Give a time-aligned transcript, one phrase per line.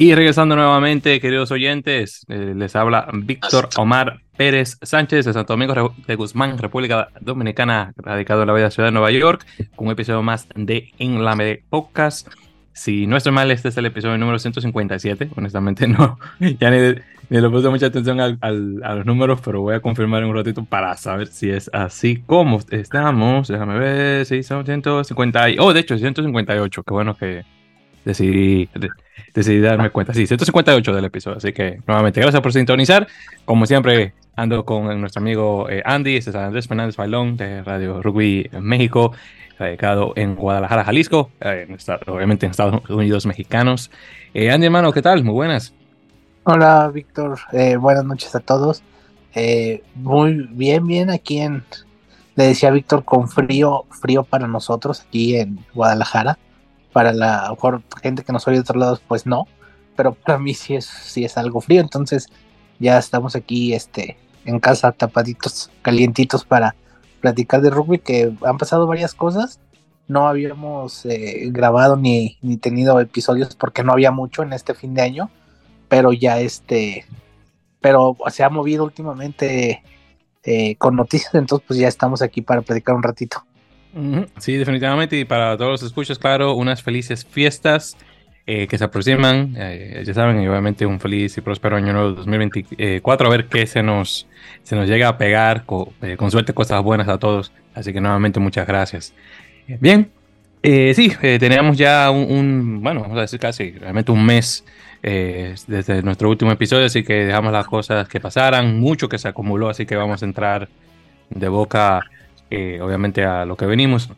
[0.00, 5.92] Y regresando nuevamente, queridos oyentes, eh, les habla Víctor Omar Pérez Sánchez de Santo Domingo
[6.06, 9.44] de Guzmán, República Dominicana, radicado en la bella ciudad de Nueva York,
[9.74, 11.36] con un episodio más de En la
[11.68, 12.28] Podcast.
[12.72, 15.30] Si no estoy mal, este es el episodio número 157.
[15.34, 16.94] Honestamente, no, ya ni,
[17.30, 20.36] le puse mucha atención al, al, a los números, pero voy a confirmar en un
[20.36, 23.48] ratito para saber si es así como estamos.
[23.48, 25.46] Déjame ver, sí, son 150.
[25.58, 26.82] Oh, de hecho, 158.
[26.84, 27.42] Qué bueno que
[28.04, 28.68] decidí,
[29.34, 30.14] decidí darme cuenta.
[30.14, 31.36] Sí, 158 del episodio.
[31.38, 33.06] Así que nuevamente, gracias por sintonizar.
[33.44, 38.02] Como siempre, ando con nuestro amigo eh, Andy, este es Andrés Fernández Bailón de Radio
[38.02, 39.12] Rugby México,
[39.58, 41.66] radicado en Guadalajara, Jalisco, eh,
[42.06, 43.90] obviamente en Estados Unidos mexicanos.
[44.34, 45.24] Eh, Andy, hermano, ¿qué tal?
[45.24, 45.74] Muy buenas.
[46.44, 47.38] Hola, Víctor.
[47.78, 48.82] buenas noches a todos.
[49.94, 51.64] muy bien, bien aquí en,
[52.36, 56.38] le decía Víctor, con frío, frío para nosotros aquí en Guadalajara
[56.98, 57.54] para la
[58.02, 59.46] gente que nos oye de otros lados, pues no,
[59.94, 62.26] pero para mí sí es, sí es algo frío, entonces
[62.80, 66.74] ya estamos aquí este, en casa tapaditos, calientitos para
[67.20, 69.60] platicar de rugby, que han pasado varias cosas,
[70.08, 74.92] no habíamos eh, grabado ni, ni tenido episodios porque no había mucho en este fin
[74.92, 75.30] de año,
[75.88, 77.06] pero ya este,
[77.80, 79.84] pero se ha movido últimamente
[80.42, 83.44] eh, con noticias, entonces pues ya estamos aquí para platicar un ratito.
[84.38, 85.18] Sí, definitivamente.
[85.18, 87.96] Y para todos los escuchos, claro, unas felices fiestas
[88.50, 89.54] eh, que se aproximan.
[89.58, 93.26] Eh, ya saben, y obviamente un feliz y próspero año nuevo 2024.
[93.26, 94.26] A ver qué se nos,
[94.62, 95.64] se nos llega a pegar.
[96.00, 97.52] Eh, con, suerte, cosas buenas a todos.
[97.74, 99.12] Así que nuevamente muchas gracias.
[99.66, 100.10] Bien,
[100.62, 104.64] sí, teníamos ya un, bueno, vamos a decir casi realmente un mes
[105.02, 106.86] desde nuestro último episodio.
[106.86, 108.80] Así que dejamos las cosas que pasaran.
[108.80, 109.68] Mucho que se acumuló.
[109.68, 110.70] Así que vamos a entrar
[111.28, 112.00] de boca
[112.50, 114.10] eh, obviamente a lo que venimos.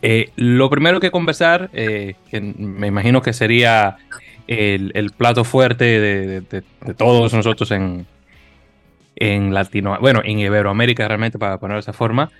[0.00, 3.96] Eh, lo primero que conversar, eh, que me imagino que sería
[4.46, 6.62] el, plato fuerte de,
[6.96, 8.06] todos nosotros en,
[9.16, 12.30] en Latino, bueno, en Iberoamérica realmente, para poner de esa forma,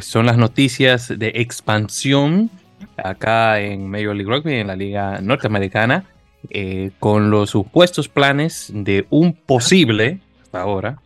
[0.00, 2.50] son las noticias de expansión
[2.96, 6.04] acá en Major League Rugby, en la Liga Norteamericana,
[6.98, 10.98] con los supuestos planes de un posible, hasta ahora,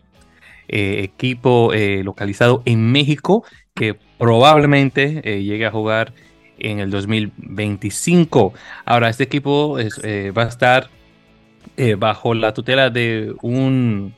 [0.69, 3.45] eh, equipo eh, localizado en México
[3.75, 6.13] que probablemente eh, llegue a jugar
[6.59, 8.55] en el 2025.
[8.85, 10.89] Ahora, este equipo va a estar
[11.99, 14.15] bajo la tutela de un,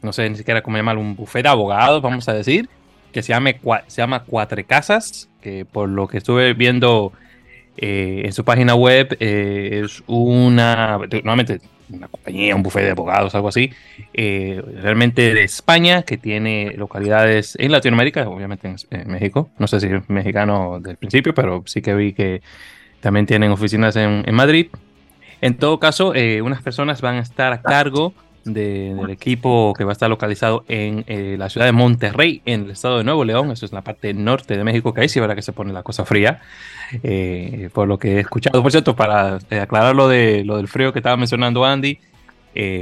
[0.00, 2.70] no sé ni siquiera cómo llamarlo, un bufete de abogados, vamos a decir,
[3.12, 3.34] que se,
[3.88, 7.12] se llama Cuatro Casas, que por lo que estuve viendo
[7.76, 11.60] en su página web es una, nuevamente
[11.92, 13.70] una compañía, un buffet de abogados, algo así,
[14.14, 19.86] eh, realmente de España, que tiene localidades en Latinoamérica, obviamente en, México, no sé si
[19.86, 22.42] es mexicano del principio, pero sí que vi que
[23.00, 24.68] también tienen oficinas en, Madrid.
[25.40, 29.90] En todo caso, eh, unas personas van a estar a cargo del equipo que va
[29.90, 33.50] a estar localizado en eh, la ciudad de Monterrey, en el estado de Nuevo León,
[33.50, 35.82] eso es la parte norte de México, que ahí sí verá que se pone la
[35.82, 36.40] cosa fría,
[37.02, 38.62] eh, por lo que he escuchado.
[38.62, 41.98] Por cierto, para eh, aclarar lo, de, lo del frío que estaba mencionando Andy,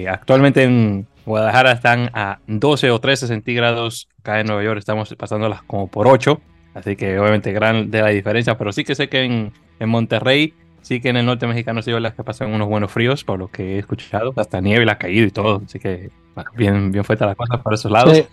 [0.08, 5.62] actualmente en Guadalajara están a 12 o 13 centígrados, acá en Nueva York estamos pasándolas
[5.62, 6.40] como por 8,
[6.74, 10.54] así que obviamente gran de la diferencia, pero sí que sé que en, en Monterrey
[10.82, 13.48] Sí que en el norte mexicano sí las que pasan unos buenos fríos, por lo
[13.48, 14.32] que he escuchado.
[14.36, 15.62] Hasta nieve la ha caído y todo.
[15.64, 16.10] Así que
[16.56, 18.24] bien, bien fuerte la cosa por esos lados.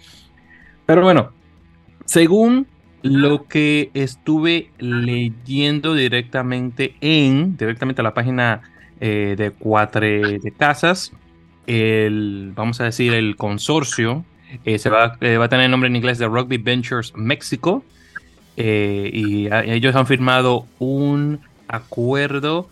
[0.85, 1.31] Pero bueno,
[2.05, 2.67] según
[3.01, 8.61] lo que estuve leyendo directamente en, directamente a la página
[8.99, 11.11] eh, de Cuatro de Casas,
[11.67, 14.23] el, vamos a decir, el consorcio
[14.63, 17.83] eh, se va, eh, va, a tener el nombre en inglés de Rugby Ventures México.
[18.55, 22.69] y ellos han firmado un acuerdo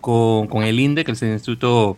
[0.00, 1.96] con, el INDE, que es el Instituto,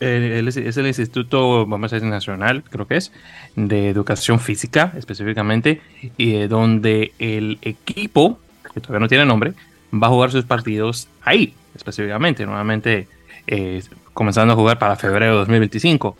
[0.00, 3.12] eh, es Instituto, vamos a decir, nacional, creo que es,
[3.54, 5.80] de educación física específicamente,
[6.16, 8.38] y eh, donde el equipo,
[8.72, 9.54] que todavía no tiene nombre,
[9.92, 13.08] va a jugar sus partidos ahí, específicamente, nuevamente
[13.46, 13.82] eh,
[14.12, 16.16] comenzando a jugar para febrero de 2025.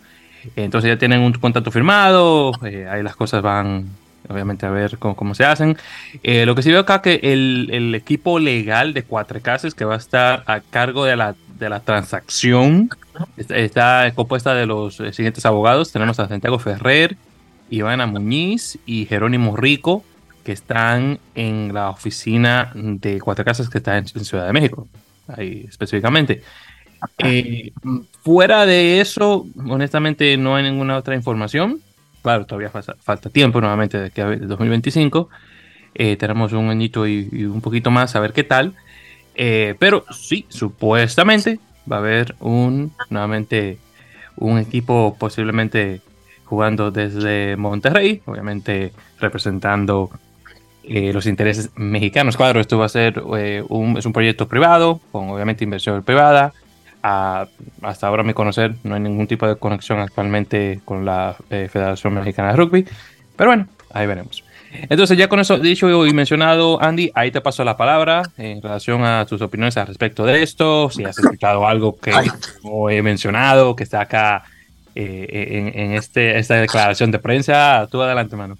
[0.55, 3.87] Entonces ya tienen un contrato firmado, ahí las cosas van
[4.29, 5.77] obviamente a ver cómo, se hacen.
[6.23, 9.95] Eh, lo que sí veo acá que el, equipo legal de Cuatro Casas que va
[9.95, 12.89] a estar a cargo de la, de la transacción
[13.37, 15.91] está, compuesta de los eh, siguientes abogados.
[15.91, 17.17] Tenemos a Santiago Ferrer,
[17.69, 20.03] Ivana Muñiz y Jerónimo Rico,
[20.43, 24.87] que están en la oficina de Cuatro Casas que está en, Ciudad de México,
[25.27, 26.41] ahí específicamente.
[27.19, 27.71] Eh,
[28.23, 31.81] fuera de eso, honestamente no hay ninguna otra información
[32.27, 35.29] claro, todavía falta, tiempo nuevamente de que 2025.
[35.95, 38.73] Eh, tenemos un añito y, un poquito más a ver qué tal.
[39.33, 41.57] Eh, pero sí, supuestamente
[41.89, 43.77] va a haber un, nuevamente,
[44.35, 46.01] un equipo posiblemente
[46.43, 48.91] jugando desde Monterrey, obviamente
[49.21, 50.09] representando
[50.83, 52.35] eh, los intereses mexicanos.
[52.35, 56.51] Claro, esto va a ser eh, un, es un proyecto privado, con obviamente inversión privada.
[57.01, 61.69] Hasta ahora, a mi conocer, no hay ningún tipo de conexión actualmente con la eh,
[61.71, 62.85] Federación Mexicana de Rugby.
[63.35, 64.43] Pero bueno, ahí veremos.
[64.89, 69.03] Entonces, ya con eso dicho y mencionado, Andy, ahí te paso la palabra en relación
[69.03, 70.89] a tus opiniones al respecto de esto.
[70.89, 72.11] Si has escuchado algo que
[72.63, 74.43] no he mencionado, que está acá
[74.93, 78.57] en, este, esta declaración de prensa, tú adelante, mano.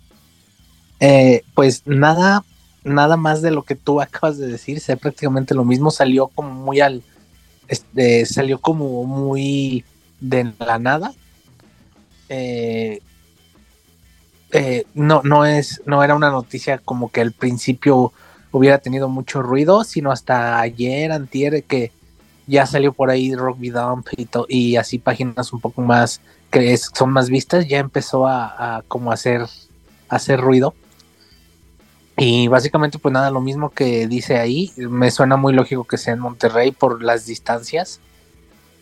[0.99, 2.43] Eh, pues nada,
[2.83, 6.49] nada más de lo que tú acabas de decir, sé prácticamente lo mismo, salió como
[6.53, 7.03] muy al,
[7.67, 9.83] este, salió como muy
[10.19, 11.13] de la nada.
[12.29, 13.01] Eh,
[14.51, 18.13] eh, no, no es, no era una noticia como que al principio
[18.51, 21.91] hubiera tenido mucho ruido, sino hasta ayer, antier, que
[22.47, 24.07] ya salió por ahí Rugby Dump
[24.47, 29.11] y, así páginas un poco más que son más vistas, ya empezó a, a como
[29.11, 29.45] hacer,
[30.07, 30.73] hacer ruido.
[32.19, 36.15] Y básicamente, pues nada, lo mismo que dice ahí, me suena muy lógico que sea
[36.15, 37.99] en Monterrey por las distancias.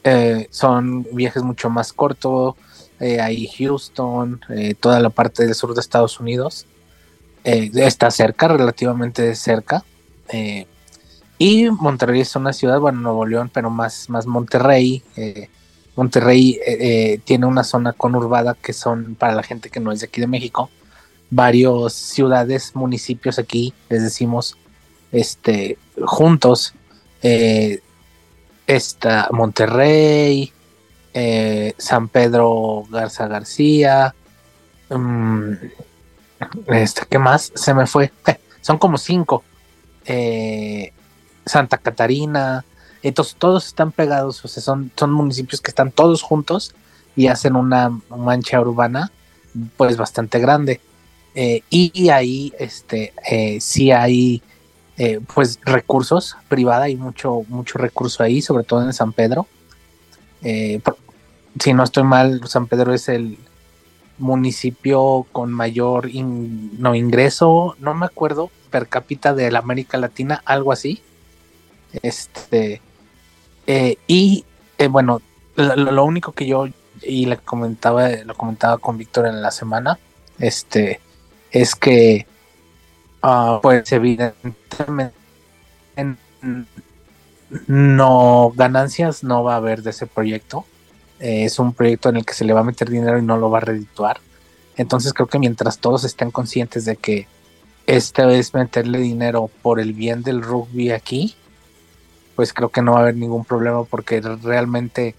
[0.05, 2.55] Eh, son viajes mucho más cortos,
[3.01, 6.65] eh, ahí Houston, eh, toda la parte del sur de Estados Unidos.
[7.43, 9.83] está cerca, relativamente cerca.
[11.37, 15.03] y Monterrey es una ciudad, bueno, Nuevo León, pero más, más Monterrey.
[15.95, 16.59] Monterrey
[17.25, 20.27] tiene una zona conurbada que son para la gente que no es de aquí de
[20.27, 20.69] México
[21.29, 24.57] varios ciudades, municipios aquí, les decimos,
[25.11, 26.73] este, juntos,
[27.21, 27.79] eh,
[28.67, 30.51] está Monterrey,
[31.13, 34.13] eh, San Pedro Garza García,
[34.89, 35.51] mm,
[36.67, 37.51] este, ¿qué más?
[37.55, 38.11] Se me fue,
[38.61, 39.43] son como cinco,
[40.05, 40.91] eh,
[41.45, 42.65] Santa Catarina,
[43.01, 46.73] entonces todos están pegados, o sea, son, son municipios que están todos juntos
[47.15, 49.11] y hacen una mancha urbana
[49.77, 50.81] pues bastante grande.
[51.35, 54.41] Eh, y ahí este, eh, sí hay
[54.97, 59.45] eh, pues recursos privada, hay mucho, mucho recurso ahí, sobre todo en San Pedro.
[60.41, 63.37] si no estoy mal, San Pedro es el
[64.17, 70.71] municipio con mayor no ingreso, no me acuerdo, per cápita de la América Latina, algo
[70.71, 71.01] así.
[72.01, 72.81] Este
[74.07, 74.45] y
[74.89, 75.21] bueno,
[75.55, 76.67] lo, lo, único que yo
[77.01, 79.99] y le comentaba, lo comentaba con Víctor en la semana,
[80.39, 80.99] este
[81.55, 82.27] es que,
[83.21, 85.15] ah, pues evidentemente,
[87.67, 90.65] no ganancias no va a haber de ese proyecto.
[91.21, 93.37] Eh, es un proyecto en el que se le va a meter dinero y no
[93.37, 94.19] lo va a redituar.
[94.75, 97.25] Entonces creo que mientras todos estén conscientes de que
[97.87, 101.37] este es meterle dinero por el bien del rugby aquí,
[102.35, 105.15] pues creo que no va a haber ningún problema porque realmente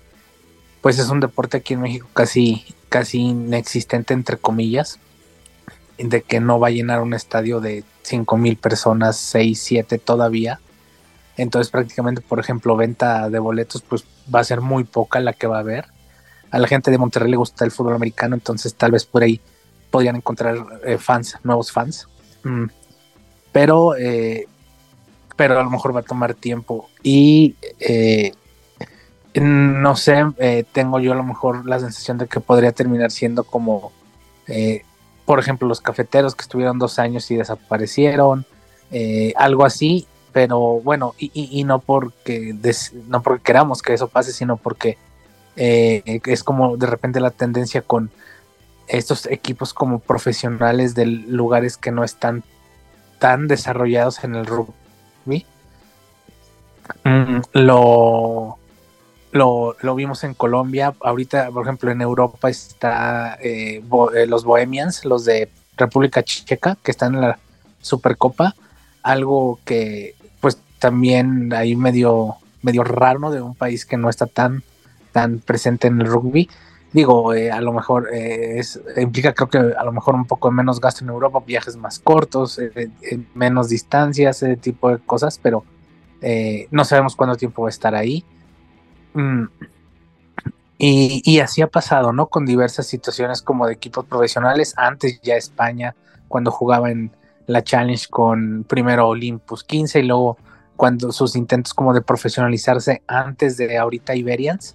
[0.82, 5.00] pues es un deporte aquí en México casi casi inexistente entre comillas
[5.98, 10.60] de que no va a llenar un estadio de 5 mil personas, 6, 7 todavía.
[11.37, 15.46] Entonces prácticamente, por ejemplo, venta de boletos, pues va a ser muy poca la que
[15.46, 15.87] va a haber.
[16.50, 19.40] A la gente de Monterrey le gusta el fútbol americano, entonces tal vez por ahí
[19.90, 22.08] podrían encontrar eh, fans, nuevos fans.
[22.44, 22.66] Mm.
[23.52, 24.47] Pero, eh,
[25.37, 26.88] pero a lo mejor va a tomar tiempo.
[27.02, 28.32] Y eh,
[29.35, 30.25] no sé,
[30.73, 33.92] tengo yo a lo mejor la sensación de que podría terminar siendo como
[35.26, 38.47] por ejemplo, los cafeteros que estuvieron dos años y desaparecieron,
[38.92, 42.54] eh, algo así, pero bueno, y, no, porque
[43.09, 44.97] no porque queramos que eso pase, sino porque
[45.56, 48.11] eh, es como de repente la tendencia con
[48.87, 52.45] estos equipos como profesionales de lugares que no están
[53.18, 55.45] tan desarrollados en el rugby.
[57.02, 58.59] Mm, lo
[59.37, 63.83] lo, vimos en Colombia, ahorita, por ejemplo, en Europa está eh,
[64.14, 67.38] eh, los Bohemians, los de República Checa, que están en la
[67.81, 68.55] Supercopa,
[69.02, 74.62] algo que pues también ahí medio, medio raro de un país que no está tan,
[75.12, 76.49] tan presente en el rugby.
[76.93, 80.81] Digo, eh, a lo mejor es, implica creo que a lo mejor un poco menos
[80.81, 82.59] gasto en Europa, viajes más cortos,
[83.35, 85.64] menos distancias, ese tipo de cosas, pero
[86.71, 88.25] no sabemos cuánto tiempo va a estar ahí
[89.16, 89.49] Mm.
[90.78, 92.26] Y, así ha pasado, ¿no?
[92.26, 94.75] Con diversas situaciones como de equipos profesionales.
[94.76, 95.94] Antes ya España,
[96.28, 97.11] cuando jugaba en
[97.46, 100.37] la Challenge con primero Olympus 15 y luego
[100.76, 104.75] cuando sus intentos como de profesionalizarse antes de ahorita Iberians,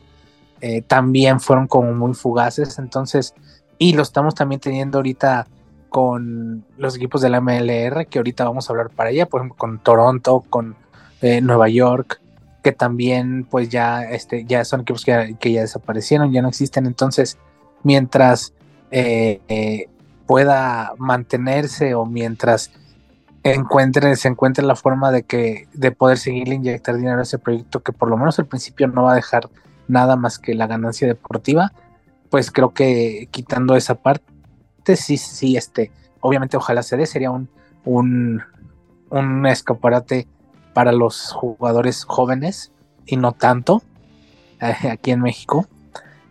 [0.62, 2.80] eh, también fueron como muy fugaces.
[2.80, 3.36] Entonces,
[3.78, 5.46] y lo estamos también teniendo ahorita
[5.90, 9.58] con los equipos de la MLR, que ahorita vamos a hablar para allá, por ejemplo,
[9.58, 10.76] con Toronto, con
[11.22, 12.22] eh, Nueva York,
[12.64, 16.86] que también pues ya, este, ya son equipos que, ya desaparecieron, ya no existen.
[16.86, 17.38] Entonces,
[17.84, 18.54] mientras
[18.92, 19.88] eh, eh,
[20.28, 22.72] pueda mantenerse o mientras
[23.44, 27.82] encuentre, se encuentre la forma de que de poder seguirle inyectar dinero a ese proyecto
[27.82, 29.50] que por lo menos al principio no va a dejar
[29.88, 31.74] nada más que la ganancia deportiva,
[32.30, 34.24] pues creo que quitando esa parte,
[34.96, 35.92] sí, sí, este,
[36.22, 37.50] obviamente ojalá se dé, sería un,
[37.84, 38.42] un,
[39.10, 40.28] un escaparate
[40.74, 42.72] para los jugadores jóvenes
[43.06, 43.82] y no tanto
[44.62, 45.68] eh, aquí en México,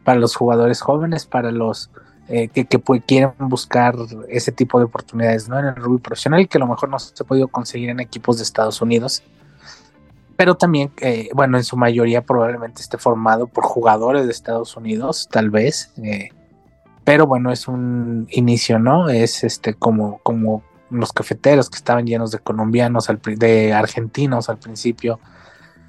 [0.05, 1.91] para los jugadores jóvenes, para los
[2.29, 2.67] eh, que,
[3.07, 3.97] quieren buscar
[4.29, 5.59] ese tipo de oportunidades ¿no?
[5.59, 8.37] en el rugby profesional, que a lo mejor no se ha podido conseguir en equipos
[8.39, 9.23] de Estados Unidos,
[10.37, 15.29] pero también, eh, bueno, en su mayoría probablemente esté formado por jugadores de Estados Unidos,
[15.31, 15.93] tal vez,
[17.05, 19.11] pero bueno, es un inicio, ¿no?
[19.11, 25.21] Es este como, como los cafeteros que estaban llenos de colombianos, de argentinos al principio,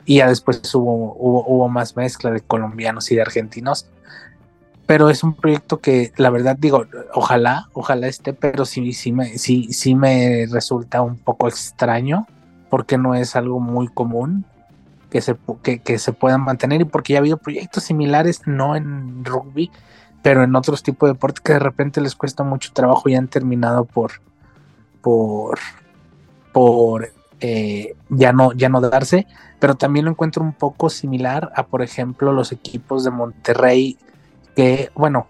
[0.06, 3.88] y ya después hubo, hubo, más mezcla de colombianos y de argentinos.
[4.86, 9.38] Pero es un proyecto que la verdad digo, ojalá, ojalá esté, pero sí, sí, me,
[9.38, 12.28] sí, sí me resulta un poco extraño
[12.70, 14.46] porque no es algo muy común
[15.10, 15.36] que se,
[15.84, 19.70] que se puedan mantener y porque ya ha habido proyectos similares, no en rugby,
[20.22, 23.28] pero en otros tipos de deportes que de repente les cuesta mucho trabajo y han
[23.28, 24.14] terminado por,
[25.02, 25.60] por,
[26.52, 29.28] por eh, ya, no, ya no darse,
[29.60, 33.98] pero también lo encuentro un poco similar a, por ejemplo, los equipos de Monterrey,
[34.56, 35.28] que, bueno,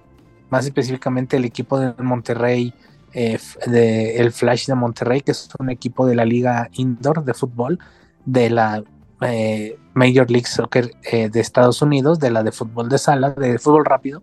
[0.50, 2.74] más específicamente el equipo de Monterrey,
[3.14, 7.34] eh, de, el Flash de Monterrey, que es un equipo de la liga indoor de
[7.34, 7.80] fútbol,
[8.26, 8.84] de la
[9.22, 13.86] eh, Major League Soccer de Estados Unidos, de la de fútbol de sala, de fútbol
[13.86, 14.22] rápido,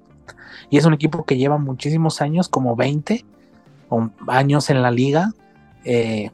[0.71, 3.25] y es un equipo que lleva muchísimos años, como 20,
[4.27, 5.33] años en la liga.
[5.85, 6.31] Eh,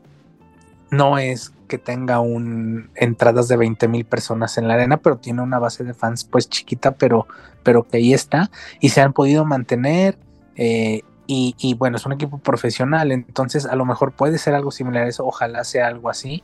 [0.90, 5.42] no es que tenga un entradas de 20 mil personas en la arena, pero tiene
[5.42, 7.26] una base de fans pues chiquita, pero,
[7.62, 10.18] pero que ahí está y se han podido mantener.
[10.56, 15.04] Eh, y, bueno, es un equipo profesional, entonces a lo mejor puede ser algo similar
[15.04, 16.42] a eso, ojalá sea algo así.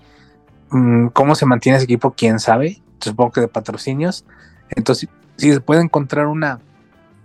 [0.71, 2.13] Mm, ¿Cómo se mantiene ese equipo?
[2.13, 2.81] ¿Quién sabe?
[2.99, 4.25] Supongo que de patrocinios.
[4.71, 6.61] Entonces, si se puede encontrar una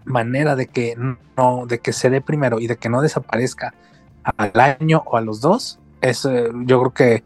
[0.05, 0.95] manera de que
[1.38, 3.74] no, de que se dé primero y de que no desaparezca
[4.24, 7.24] al año o a los dos, es, eh, yo creo que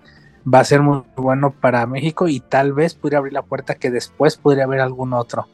[0.51, 3.91] va a ser muy bueno para México y tal vez podría abrir la puerta que
[3.91, 5.48] después podría haber algún otro.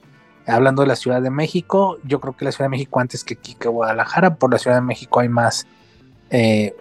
[0.47, 3.33] Hablando de la Ciudad de México, yo creo que la Ciudad de México antes que
[3.33, 5.65] aquí que Guadalajara, por la Ciudad de México hay más,
[6.29, 6.75] eh,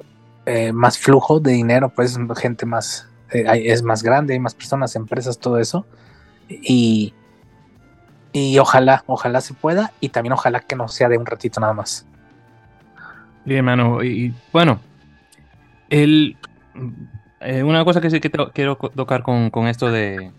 [0.45, 5.39] eh, más flujo de dinero, pues gente más, es más grande, hay más personas, empresas,
[5.39, 5.87] todo eso.
[6.49, 7.15] Y,
[8.35, 11.73] y ojalá, ojalá se pueda y también ojalá que no sea de un ratito nada
[11.73, 12.05] más.
[13.45, 14.03] Bien, hermano.
[14.03, 14.81] Y, bueno,
[15.89, 16.37] el,
[17.41, 20.33] eh, una cosa que sí que quiero tocar con, esto de,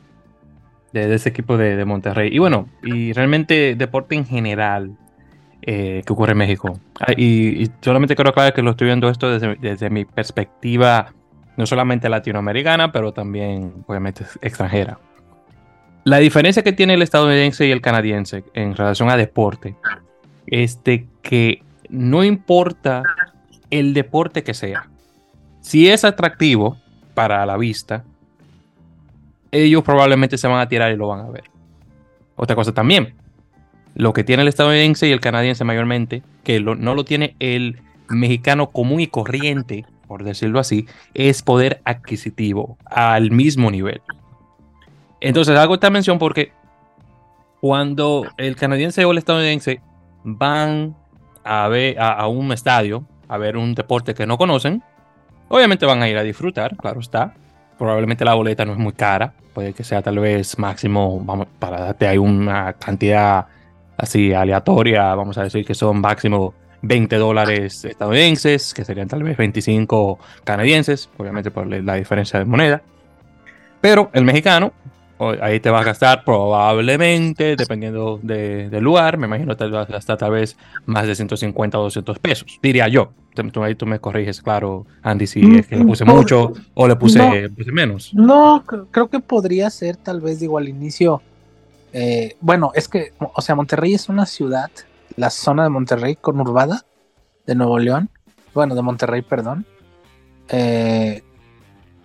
[0.92, 2.36] de, ese equipo de, Monterrey.
[2.36, 4.98] Y bueno, y realmente deporte en general
[5.62, 6.78] eh, que ocurre en México.
[7.00, 11.14] Ah, y, solamente quiero aclarar que lo estoy viendo esto desde, desde mi perspectiva,
[11.56, 15.00] no solamente latinoamericana, pero también obviamente extranjera.
[16.06, 19.76] La diferencia que tiene el estadounidense y el canadiense en relación a deporte
[20.46, 23.02] es de que no importa
[23.72, 24.88] el deporte que sea.
[25.62, 26.78] Si es atractivo
[27.16, 28.04] para la vista,
[29.52, 31.46] ellos probablemente se van a tirar y lo van a ver.
[32.36, 33.16] Otra cosa también,
[33.96, 38.70] lo que tiene el estadounidense y el canadiense mayormente, que no lo tiene el mexicano
[38.70, 40.86] común y corriente, por decirlo así,
[41.16, 44.04] es poder adquisitivo al mismo nivel.
[45.28, 46.52] Entonces hago esta mención porque
[47.60, 49.82] cuando el canadiense o el estadounidense
[50.24, 50.96] van
[51.44, 54.84] a, ver, a, un estadio a ver un deporte que no conocen,
[55.48, 57.34] obviamente van a ir a disfrutar, claro está.
[57.76, 61.82] Probablemente la boleta no es muy cara, puede que sea tal vez máximo, vamos, para
[61.82, 63.48] darte ahí una cantidad
[63.98, 66.54] así aleatoria, vamos a decir que son máximo
[66.84, 72.84] 20 dólares estadounidenses, que serían tal vez 25 canadienses, obviamente por la diferencia de moneda.
[73.82, 74.72] Pero el mexicano
[75.42, 79.94] ahí te vas a gastar probablemente, dependiendo del lugar, me imagino que te vas a
[79.94, 83.12] gastar tal vez más de 150 o 200 pesos, diría yo.
[83.52, 86.88] Tú, ahí tú me corriges, claro, Andy, si es que le puse mm, mucho o
[86.88, 88.14] le puse, menos.
[88.14, 91.22] No, creo que podría ser tal vez, digo, al inicio.
[91.92, 94.72] Eh, bueno, es que, o sea, Monterrey es una ciudad,
[95.18, 96.86] la zona de Monterrey conurbada
[97.46, 98.10] de Nuevo León,
[98.54, 99.66] bueno, de Monterrey, perdón.
[100.48, 101.22] Eh,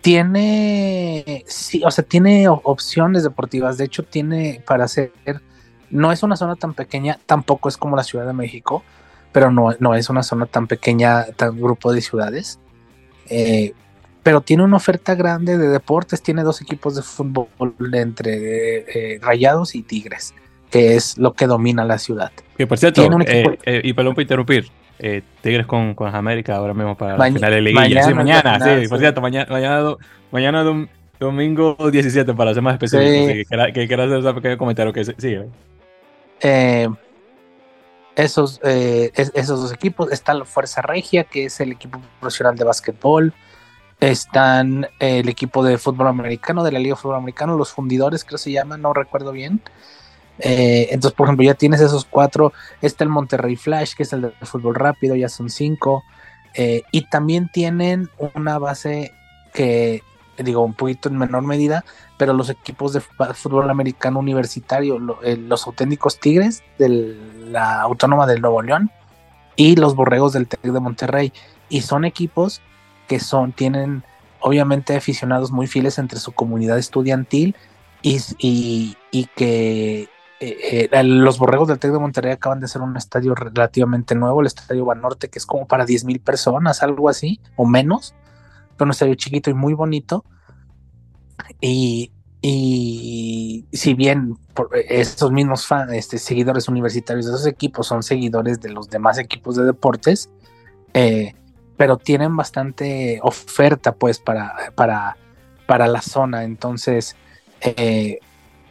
[0.01, 3.79] tiene, sí, o sea, tiene opciones deportivas.
[3.79, 5.13] De hecho, tiene para hacer,
[5.91, 8.83] no es una zona tan pequeña, tampoco es como la Ciudad de México,
[9.33, 12.59] pero no, no es una zona tan pequeña, tan grupo de ciudades.
[13.29, 13.75] Eh,
[14.23, 17.49] pero tiene una oferta grande de deportes, tiene dos equipos de fútbol
[17.95, 20.35] entre eh, Rayados y Tigres,
[20.71, 22.31] que es lo que domina la ciudad.
[22.57, 24.71] Que por cierto, eh, eh, y perdón por interrumpir,
[25.41, 27.83] Tigres con, con América ahora mismo para la final de liguilla.
[27.83, 29.97] Mañana, sí, mañana, sí, por cierto, mañana, mañana,
[30.31, 30.89] mañana
[31.19, 33.49] domingo 17 para ser más específico.
[33.57, 35.39] que, que, quiero hacer ese pequeño comentario que sí.
[38.17, 43.33] esos, esos dos equipos, está la Fuerza Regia, que es el equipo profesional de básquetbol,
[44.01, 48.39] están el equipo de fútbol americano, de la Liga de Fútbol Americano, los fundidores, creo
[48.39, 49.61] que se llama, no recuerdo bien.
[50.41, 52.53] Eh, entonces, por ejemplo, ya tienes esos cuatro.
[52.81, 56.05] Está el Monterrey Flash, que es el de fútbol rápido, ya son cinco.
[56.55, 59.13] Eh, y también tienen una base
[59.53, 60.03] que,
[60.39, 61.85] digo, un poquito en menor medida,
[62.17, 67.17] pero los equipos de fútbol americano universitario, eh, los auténticos Tigres de
[67.47, 68.91] la Autónoma del Nuevo León
[69.57, 71.33] y los Borregos del TEC de Monterrey.
[71.69, 72.61] Y son equipos
[73.07, 74.05] que son, tienen
[74.41, 77.55] obviamente aficionados muy fieles entre su comunidad estudiantil
[78.03, 80.09] y, y, que
[80.41, 84.41] eh, eh, los borregos del TEC de Monterrey acaban de hacer un estadio relativamente nuevo,
[84.41, 88.15] el Estadio Banorte, que es como para 10 mil personas, algo así, o menos,
[88.77, 90.25] pero un estadio chiquito y muy bonito.
[91.61, 98.03] Y, y si bien por estos mismos fans, este, seguidores universitarios de esos equipos son
[98.03, 100.31] seguidores de los demás equipos de deportes,
[100.95, 101.35] eh,
[101.77, 105.19] pero tienen bastante oferta pues para, para,
[105.67, 106.45] para la zona.
[106.45, 107.15] Entonces,
[107.61, 108.21] eh,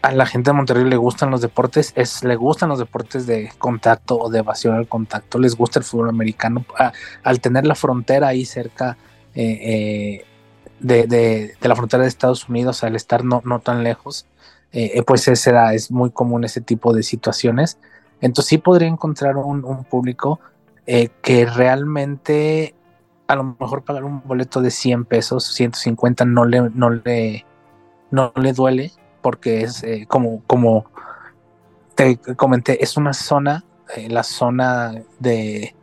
[0.02, 3.52] a la gente de Monterrey le gustan los deportes, es, le gustan los deportes de
[3.58, 6.66] contacto o de evasión al contacto, les gusta el fútbol americano.
[7.24, 8.98] al tener la frontera ahí cerca
[9.36, 10.26] eh, eh,
[10.80, 14.26] de, la frontera de Estados Unidos, al estar no, tan lejos,
[15.06, 17.78] pues ese es muy común ese tipo de situaciones.
[18.22, 20.40] Entonces sí podría encontrar un, un público
[20.86, 22.74] que realmente
[23.28, 27.46] a lo mejor pagar un boleto de 100 pesos, 150 no le, no le,
[28.10, 28.92] no le duele
[29.30, 30.86] porque es eh, como, como
[31.94, 33.64] te comenté, es una zona,
[33.96, 35.76] eh, la zona de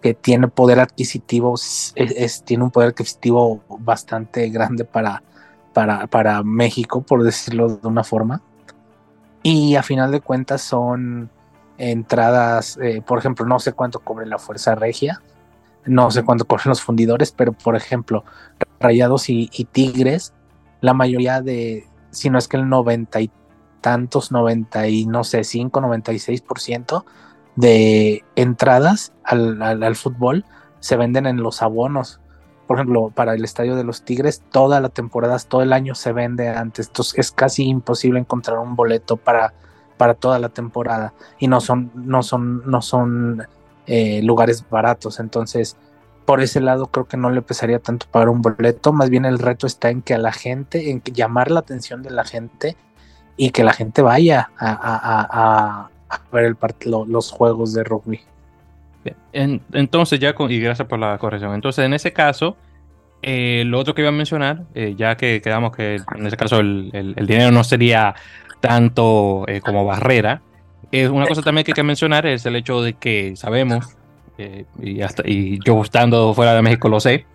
[0.00, 5.22] que tiene poder adquisitivo, es, tiene un poder adquisitivo bastante grande para,
[5.74, 8.40] para, para México, por decirlo de una forma.
[9.42, 11.28] Y a final de cuentas son
[11.76, 15.20] entradas, eh, por ejemplo, no sé cuánto cobre la Fuerza Regia,
[15.84, 18.24] no sé cuánto cogen los fundidores, pero por ejemplo,
[18.80, 20.32] Rayados y, Tigres,
[20.80, 23.30] la mayoría de, si no es que el noventa y
[23.80, 27.04] tantos, noventa y no sé, cinco, noventa y seis por ciento
[27.56, 30.44] de entradas al, fútbol
[30.80, 32.20] se venden en los abonos.
[32.66, 36.12] Por ejemplo, para el estadio de los Tigres, toda la temporada, todo el año se
[36.12, 36.88] vende antes.
[36.88, 39.54] Entonces es casi imposible encontrar un boleto para,
[39.96, 41.14] para toda la temporada.
[41.38, 43.46] Y no son, no son, no son
[43.86, 45.20] eh, lugares baratos.
[45.20, 45.76] Entonces,
[46.26, 48.92] por ese lado creo que no le pesaría tanto pagar un boleto.
[48.92, 52.10] Más bien el reto está en que a la gente, en llamar la atención de
[52.10, 52.76] la gente
[53.36, 55.88] y que la gente vaya a,
[56.32, 56.56] ver el
[57.06, 58.20] los juegos de rugby.
[59.32, 61.54] entonces ya, con, y gracias por la corrección.
[61.54, 62.56] Entonces, en ese caso,
[63.22, 66.60] eh, lo otro que iba a mencionar, eh, ya que quedamos que en ese caso
[66.60, 68.14] el, dinero no sería
[68.60, 70.42] tanto como barrera,
[70.90, 73.96] es una cosa también que hay que mencionar es el hecho de que sabemos,
[74.38, 77.26] eh, y, hasta, y yo estando fuera de México lo sé,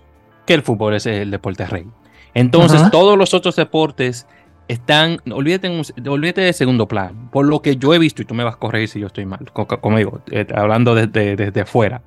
[0.46, 1.86] que el fútbol es el deporte rey.
[2.34, 4.26] Entonces, todos los otros deportes
[4.68, 5.70] están, olvídate,
[6.08, 8.58] olvídate de segundo plano, por lo que yo he visto, y tú me vas a
[8.58, 12.02] corregir si yo estoy mal, conmigo, eh, hablando desde, desde afuera.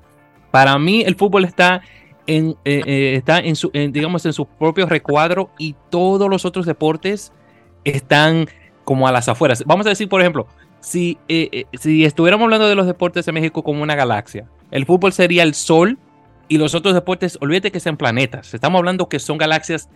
[0.49, 1.81] Para mí, el fútbol está
[2.27, 7.31] en, eh, está en su, digamos, en su propio recuadro y todos los otros deportes
[7.83, 8.47] están
[8.83, 9.63] como a las afueras.
[9.65, 10.47] Vamos a decir, por ejemplo,
[10.79, 14.85] si, eh, eh, si estuviéramos hablando de los deportes de México como una galaxia, el
[14.85, 15.97] fútbol sería el sol
[16.49, 18.53] y los otros deportes, olvídate que sean planetas.
[18.53, 19.89] Estamos hablando que son galaxias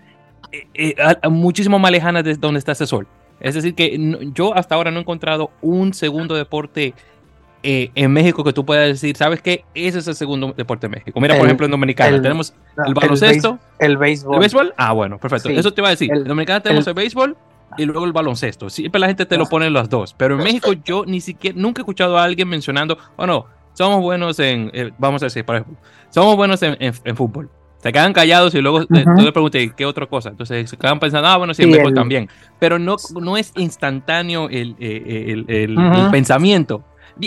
[0.73, 0.95] eh,
[1.29, 3.05] muchísimo más lejanas de donde está ese sol.
[3.41, 3.97] Es decir, que
[4.33, 6.93] yo hasta ahora no he encontrado un segundo deporte
[7.61, 9.65] en México que tú puedas decir, ¿sabes qué?
[9.73, 11.19] Ese es el segundo deporte de México.
[11.19, 12.53] Mira, por ejemplo, en Dominicana tenemos
[12.85, 13.59] el baloncesto.
[13.79, 14.35] El, béisbol.
[14.35, 14.73] ¿El béisbol?
[14.77, 15.49] Ah, bueno, perfecto.
[15.49, 16.09] Eso te iba a decir.
[16.09, 17.35] en Dominicana tenemos el béisbol
[17.77, 18.69] y luego el baloncesto.
[18.69, 20.15] Siempre la gente te lo pone en los dos.
[20.17, 24.39] Pero en México yo ni siquiera, nunca he escuchado a alguien mencionando, bueno, somos buenos
[24.39, 25.77] en, eh, vamos a decir, por ejemplo,
[26.09, 27.49] somos buenos en, en, fútbol.
[27.77, 30.29] Se quedan callados y luego uh le pregunté, ¿qué otra cosa?
[30.29, 32.29] Entonces se quedan pensando, ah, bueno, sí, en béisbol también.
[32.59, 35.77] Pero no, no es instantáneo el, el, el,
[36.11, 36.83] pensamiento.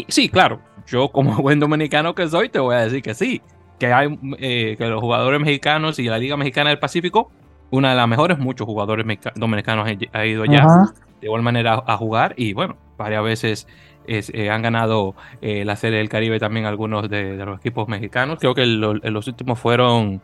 [0.09, 3.40] sí, claro, yo como buen dominicano que soy, te voy a decir que sí.
[3.78, 7.31] Que hay eh, que los jugadores mexicanos y la Liga Mexicana del Pacífico
[7.72, 10.66] una de las mejores, muchos jugadores dominicanos ha ido allá
[11.20, 13.68] de igual manera a jugar y bueno, varias veces
[14.06, 18.38] eh, han ganado eh, la Serie del Caribe también algunos de, los equipos mexicanos.
[18.38, 20.22] Creo que los últimos fueron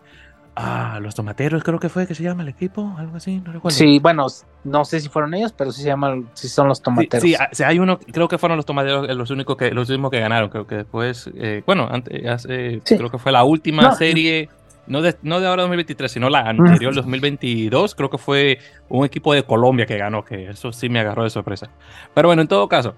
[0.60, 3.78] Ah, los tomateros creo que fue que se llama el equipo, algo así, no recuerdo.
[3.78, 4.26] Sí, bueno,
[4.64, 7.22] no sé si fueron ellos, pero sí se llaman, sí son los tomateros.
[7.22, 10.18] Sí, sí hay uno, creo que fueron los tomateros los únicos que, los últimos que
[10.18, 12.44] ganaron, creo que después, eh, bueno, antes,
[12.84, 14.48] creo que fue la última serie,
[14.88, 19.32] no de, no de ahora 2023, sino la anterior, 2022, creo que fue un equipo
[19.34, 21.70] de Colombia que ganó, que eso sí me agarró de sorpresa.
[22.14, 22.96] Pero bueno, en todo caso,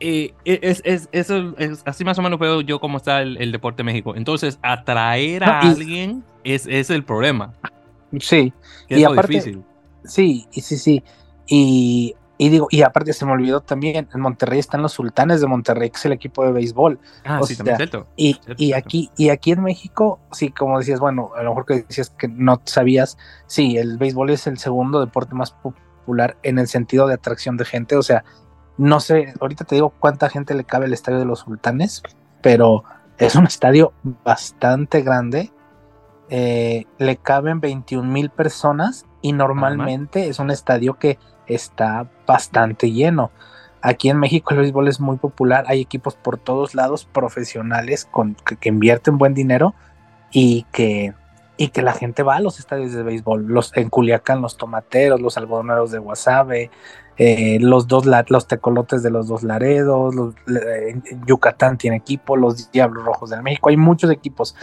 [0.00, 3.82] eh, es, es, eso, es, así más o menos veo yo cómo está el, deporte
[3.82, 4.14] en México.
[4.16, 7.52] Entonces, atraer a alguien es, es, el problema.
[8.20, 8.52] Sí.
[8.88, 9.64] y aparte, difícil.
[10.04, 11.04] Sí, y sí, sí.
[11.46, 15.46] Y, y, digo, y aparte se me olvidó también, en Monterrey están los sultanes de
[15.46, 16.98] Monterrey, que es el equipo de béisbol.
[17.24, 18.06] Ah, sí, también cierto.
[18.16, 21.74] Y, y aquí, y aquí en México, sí, como decías, bueno, a lo mejor que
[21.82, 26.66] decías que no sabías, sí, el béisbol es el segundo deporte más popular en el
[26.66, 27.96] sentido de atracción de gente.
[27.96, 28.24] O sea,
[28.76, 32.02] no sé, ahorita te digo cuánta gente le cabe el estadio de los sultanes,
[32.42, 32.84] pero
[33.18, 33.92] es un estadio
[34.24, 35.52] bastante grande.
[36.30, 43.30] Eh, le caben 21 mil personas y normalmente es un estadio que está bastante lleno.
[43.82, 48.34] Aquí en México el béisbol es muy popular, hay equipos por todos lados profesionales con,
[48.34, 49.74] que, invierten buen dinero
[50.30, 51.12] y que,
[51.56, 53.46] y que la gente va a los estadios de béisbol.
[53.46, 56.70] Los, en Culiacán los tomateros, los algodoneros de Guasave,
[57.16, 60.14] eh, los dos los tecolotes de los dos Laredos,
[61.26, 64.56] Yucatán tiene equipo, los Diablos Rojos de México, hay muchos equipos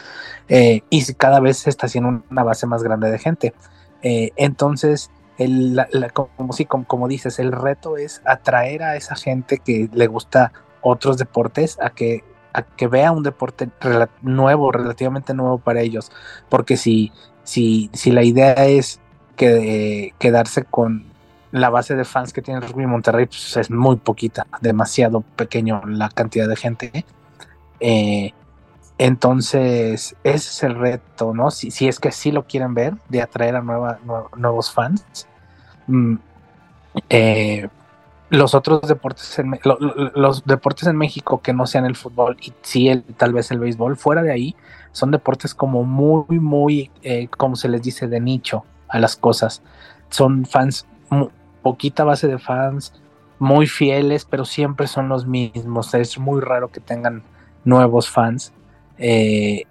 [0.49, 3.53] eh, y cada vez se está haciendo una base más grande de gente.
[4.01, 5.11] Eh, entonces,
[6.13, 10.51] como, sí, como, dices, el reto es atraer a esa gente que le gusta
[10.81, 12.23] otros deportes a que,
[12.53, 13.69] a que vea un deporte
[14.21, 16.11] nuevo, relativamente nuevo para ellos,
[16.49, 17.11] porque si,
[17.43, 18.99] si, si la idea es
[19.35, 21.05] que, quedarse con
[21.51, 25.81] la base de fans que tiene el rugby Monterrey pues, es muy poquita, demasiado pequeño
[25.85, 27.05] la cantidad de gente.
[27.79, 28.31] Eh,
[28.97, 31.49] entonces, ese es el reto, ¿no?
[31.49, 33.61] Si, si, es que sí lo quieren ver, de atraer a
[34.35, 35.27] nuevos fans.
[35.87, 36.15] Mm,
[37.09, 37.67] eh,
[38.31, 39.59] los otros deportes, en,
[40.15, 43.59] los deportes en México que no sean el fútbol y sí el, tal vez el
[43.59, 44.55] béisbol, fuera de ahí,
[44.93, 49.61] son deportes como muy, muy, eh, como se les dice, de nicho a las cosas.
[50.09, 50.87] Son fans
[51.61, 52.93] poquita base de fans,
[53.37, 55.93] muy fieles, pero siempre son los mismos.
[55.93, 57.23] Es muy raro que tengan
[57.65, 58.53] nuevos fans.
[58.97, 59.63] Eh,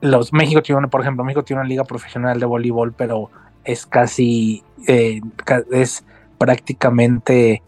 [0.00, 3.30] los México tiene una, por ejemplo, México tiene una liga profesional de voleibol, pero
[3.64, 5.20] es casi, eh,
[5.72, 6.04] es
[6.38, 7.62] prácticamente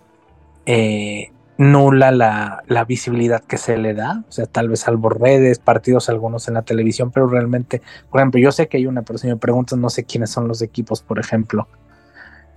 [0.66, 4.24] eh, nula la, visibilidad que se le da.
[4.28, 8.40] O sea, tal vez salvo redes, partidos algunos en la televisión, pero realmente, por ejemplo,
[8.40, 11.02] yo sé que hay una, pero si me preguntas, no sé quiénes son los equipos,
[11.02, 11.68] por ejemplo.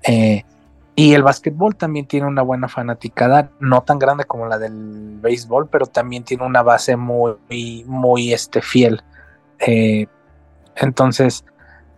[0.03, 0.43] Eh,
[0.95, 5.67] y el básquetbol también tiene una buena fanaticada, no tan grande como la del béisbol,
[5.69, 9.01] pero también tiene una base muy, muy este, fiel.
[9.59, 10.07] Eh,
[10.75, 11.45] entonces,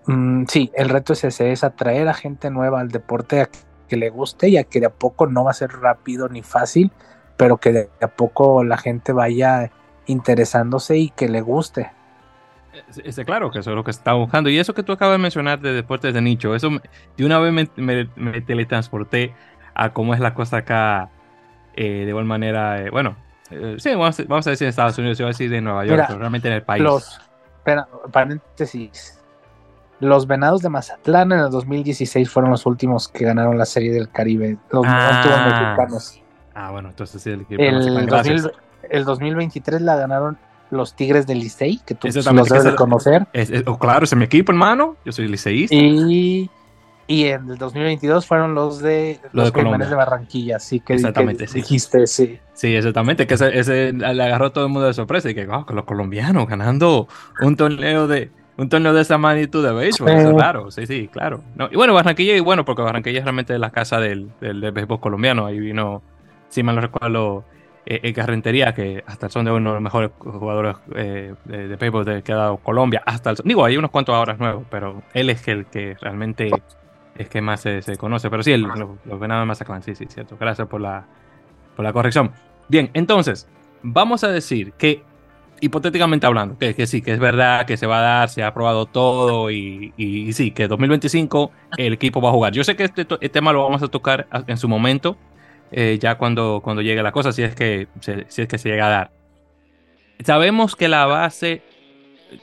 [0.05, 3.49] mm, sí, el reto es ese, es atraer a gente nueva al deporte a
[3.93, 6.41] que le guste y a que de a poco no va a ser rápido ni
[6.41, 6.91] fácil,
[7.37, 9.69] pero que de a poco la gente vaya
[10.07, 11.91] interesándose y que le guste.
[13.03, 14.49] Está claro que eso es lo que está buscando.
[14.49, 16.71] Y eso que tú acabas de mencionar de deportes de nicho, eso
[17.15, 19.35] de una vez me, teletransporté
[19.75, 21.09] a cómo es la cosa acá
[21.75, 22.81] eh, de igual manera.
[22.81, 23.15] Eh, bueno,
[23.51, 26.05] eh, sí, vamos, a decir en Estados Unidos, yo voy a decir de Nueva York,
[26.07, 26.81] pero realmente en el país.
[26.81, 27.21] Los,
[28.11, 29.22] paréntesis.
[29.99, 34.09] Los Venados de Mazatlán en el 2016 fueron los últimos que ganaron la Serie del
[34.09, 34.57] Caribe.
[34.69, 36.21] Los ah, mexicanos.
[36.53, 38.51] Ah, bueno, entonces sí, el equipo el,
[38.89, 40.37] el 2023 la ganaron
[40.73, 43.27] los Tigres del Licey, que tú los debes de conocer.
[43.65, 44.97] Oh, claro, es mi equipo, hermano.
[45.05, 45.75] Yo soy liceísta.
[45.75, 46.49] Y,
[47.07, 52.07] y en el 2022 fueron los de los, de de Barranquilla, sí que, exactamente, dijiste,
[52.07, 52.39] sí.
[52.53, 55.85] Sí, exactamente, que ese, le agarró todo el mundo de sorpresa y que oh, los
[55.85, 57.07] colombianos ganando
[57.41, 61.07] un torneo de un torneo de esa magnitud de béisbol, eso es raro, sí, sí,
[61.07, 61.41] claro.
[61.71, 64.99] y bueno, Barranquilla, y bueno, porque Barranquilla es realmente la casa del, del, del béisbol
[64.99, 66.01] colombiano, ahí vino,
[66.49, 67.45] si mal no recuerdo,
[67.85, 71.75] eh, Carrentería, que hasta el son de uno de los mejores jugadores eh, de, de
[71.75, 75.29] béisbol que ha dado Colombia, hasta el digo, hay unos cuantos ahora nuevos, pero él
[75.29, 76.51] es el que realmente
[77.15, 78.29] es que más se, conoce.
[78.29, 80.37] Pero sí, los, los venados de Mazatlán, sí, sí, cierto.
[80.39, 81.05] Gracias por la,
[81.75, 82.31] por la corrección.
[82.67, 83.47] Bien, entonces,
[83.81, 85.03] vamos a decir que,
[85.63, 88.47] hipotéticamente hablando, que, que sí, que es verdad, que se va a dar, se ha
[88.47, 92.51] aprobado todo y, y, sí, que 2025 el equipo va a jugar.
[92.51, 95.15] Yo sé que este, este tema lo vamos a tocar en su momento,
[95.71, 97.87] eh, ya cuando, cuando llegue la cosa, si es, que,
[98.27, 99.11] si es que se llega a dar.
[100.25, 101.61] Sabemos que la base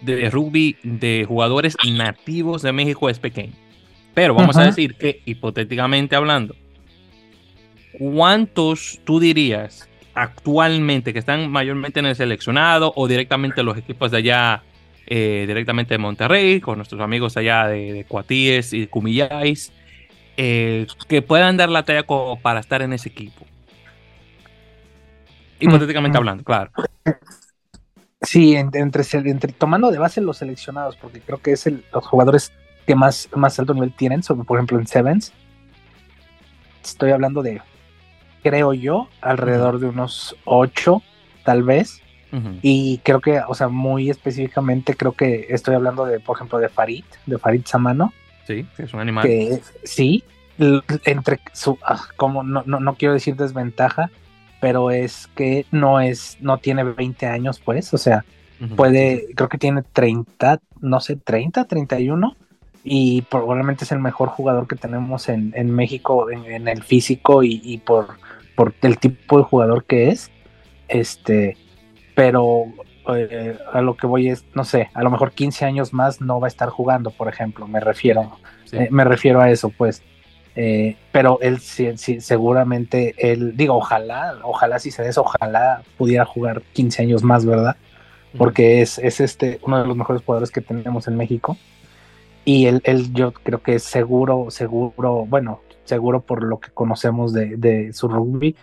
[0.01, 3.53] de rugby de jugadores nativos de México es pequeña.
[4.15, 6.57] Pero vamos a decir que, hipotéticamente hablando,
[7.99, 14.19] ¿cuántos tú dirías actualmente que están mayormente en el seleccionado o directamente los equipos de
[14.19, 14.63] allá
[15.07, 19.73] eh, directamente de Monterrey, con nuestros amigos allá de, de Cuatíes y de Cumillais,
[20.37, 23.45] eh, que puedan dar la talla como para estar en ese equipo.
[25.59, 26.71] Hipotéticamente hablando, claro.
[28.23, 32.53] Sí, entre, entre, tomando de base los seleccionados, porque creo que es el, los jugadores
[32.87, 35.33] que más, más alto nivel tienen, sobre, por ejemplo en Sevens.
[36.83, 37.61] Estoy hablando de,
[38.43, 41.03] creo yo, alrededor de unos 8,
[41.45, 42.03] tal vez.
[42.63, 46.69] Y creo que, o sea, muy específicamente, creo que estoy hablando de, por ejemplo, de
[46.69, 48.13] Farid, de Farid Samano.
[48.47, 49.25] Sí, que es un animal.
[49.25, 50.23] Que, sí,
[51.05, 54.11] entre su, ah, como no, no, no quiero decir desventaja,
[54.61, 58.25] pero es que no es, no tiene 20 años, pues, o sea,
[58.77, 62.37] puede, creo que tiene 30, no sé, 30, 31,
[62.85, 67.79] y probablemente es el mejor jugador que tenemos en, en México en, el físico y,
[67.85, 68.17] por,
[68.61, 70.31] por el tipo de jugador que es,
[70.87, 71.57] este,
[72.15, 72.67] pero
[73.09, 76.41] eh, a lo que voy es, no sé, a lo mejor 15 años más no
[76.41, 78.37] va a estar jugando, por ejemplo, me refiero,
[78.73, 80.03] eh, me refiero a eso, pues.
[80.57, 86.61] Eh, pero él sí, seguramente, él, digo, ojalá, ojalá si se des, ojalá pudiera jugar
[86.75, 87.77] 15 años más, ¿verdad?
[88.37, 91.57] Porque es, es este uno de los mejores jugadores que tenemos en México.
[92.45, 97.35] Y él, él yo creo que es seguro, seguro, bueno, seguro por lo que conocemos
[97.35, 98.57] de, su rugby,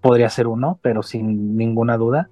[0.00, 2.30] podría ser uno, pero sin ninguna duda.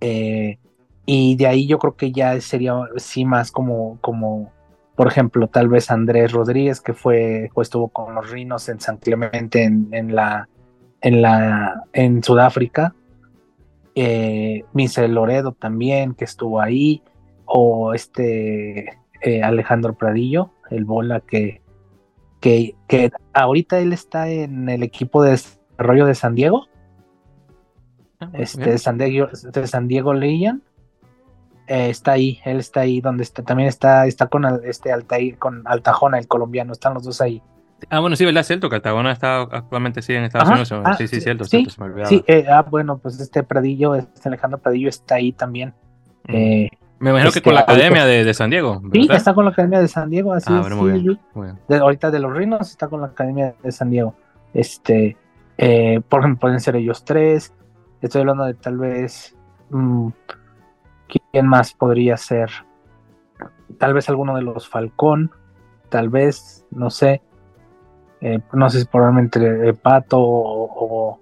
[0.00, 0.58] Eh,
[1.04, 4.52] y de ahí yo creo que ya sería sí más como, como
[4.94, 8.98] por ejemplo, tal vez Andrés Rodríguez, que fue, pues, estuvo con los Rinos en San
[8.98, 10.48] Clemente en, la,
[11.00, 12.94] en, la, en Sudáfrica.
[13.94, 14.64] Eh,
[15.08, 17.02] Loredo también, que estuvo ahí.
[17.46, 21.61] O este eh, Alejandro Pradillo, el bola que,
[22.42, 26.66] que, que ahorita él está en el equipo de desarrollo de San Diego.
[28.20, 30.62] Ah, este, San Diego, de San Diego Leyan
[31.68, 35.62] eh, está ahí, él está ahí donde está, también está, está con este Altair, con
[35.64, 37.40] Altajona, el colombiano, están los dos ahí.
[37.88, 38.42] Ah, bueno, sí, ¿verdad?
[38.42, 40.72] Cierto, que Altajona está actualmente sí en Estados Unidos.
[40.84, 44.28] Ah, sí, sí, cierto, sí, se me Sí, eh, ah, bueno, pues este Pradillo, este
[44.28, 45.74] Alejandro Pradillo está ahí también.
[46.26, 46.68] Eh,
[47.02, 48.80] me imagino que con la Academia de, de, San Diego.
[48.92, 50.62] Sí, está con la Academia de San Diego, así ah,
[51.68, 51.80] es.
[51.80, 54.14] ahorita de los Rinos está con la Academia de San Diego.
[54.54, 55.16] Este,
[56.08, 57.52] por ejemplo, pueden ser ellos tres.
[58.00, 59.36] Estoy hablando de tal vez.
[59.70, 60.08] Mm,
[61.08, 62.50] ¿Quién más podría ser?
[63.78, 65.30] Tal vez alguno de los Falcón,
[65.88, 67.20] tal vez, no sé.
[68.20, 71.18] Eh, no sé si probablemente eh, Pato o,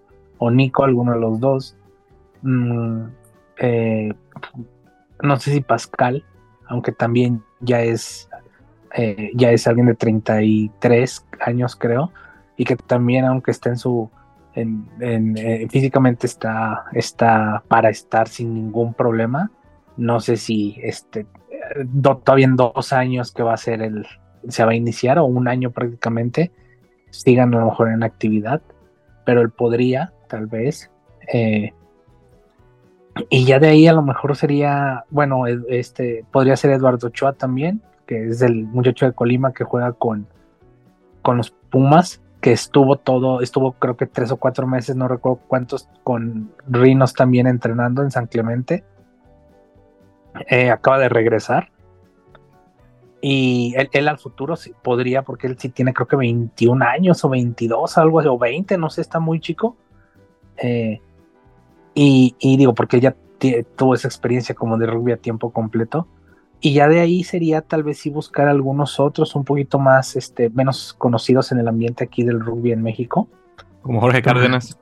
[0.51, 1.77] Nico, alguno de los dos.
[2.43, 3.05] Mm,
[3.59, 4.13] eh,
[5.23, 6.25] no sé si Pascal,
[6.67, 8.29] aunque también ya es,
[9.35, 12.13] ya es alguien de 33 años, creo,
[12.57, 14.11] y que también, aunque esté en su.
[15.71, 19.51] físicamente está, está para estar sin ningún problema
[20.01, 21.27] no sé si este,
[22.25, 24.07] todavía en dos años que va a ser el,
[24.49, 26.51] se va a iniciar o un año prácticamente,
[27.11, 28.63] sigan a lo mejor en actividad,
[29.27, 30.91] pero él podría, tal vez.
[31.33, 31.75] Eh,
[33.29, 37.83] y ya de ahí a lo mejor sería, bueno, este podría ser Eduardo Ochoa también,
[38.07, 40.27] que es el muchacho de Colima que juega con,
[41.23, 45.41] con los Pumas, que estuvo todo, estuvo creo que tres o cuatro meses, no recuerdo
[45.47, 48.85] cuántos, con Rinos también entrenando en San Clemente.
[50.49, 51.71] Eh, acaba de regresar.
[53.23, 57.29] Y él, al futuro sí podría, porque él sí tiene creo que 21 años o
[57.29, 59.77] 22, algo así, o 20, no sé, está muy chico.
[60.57, 61.01] Eh,
[61.95, 63.15] y, digo, porque ya
[63.77, 66.07] tuvo esa experiencia como de rugby a tiempo completo.
[66.61, 70.51] Y ya de ahí sería tal vez sí buscar algunos otros un poquito más, este,
[70.51, 73.29] menos conocidos en el ambiente aquí del rugby en México.
[73.83, 74.79] Como Jorge Cárdenas.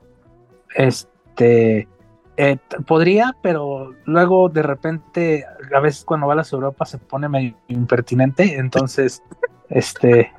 [0.75, 1.87] Este,
[2.35, 7.29] eh, podría, pero luego de repente, a veces cuando va a las Europa se pone
[7.29, 9.23] medio impertinente, entonces,
[9.69, 10.33] este,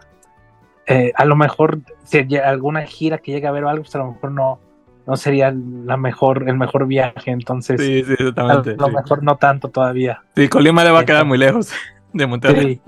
[0.87, 4.13] eh, a lo mejor si alguna gira que llegue a ver algo, pues a lo
[4.13, 4.61] mejor no,
[5.07, 9.37] no sería la mejor, el mejor viaje, entonces, sí, sí, exactamente, a lo mejor no
[9.37, 10.23] tanto todavía.
[10.37, 11.73] Sí, Colima le va a quedar muy lejos
[12.13, 12.81] de Monterrey.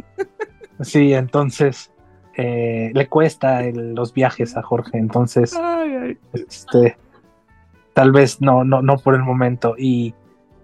[0.81, 1.93] Sí, entonces,
[2.37, 5.59] eh, le cuesta los viajes a Jorge, entonces,
[6.33, 6.97] este
[7.93, 9.75] tal vez no, no, no por el momento.
[9.79, 10.15] Y,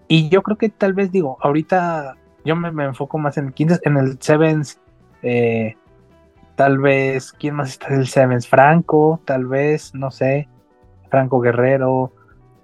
[0.09, 3.81] y yo creo que tal vez digo, ahorita yo me, enfoco más en el 15,
[3.85, 4.81] en el Sevens,
[5.23, 5.77] eh,
[6.57, 8.49] tal vez, ¿quién más está en el Sevens?
[8.49, 10.49] Franco, tal vez, no sé,
[11.09, 12.13] Franco Guerrero,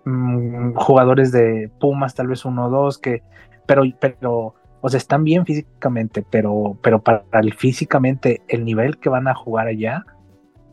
[0.04, 3.22] mm, jugadores de Pumas, tal vez uno o dos, que,
[3.66, 9.08] pero, pero, o sea, están bien físicamente, pero, pero para el físicamente, el nivel que
[9.08, 10.04] van a jugar allá,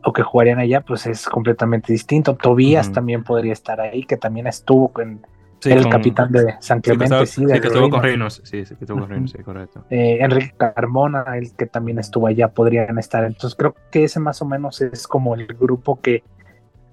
[0.03, 2.35] o que jugarían allá, pues es completamente distinto.
[2.35, 5.21] Tobías también podría estar ahí, que también estuvo en,
[5.63, 9.31] el capitán de San Clemente, sí, que, estuvo con Reinos, sí, que estuvo con Reinos,
[9.31, 9.85] sí, correcto.
[9.91, 13.23] Eh, Enrique Carmona, el que también estuvo allá, podrían estar.
[13.23, 16.23] Entonces creo que ese más o menos es como el grupo que,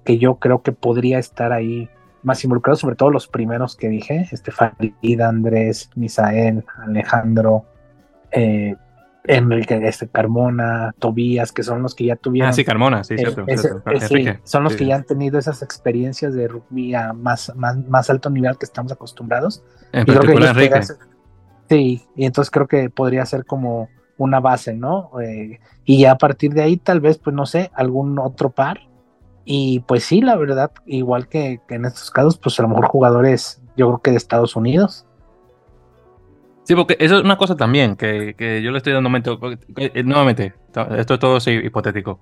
[0.09, 1.87] que yo creo que podría estar ahí
[2.23, 7.65] más involucrado, sobre todo los primeros que dije, este Farid, Andrés, Misael, Alejandro,
[8.31, 8.75] eh,
[9.25, 12.49] Enrique, este, Carmona, Tobías, que son los que ya tuvieron.
[12.49, 13.45] Ah, sí, Carmona, sí, cierto.
[14.45, 18.31] son los que ya han tenido esas experiencias de rugby a más, más, más alto
[18.31, 19.63] nivel que estamos acostumbrados.
[19.91, 20.81] En particular, Enrique.
[21.69, 25.11] sí, y entonces creo que podría ser como una base, ¿no?
[25.21, 28.88] Eh, y ya a partir de ahí, tal vez, pues no sé, algún otro par.
[29.51, 32.85] Y pues sí, la verdad, igual que, que en estos casos, pues a lo mejor
[32.85, 35.07] jugadores, yo creo que de Estados Unidos,
[36.69, 39.39] Sí, porque eso es una cosa también que, yo le estoy dando momento.
[39.75, 40.53] Eh, nuevamente,
[40.97, 42.19] esto es todo hipotético.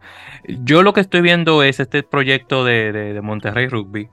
[0.64, 4.08] Yo lo que estoy viendo es este proyecto de, Monterrey Rugby.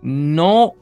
[0.00, 0.72] No,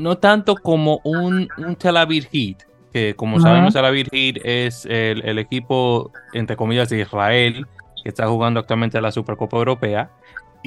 [0.00, 2.62] no tanto como un, Tel Aviv Heat,
[2.94, 7.66] que como sabemos, Tel Aviv Heat es el, equipo, entre comillas, de Israel,
[8.02, 10.10] que está jugando actualmente la Supercopa Europea.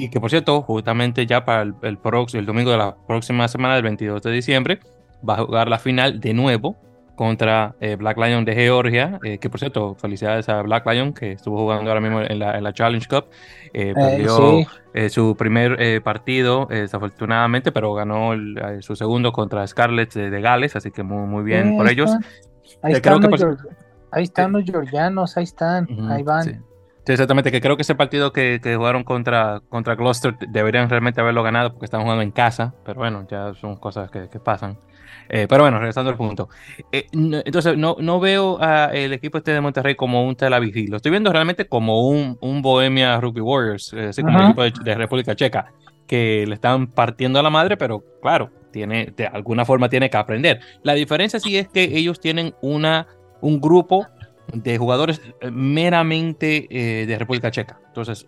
[0.00, 1.98] Y que, por cierto, justamente ya para el, el,
[2.34, 4.78] el domingo de la próxima semana, del 22 de diciembre,
[5.28, 6.76] va a jugar la final de nuevo
[7.16, 11.32] contra eh, Black Lion de Georgia, eh, que por cierto, felicidades a Black Lion, que
[11.32, 13.24] estuvo jugando ahora mismo en la, Challenge Cup.
[13.74, 14.64] Eh, perdió
[15.10, 18.34] su primer partido, desafortunadamente, pero ganó
[18.78, 22.12] su segundo contra Scarlett de, Gales, así que muy, muy bien por ellos.
[22.82, 23.42] Ahí, están los,
[24.12, 26.44] ahí están los georgianos, ahí están, ahí van.
[26.44, 26.52] Sí.
[27.14, 31.72] Exactamente, que creo que ese partido que, jugaron contra, contra Gloucester deberían realmente haberlo ganado
[31.72, 34.78] porque están jugando en casa, pero bueno, ya son cosas que, que pasan.
[35.28, 36.48] Eh, pero bueno, regresando al punto.
[36.90, 40.88] Eh, entonces, no, no veo al equipo este de Monterrey como un Tel Aviv.
[40.88, 44.84] Lo estoy viendo realmente como un, un Bohemia Rugby Warriors, eh, así como el equipo
[44.84, 45.72] de, República Checa,
[46.06, 50.16] que le están partiendo a la madre, pero claro, tiene, de alguna forma tiene que
[50.16, 50.60] aprender.
[50.82, 53.06] La diferencia sí es que ellos tienen una,
[53.40, 54.06] un grupo
[54.52, 55.20] de jugadores
[55.52, 57.80] meramente de República Checa.
[57.88, 58.26] Entonces,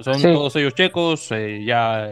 [0.00, 1.30] son todos ellos checos,
[1.64, 2.08] ya,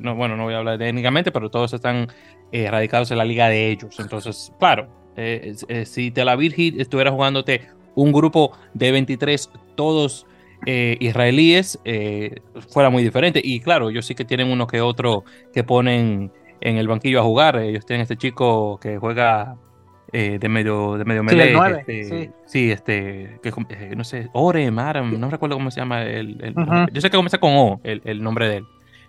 [0.00, 2.08] no, bueno, no voy a hablar técnicamente, pero todos están
[2.54, 3.98] eh, radicados en la liga de ellos.
[3.98, 10.26] Entonces, claro, eh, eh, si Tel Aviv estuviera jugándote un grupo de 23, todos
[10.64, 11.80] israelíes,
[12.68, 13.40] fuera muy diferente.
[13.42, 17.24] Y claro, ellos sí que tienen uno que otro que ponen en el banquillo a
[17.24, 17.56] jugar.
[17.56, 19.56] Ellos tienen este chico que juega
[20.12, 22.70] de medio de medio melee, este, sí.
[22.70, 26.54] este que no sé Ore Maram no recuerdo cómo se llama el,
[26.92, 28.66] yo sé que comienza con O el, nombre de él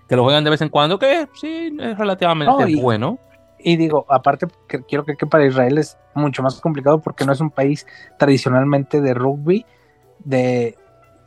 [0.08, 3.20] que lo juegan de vez en cuando que sí es relativamente bueno
[3.64, 7.32] y digo, aparte, que quiero que, que para Israel es mucho más complicado porque no
[7.32, 7.88] es un país
[8.20, 9.66] tradicionalmente de rugby,
[10.20, 10.78] de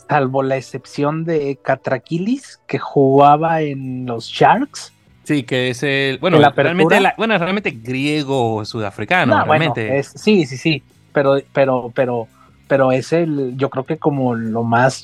[0.08, 4.92] salvo la excepción de Catraquilis, que jugaba en los Sharks.
[5.26, 6.18] Sí, que es el.
[6.18, 9.44] Bueno, realmente, bueno, realmente griego sudafricano.
[9.44, 10.02] realmente.
[10.04, 10.82] sí, sí, sí.
[11.12, 12.28] Pero, pero, pero,
[12.68, 13.56] pero es el.
[13.56, 15.02] Yo creo que como lo más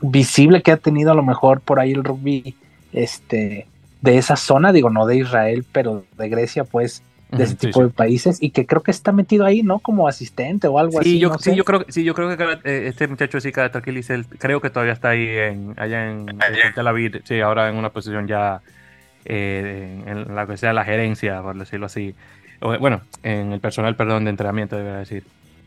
[0.00, 2.54] visible que ha tenido a lo mejor por ahí el rugby.
[2.92, 3.66] Este
[4.00, 7.90] de esa zona, digo, no de Israel, pero de Grecia, pues, de ese tipo de
[7.90, 9.80] países, y que creo que está metido ahí, ¿no?
[9.80, 11.18] Como asistente o algo así.
[11.18, 14.70] Yo, sí, yo creo, sí, yo creo que eh, este muchacho sí, él creo que
[14.70, 16.26] todavía está ahí en, allá en,
[16.74, 18.62] Tel Aviv, sí, ahora en una posición ya
[19.28, 22.14] eh, en la que sea la gerencia, por decirlo así.
[22.60, 25.24] bueno, en el personal, perdón, de entrenamiento, debería decir.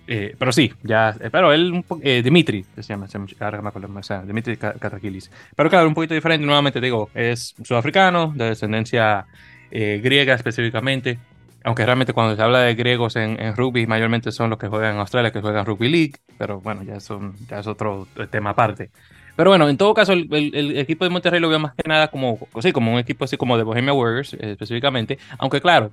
[0.07, 1.15] Eh, pero sí, ya.
[1.19, 5.31] Eh, pero él, eh, Dimitri, se llama, se acuerdo, o sea, Dimitri Katakilis.
[5.55, 9.25] Pero claro, un poquito diferente, nuevamente digo, es sudafricano, de descendencia
[9.71, 11.17] griega específicamente.
[11.63, 14.99] Aunque realmente cuando se habla de griegos en, rugby, mayormente son los que juegan en
[14.99, 16.15] Australia, que juegan rugby league.
[16.37, 18.89] Pero bueno, ya, son, ya es otro tema aparte.
[19.35, 22.39] Pero bueno, en todo caso, el, equipo de Monterrey lo veo más que nada como,
[22.61, 25.17] sí, como un equipo así como de Bohemia Warriors específicamente.
[25.37, 25.91] Aunque claro,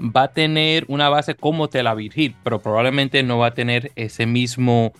[0.00, 4.26] va a tener una base como Tel Aviv pero probablemente no va a tener ese
[4.26, 4.92] mismo,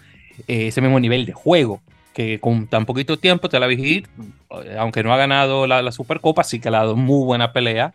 [0.46, 1.80] eh, ese mismo nivel de juego.
[2.14, 6.60] Que con tan poquito tiempo Tel Aviv eh, aunque no ha ganado la, Supercopa, sí
[6.60, 7.92] que le ha dado muy buena pelea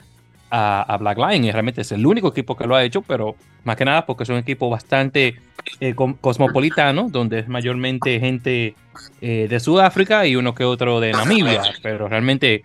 [0.49, 1.43] a, Black Lion.
[1.43, 4.23] Y realmente es el único equipo que lo ha hecho, pero más que nada porque
[4.23, 5.35] es un equipo bastante
[5.79, 8.75] eh, cosmopolitano, donde es mayormente gente
[9.21, 11.61] de Sudáfrica y uno que otro de Namibia.
[11.81, 12.63] Pero realmente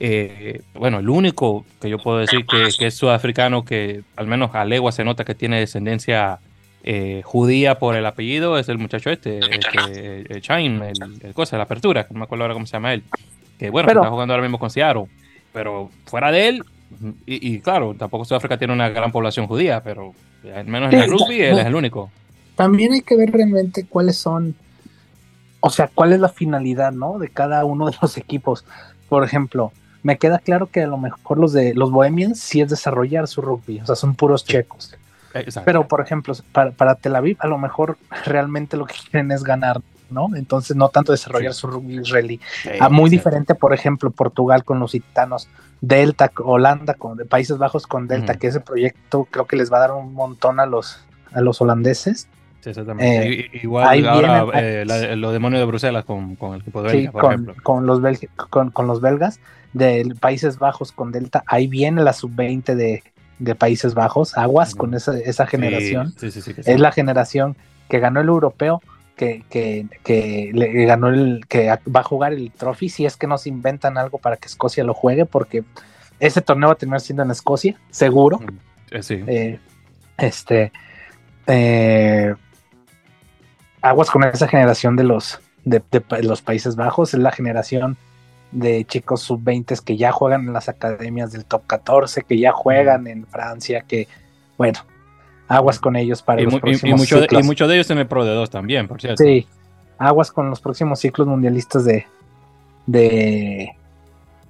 [0.00, 4.64] eh, bueno, el único que yo puedo decir que, es sudafricano, que al menos a
[4.64, 6.38] legua se nota que tiene descendencia
[6.84, 11.64] eh, judía por el apellido, es el muchacho este, este el Chain, el, cosa, la
[11.64, 13.02] apertura, no me acuerdo ahora cómo se llama él,
[13.58, 15.06] que bueno, está jugando ahora mismo con Seattle,
[15.52, 16.64] pero fuera de él,
[17.26, 20.14] y, claro, tampoco Sudáfrica tiene una gran población judía, pero
[20.54, 22.10] al menos en el rugby él es el único.
[22.58, 24.56] También hay que ver realmente cuáles son,
[25.60, 27.20] o sea, cuál es la finalidad, ¿no?
[27.20, 28.64] De cada uno de los equipos.
[29.08, 29.70] Por ejemplo,
[30.02, 33.42] me queda claro que a lo mejor los de los Bohemians sí es desarrollar su
[33.42, 34.92] rugby, o sea, son puros checos.
[35.64, 39.44] Pero, por ejemplo, para, para, Tel Aviv, a lo mejor realmente lo que quieren es
[39.44, 39.80] ganar,
[40.10, 40.34] ¿no?
[40.34, 42.40] Entonces, no tanto desarrollar su rugby israelí.
[42.80, 45.46] Ah, muy diferente, por ejemplo, Portugal con los gitanos,
[45.80, 49.76] Delta, Holanda con de Países Bajos con Delta, que ese proyecto creo que les va
[49.76, 50.98] a dar un montón a los,
[51.32, 52.26] a los holandeses.
[52.60, 53.40] Sí, exactamente.
[53.40, 54.84] Eh, Igual ahora eh,
[55.16, 57.54] los demonios de Bruselas con, con el equipo de Bélgica, por con, ejemplo.
[57.62, 58.00] Con los,
[58.50, 59.40] con, con los belgas
[59.72, 63.02] de Países Bajos con Delta, ahí viene la sub-20 de,
[63.38, 66.14] de Países Bajos, aguas con esa, esa generación.
[66.20, 67.56] es la generación
[67.88, 68.82] que ganó el europeo,
[69.16, 73.26] que, que, que, le ganó el, que va a jugar el trophy, si es que
[73.26, 75.64] no se inventan algo para que Escocia lo juegue, porque
[76.20, 78.40] ese torneo va a terminar siendo en Escocia, seguro.
[78.90, 79.22] Eh, sí.
[79.26, 79.58] Eh,
[80.16, 80.72] este
[81.46, 82.34] eh,
[83.82, 87.96] aguas con esa generación de los de, de los Países Bajos, es la generación
[88.52, 93.06] de chicos sub-20 que ya juegan en las academias del top 14, que ya juegan
[93.06, 94.08] en Francia, que,
[94.56, 94.78] bueno,
[95.48, 98.06] aguas con ellos para los próximos y, mucho De, y muchos de ellos en el
[98.06, 99.22] Pro de 2 también, por cierto.
[99.22, 99.46] Sí,
[99.98, 102.06] aguas con los próximos ciclos mundialistas de,
[102.86, 103.74] de,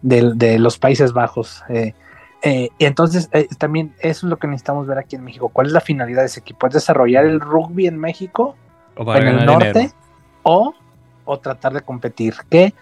[0.03, 1.63] de, los Países Bajos.
[1.69, 1.95] Eh,
[2.43, 5.49] eh, y entonces, eh, también eso es lo que necesitamos ver aquí en México.
[5.49, 6.69] ¿Cuál es la finalidad de ese equipo?
[6.69, 8.55] ¿Es desarrollar el rugby en México,
[8.99, 9.93] o en el norte,
[10.43, 10.75] o,
[11.25, 12.35] o, tratar de competir?
[12.51, 12.75] Que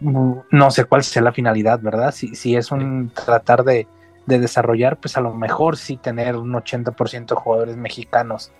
[0.00, 2.12] no sé cuál sea la finalidad, ¿verdad?
[2.12, 3.86] Si, si es un tratar de,
[4.26, 8.52] desarrollar, pues a lo mejor sí tener un 80% de jugadores mexicanos.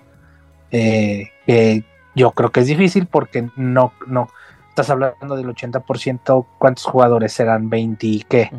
[0.70, 1.30] Eh,
[2.14, 4.28] yo creo que es difícil porque no, no,
[4.70, 7.68] estás hablando del 80%, ¿cuántos jugadores serán?
[7.70, 8.50] ¿20 qué?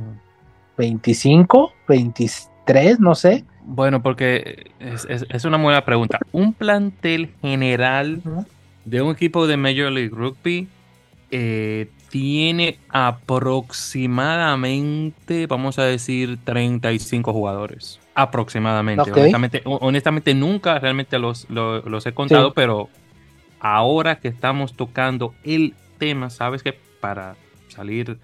[0.78, 1.72] ¿25?
[1.88, 3.00] ¿23?
[3.00, 3.46] No sé.
[3.72, 6.18] Bueno, porque es, una buena pregunta.
[6.32, 8.20] Un plantel general
[8.84, 10.68] de un equipo de Major League Rugby
[11.30, 18.00] eh, tiene aproximadamente, vamos a decir, 35 jugadores.
[18.16, 19.12] Aproximadamente.
[19.66, 22.90] Honestamente, nunca realmente los, los, he contado, pero
[23.60, 27.36] ahora que estamos tocando el tema, sabes que para
[27.68, 28.18] salir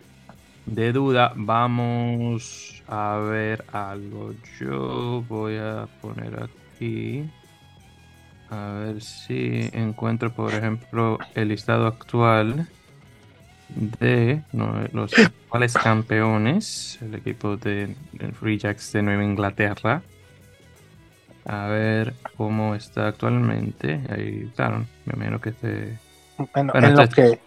[0.66, 4.34] de duda, vamos a ver algo.
[4.60, 7.30] Yo voy a poner aquí.
[8.50, 12.68] A ver si encuentro, por ejemplo, el listado actual
[13.70, 14.42] de
[14.94, 17.96] los actuales campeones, el equipo de,
[18.40, 20.02] Free Jacks de Nueva Inglaterra.
[21.46, 24.00] A ver cómo está actualmente.
[24.10, 25.98] Ahí, claro, me imagino que esté.
[26.54, 27.40] Bueno, bueno, que...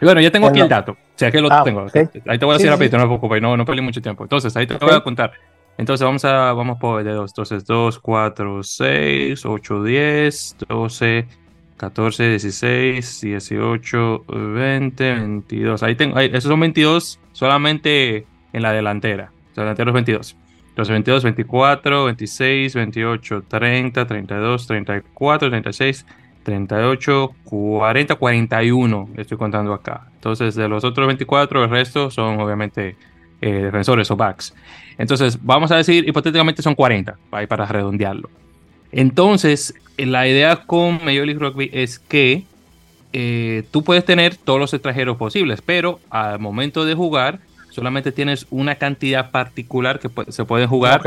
[0.00, 0.96] bueno ya tengo aquí el dato.
[1.14, 1.86] O sea, que lo ah, tengo.
[2.26, 4.24] Ahí te voy a decir rápido, no me preocupes, no, no perdí mucho tiempo.
[4.24, 5.32] Entonces, ahí te voy a contar.
[5.78, 7.30] Entonces, vamos a vamos por de dos.
[7.30, 11.26] Entonces, 2, 4, 6, 8, 10, 12,
[11.76, 15.82] 14, 16, 18, 20, 22.
[15.82, 19.30] Ahí tengo, esos son 22 solamente en la delantera.
[19.52, 20.36] O sea, delanteros 22.
[20.76, 26.06] Los 22, 24, 26, 28, 30, 32, 34, 36,
[26.44, 29.08] 38, 40, 41.
[29.16, 30.06] Estoy contando acá.
[30.14, 32.96] Entonces, de los otros 24, el resto son obviamente
[33.40, 34.54] eh, defensores o backs.
[34.96, 38.30] Entonces, vamos a decir, hipotéticamente son 40, ahí para redondearlo.
[38.92, 42.44] Entonces, la idea con Major League Rugby es que
[43.12, 47.40] eh, tú puedes tener todos los extranjeros posibles, pero al momento de jugar
[47.70, 51.02] solamente tienes una cantidad particular que se puede jugar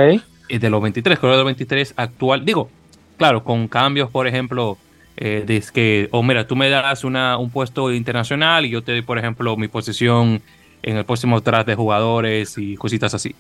[0.49, 2.45] eh, de los 23, creo que los 23 actual.
[2.45, 2.69] Digo,
[3.17, 4.77] claro, con cambios, por ejemplo,
[5.18, 8.91] eh, de que, o mira, tú me das una, un puesto internacional y yo te
[8.91, 10.41] doy, por ejemplo, mi posición
[10.84, 13.36] en el próximo tras de jugadores y cositas así.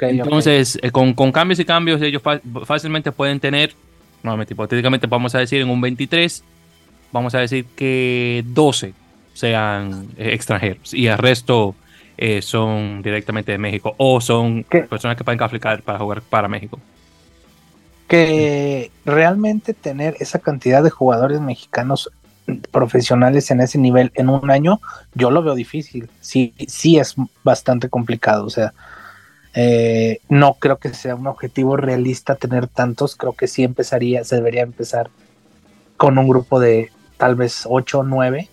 [0.00, 2.22] Entonces, eh, con, cambios y cambios, ellos
[2.64, 3.74] fácilmente pueden tener,
[4.22, 6.42] nuevamente, hipotéticamente vamos a decir en un 23,
[7.12, 8.94] vamos a decir que 12
[9.34, 11.74] sean eh, extranjeros y el resto
[12.16, 16.80] eh, son directamente de México o son personas que pueden calificar para jugar para México.
[18.08, 22.10] Que realmente tener esa cantidad de jugadores mexicanos
[22.70, 24.80] profesionales en ese nivel en un año,
[25.14, 26.08] yo lo veo difícil.
[26.20, 28.46] Sí, sí es bastante complicado.
[28.46, 28.72] O sea,
[29.54, 34.36] eh, no creo que sea un objetivo realista tener tantos, creo que sí empezaría, se
[34.36, 35.10] debería empezar
[35.96, 38.50] con un grupo de tal vez 8 o 9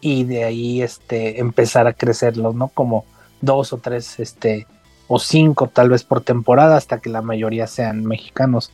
[0.00, 2.68] y de ahí este, empezar a crecerlos, ¿no?
[2.68, 3.04] Como
[3.42, 4.66] dos o tres, este,
[5.08, 8.72] o cinco tal vez por temporada hasta que la mayoría sean mexicanos.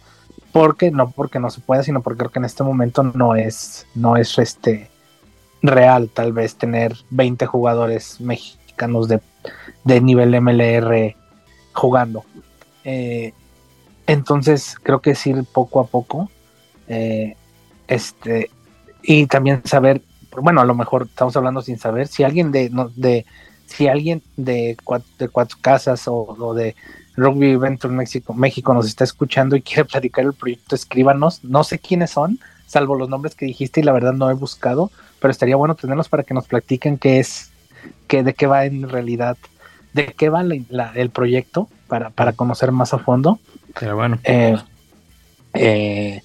[0.53, 3.87] Porque, no porque no se pueda, sino porque creo que en este momento no es,
[3.95, 4.91] no es este
[5.63, 9.21] real tal vez tener 20 jugadores mexicanos de,
[9.85, 11.17] de nivel MLR
[11.73, 12.25] jugando.
[12.85, 13.33] Eh,
[14.07, 16.31] entonces creo que es ir poco a poco.
[16.89, 17.37] Eh,
[17.89, 18.51] este,
[19.03, 20.03] y también saber,
[20.41, 23.27] bueno, a lo mejor estamos hablando sin saber, si alguien de, de
[23.67, 26.75] si alguien de cuatro, de cuatro casas o, de
[27.17, 31.45] Rugby Venture México, México nos está escuchando y quiere platicar el proyecto, escríbanos.
[31.45, 34.91] No sé quiénes son, salvo los nombres que dijiste y la verdad no he buscado,
[35.21, 37.51] pero estaría bueno tenerlos para que nos platiquen qué es,
[38.09, 39.37] qué, de qué va en realidad,
[39.93, 43.39] de qué va el proyecto para, para, conocer más a fondo.
[43.79, 44.19] Pero bueno.
[44.25, 44.57] Eh,
[45.55, 46.23] eh,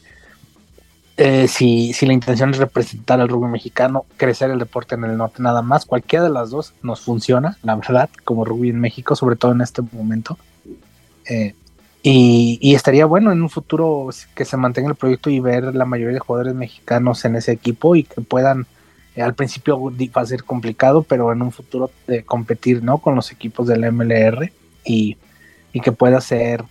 [1.18, 5.18] eh, si, si, la intención es representar al rugby mexicano, crecer el deporte en el
[5.18, 9.16] norte nada más, cualquiera de las dos nos funciona, la verdad, como rugby en México,
[9.16, 10.38] sobre todo en este momento.
[11.30, 11.54] Eh,
[12.04, 16.14] y, estaría bueno en un futuro que se mantenga el proyecto y ver la mayoría
[16.14, 18.66] de jugadores mexicanos en ese equipo y que puedan,
[19.16, 23.00] eh, al principio va a ser complicado, pero en un futuro de competir ¿no?
[23.00, 24.52] con los equipos del MLR
[24.86, 25.18] y,
[25.74, 26.64] y que pueda ser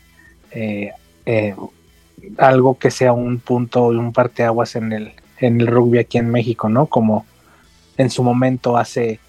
[2.38, 6.30] algo que sea un punto y un parteaguas en el, en el rugby aquí en
[6.30, 6.86] México, ¿no?
[6.86, 7.26] Como
[7.96, 9.20] en su momento hace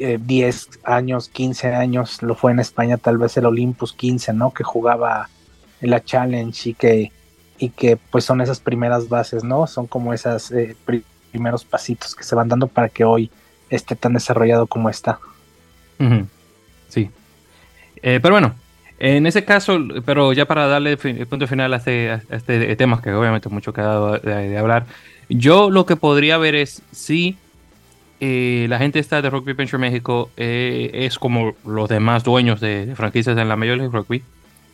[0.00, 4.52] 10 eh, años, 15 años, lo fue en España tal vez el Olympus 15, ¿no?
[4.52, 5.28] Que jugaba
[5.80, 7.12] la Challenge y que,
[7.58, 9.66] y que pues son esas primeras bases, ¿no?
[9.66, 10.76] Son como esos eh,
[11.30, 13.30] primeros pasitos que se van dando para que hoy
[13.68, 15.18] esté tan desarrollado como está.
[16.88, 17.10] Sí.
[18.02, 18.54] Eh, pero bueno,
[18.98, 23.12] en ese caso, pero ya para darle el punto final a este, este tema, que
[23.12, 24.86] obviamente mucho quedado de, hablar,
[25.28, 27.36] yo lo que podría ver es si
[28.20, 32.92] eh, la gente está de Rugby Venture México eh, es como los demás dueños de,
[32.96, 34.22] franquicias en la Major League Rugby.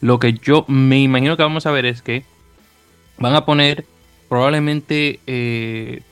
[0.00, 2.24] Lo que yo me imagino que vamos a ver es que
[3.18, 3.84] van a poner
[4.28, 6.02] probablemente eh,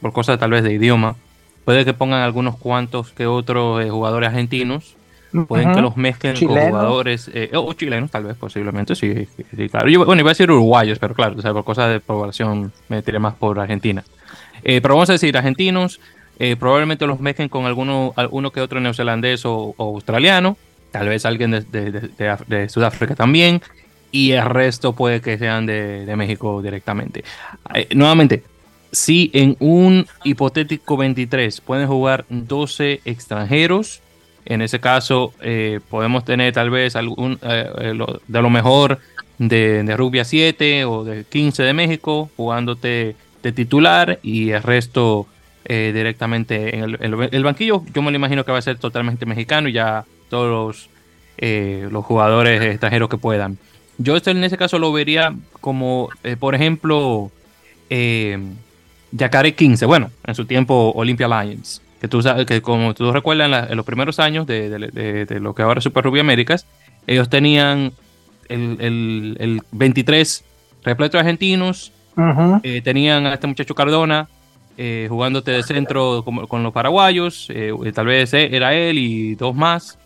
[0.00, 1.16] por cosas tal vez de idioma,
[1.64, 4.96] puede que pongan algunos cuantos que otros jugadores argentinos
[5.44, 9.26] Pueden que los mezclen con jugadores, eh, o chilenos tal vez, posiblemente, sí,
[9.70, 9.88] claro.
[9.88, 13.02] Yo, bueno, iba a decir uruguayos, pero claro, o sea, por cosas de población me
[13.02, 14.04] tiré más por Argentina.
[14.62, 16.00] Eh, pero vamos a decir argentinos,
[16.38, 20.56] eh, probablemente los mezclen con alguno, alguno que otro neozelandés o, australiano,
[20.90, 23.62] tal vez alguien de, Sudáfrica también,
[24.12, 27.24] y el resto puede que sean de, México directamente.
[27.94, 28.42] nuevamente,
[28.92, 34.00] si en un hipotético 23 pueden jugar 12 extranjeros,
[34.46, 39.00] en ese caso, eh, podemos tener tal vez algún, eh, eh, de lo mejor
[39.38, 45.26] de, de Rugby 7 o de 15 de México, jugándote de titular y el resto
[45.68, 47.82] directamente en el, banquillo.
[47.92, 50.88] Yo me lo imagino que va a ser totalmente mexicano y ya todos
[51.38, 53.58] los, los jugadores extranjeros que puedan.
[53.98, 56.08] Yo esto en ese caso lo vería como,
[56.38, 57.30] por ejemplo,
[59.10, 63.70] Yacare 15, bueno, en su tiempo Olympia Lions que tú sabes, que como tú recuerdas
[63.70, 66.66] en, los primeros años de, lo que ahora es Super Rugby Américas,
[67.06, 67.92] ellos tenían
[68.48, 70.44] el, 23
[70.84, 71.92] repleto de argentinos,
[72.62, 74.28] eh, tenían a este muchacho Cardona
[74.76, 79.98] eh, jugándote de centro con, los paraguayos, eh, tal vez era él y dos más,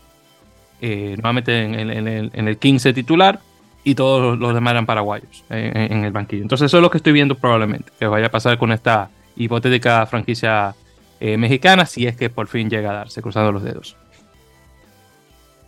[0.81, 3.39] nuevamente en, el, 15 titular,
[3.83, 6.43] y todos los demás eran paraguayos en, el banquillo.
[6.43, 10.05] Entonces eso es lo que estoy viendo probablemente, que vaya a pasar con esta hipotética
[10.05, 10.75] franquicia
[11.19, 13.95] eh, mexicana si es que por fin llega a darse, cruzando los dedos.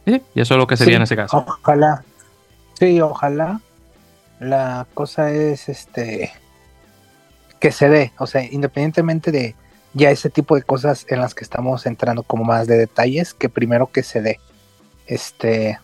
[0.05, 1.45] Y eso es lo que sería en ese caso.
[1.47, 2.03] Ojalá.
[2.73, 3.61] Sí, ojalá.
[4.39, 6.33] La cosa es este
[7.63, 9.55] que se dé, o sea, independientemente de
[9.93, 13.49] ya ese tipo de cosas en las que estamos entrando como más de detalles, que
[13.49, 14.39] primero que se dé.
[15.07, 15.79] Este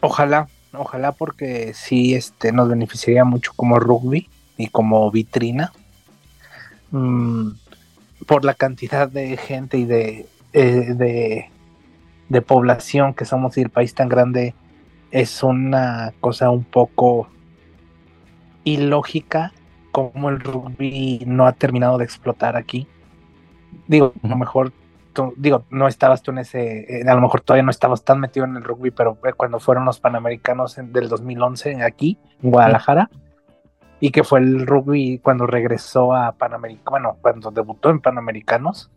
[0.00, 5.72] ojalá, ojalá porque sí este nos beneficiaría mucho como rugby y como vitrina
[6.90, 7.50] Mm,
[8.26, 11.50] por la cantidad de gente y de, eh,
[12.28, 14.54] de, población que somos y el país tan grande,
[15.10, 17.28] es una cosa un poco
[18.74, 19.52] ilógica
[19.92, 22.86] como el rugby no ha terminado de explotar aquí.
[23.86, 24.72] Digo, a lo mejor,
[25.36, 28.56] digo, no estabas tú en ese, a lo mejor todavía no estabas tan metido en
[28.56, 33.10] el rugby, pero cuando fueron los Panamericanos del 2011 aquí, en Guadalajara,
[34.00, 38.90] y que fue el rugby cuando regresó a Panamericanos, bueno, cuando debutó en Panamericanos,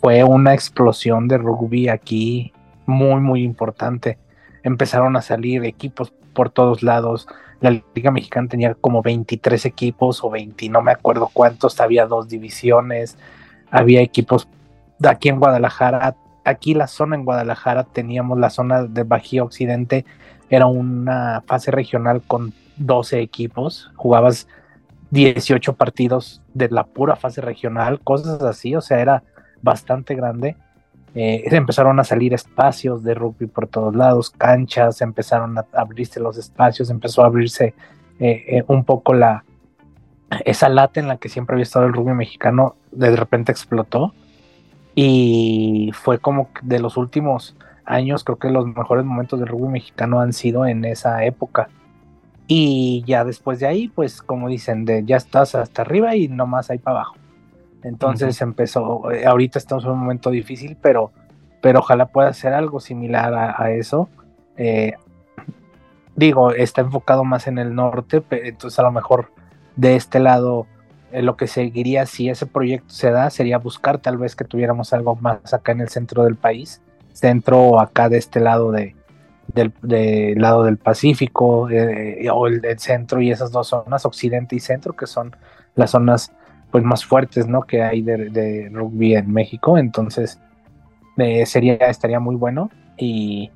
[0.00, 2.52] fue una explosión de rugby aquí
[2.86, 4.18] muy, muy importante.
[4.62, 7.26] Empezaron a salir equipos por todos lados.
[7.64, 12.28] La Liga Mexicana tenía como 23 equipos o 20, no me acuerdo cuántos, había dos
[12.28, 13.16] divisiones,
[13.70, 14.46] había equipos
[15.02, 16.14] aquí en Guadalajara.
[16.44, 20.04] Aquí la zona en Guadalajara teníamos la zona de Bajío Occidente,
[20.50, 24.46] era una fase regional con 12 equipos, jugabas
[25.10, 29.22] 18 partidos de la pura fase regional, cosas así, o sea, era
[29.62, 30.54] bastante grande.
[31.14, 36.36] Eh, empezaron a salir espacios de rugby por todos lados, canchas, empezaron a abrirse los
[36.36, 37.74] espacios, empezó a abrirse
[38.18, 39.44] eh, eh, un poco la
[40.44, 44.12] esa lata en la que siempre había estado el rugby mexicano, de repente explotó.
[44.96, 50.20] Y fue como de los últimos años, creo que los mejores momentos del rugby mexicano
[50.20, 51.68] han sido en esa época.
[52.46, 56.70] Y ya después de ahí, pues como dicen, de ya estás hasta arriba y nomás
[56.70, 57.16] ahí para abajo.
[57.84, 61.12] Entonces empezó, eh, ahorita estamos en un momento difícil, pero,
[61.60, 64.08] pero ojalá pueda ser algo similar a, eso.
[64.56, 64.94] Eh,
[66.16, 69.30] digo, está enfocado más en el norte, entonces a lo mejor
[69.76, 70.66] de este lado
[71.12, 74.92] eh, lo que seguiría si ese proyecto se da sería buscar tal vez que tuviéramos
[74.92, 76.80] algo más acá en el centro del país,
[77.12, 78.96] centro o acá de este lado de,
[79.48, 84.94] del, lado del Pacífico eh, o el, centro y esas dos zonas, occidente y centro,
[84.94, 85.36] que son
[85.74, 86.32] las zonas
[86.74, 87.62] pues más fuertes ¿no?
[87.62, 89.78] que hay de, rugby en México.
[89.78, 90.40] Entonces
[91.18, 93.52] eh, sería, estaría muy bueno y,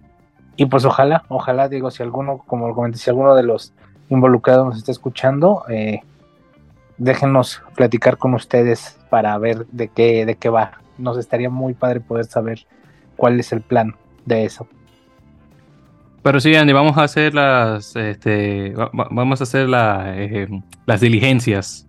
[0.55, 3.73] y, pues ojalá, ojalá digo, si alguno, como comenté, si alguno de los
[4.09, 6.03] involucrados nos está escuchando, eh,
[6.97, 10.79] déjenos platicar con ustedes para ver de qué, de qué va.
[10.97, 12.69] Nos estaría muy padre poder saber
[13.17, 13.97] cuál es el plan
[14.27, 14.69] de eso.
[16.23, 20.47] Pero sí, Andy, vamos a hacer las, este, vamos a hacer eh,
[20.87, 21.89] las diligencias,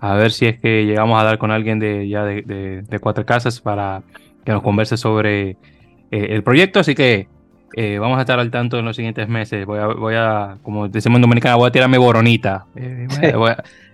[0.00, 3.60] a ver si es que llegamos a dar con alguien de ya de, cuatro casas
[3.60, 4.02] para
[4.44, 5.56] que nos converse sobre eh,
[6.10, 6.80] el proyecto.
[6.80, 7.28] Así que
[8.00, 9.66] vamos a estar al tanto en los siguientes meses.
[9.66, 12.66] Voy a, voy a como decimos en Dominicana, voy a tirarme boronita.
[12.74, 13.50] voy,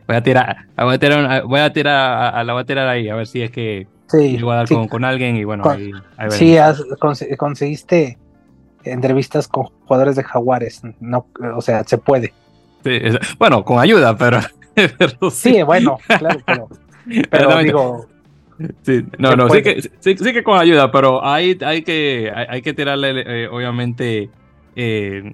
[0.08, 3.26] a, tirar, voy a tirar, voy a tirar, la voy a tirar ahí, a ver
[3.26, 5.92] si es que sí, voy a dar con, alguien y bueno, ahí,
[6.30, 6.56] Sí,
[7.36, 8.18] conseguiste
[8.84, 10.82] entrevistas con jugadores de Jaguares.
[11.00, 11.26] No,
[11.56, 12.32] o sea, se puede.
[13.38, 14.40] bueno, con ayuda, pero.
[15.30, 15.62] sí.
[15.62, 16.68] bueno, claro, pero.
[17.30, 18.06] Pero digo.
[18.82, 22.72] Sí, no, no, sí que, sí, que, con ayuda, pero hay, hay, que, hay, que
[22.72, 24.30] tirarle, eh, obviamente,
[24.76, 25.32] eh,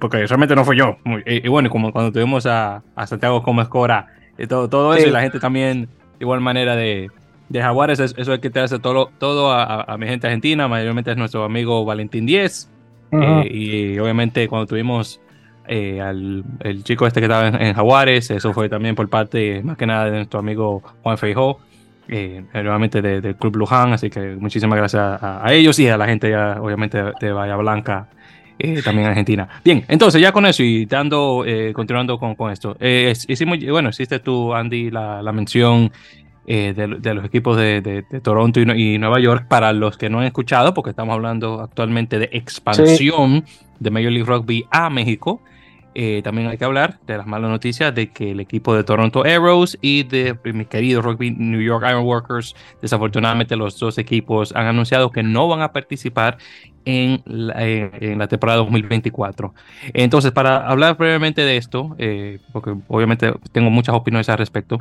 [0.00, 0.96] porque realmente no fue yo.
[1.26, 4.06] y, bueno, como cuando tuvimos a, a Santiago como escora,
[4.38, 5.88] y todo, todo eso, y la gente también,
[6.20, 7.10] igual manera de,
[7.48, 11.16] de Jaguares, eso hay que tirarse todo, todo a, a, mi gente argentina, mayormente es
[11.16, 12.70] nuestro amigo Valentín Díez,
[13.10, 15.20] eh, y obviamente cuando tuvimos
[15.66, 19.76] eh, al el chico este que estaba en, Jaguares, eso fue también por parte más
[19.76, 21.60] que nada de nuestro amigo Juan Feijó,
[22.08, 26.30] eh, nuevamente del Club Luján, así que muchísimas gracias a, ellos y a la gente
[26.30, 28.08] ya obviamente de, Bahía Blanca.
[28.84, 29.48] también en Argentina.
[29.64, 34.54] Bien, entonces ya con eso y dando, continuando con, con esto, hicimos, bueno, hiciste tú,
[34.54, 35.90] Andy, la, la mención
[36.44, 40.74] eh, de, los equipos de, Toronto y, Nueva York, para los que no han escuchado,
[40.74, 43.44] porque estamos hablando actualmente de expansión
[43.78, 45.40] de Major League Rugby a México.
[45.94, 49.24] Eh, también hay que hablar de las malas noticias de que el equipo de Toronto
[49.24, 55.10] Arrows y de mi querido Rugby New York Ironworkers, desafortunadamente los dos equipos han anunciado
[55.10, 56.38] que no van a participar
[56.84, 59.54] en la, temporada 2024.
[59.92, 64.78] Entonces, para hablar brevemente de esto, eh, porque obviamente tengo muchas opiniones al respecto,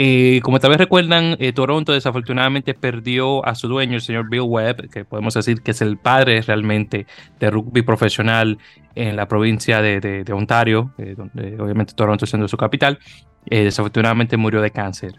[0.00, 4.42] eh, como tal vez recuerdan, eh, Toronto desafortunadamente perdió a su dueño, el señor Bill
[4.42, 7.08] Webb, que podemos decir que es el padre realmente
[7.40, 8.58] de rugby profesional
[8.94, 13.00] en la provincia de, Ontario, eh, donde obviamente Toronto siendo su capital.
[13.44, 15.14] desafortunadamente murió de cáncer.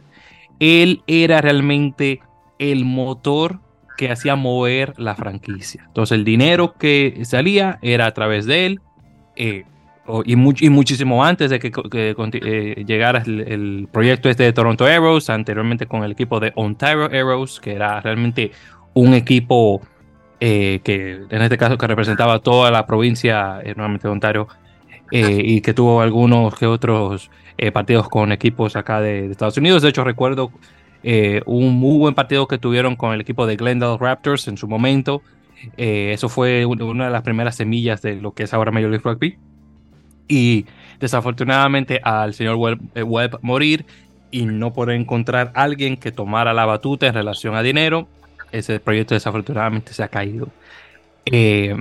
[0.60, 2.22] Él era realmente
[2.58, 3.60] el motor
[3.98, 5.84] que hacía mover la franquicia.
[5.88, 8.82] Entonces el dinero que salía era a través de él
[10.26, 16.04] y, muchísimo antes de que, eh, llegara el, proyecto este de Toronto Arrows, anteriormente con
[16.04, 18.52] el equipo de Ontario Arrows, que era realmente
[18.94, 19.82] un equipo
[20.40, 24.48] eh, que en este caso que representaba toda la provincia eh, nuevamente de Ontario
[25.12, 27.32] y que tuvo algunos que otros
[27.74, 29.82] partidos con equipos acá de, Estados Unidos.
[29.82, 30.52] De hecho, recuerdo
[31.48, 35.24] un muy buen partido que tuvieron con el equipo de Glendale Raptors en su momento.
[35.78, 39.40] eso fue una de las primeras semillas de lo que es ahora Major League Rugby
[40.30, 40.68] y
[41.00, 43.86] desafortunadamente al señor Webb, eh, morir
[44.32, 48.08] y no poder encontrar a alguien que tomara la batuta en relación a dinero,
[48.52, 50.48] ese proyecto desafortunadamente se ha caído.
[51.26, 51.76] Eh,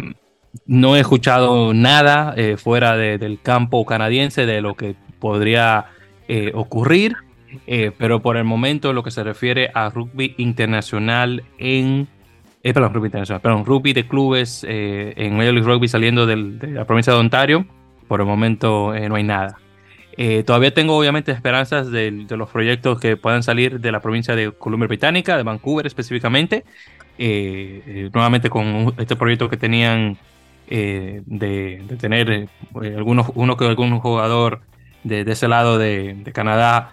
[0.67, 5.87] no he escuchado nada eh, fuera del campo canadiense de lo que podría
[6.53, 7.17] ocurrir,
[7.97, 12.07] pero por el momento lo que se refiere a rugby internacional en...
[12.63, 16.37] perdón, rugby internacional, perdón, rugby de clubes en Major League Rugby saliendo de
[16.69, 17.67] la provincia de Ontario,
[18.09, 19.59] por el momento eh, no hay nada.
[20.17, 24.51] Eh, todavía tengo obviamente esperanzas de, los proyectos que puedan salir de la provincia de
[24.51, 26.65] Columbia Británica, de Vancouver específicamente,
[27.19, 30.19] eh, nuevamente con este proyecto que tenían
[30.69, 34.61] de, tener algunos, uno que algún jugador
[35.05, 36.93] de, ese lado de, Canadá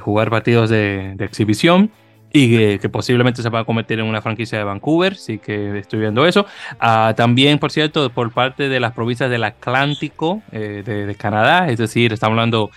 [0.00, 1.90] jugar partidos de, exhibición
[2.36, 6.00] y que, posiblemente se va a convertir en una franquicia de Vancouver, sí que estoy
[6.00, 6.46] viendo eso.
[6.78, 11.78] Ah, también, por cierto, por parte de las provincias del Atlántico eh, de, Canadá, es
[11.78, 12.70] decir, estamos hablando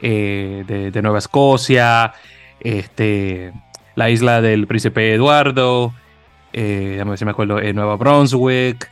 [0.00, 2.12] eh, de, Nueva Escocia,
[2.60, 3.52] este,
[3.94, 5.94] la isla del Príncipe Eduardo,
[6.52, 8.90] eh, ver si me acuerdo, eh, Nueva Brunswick,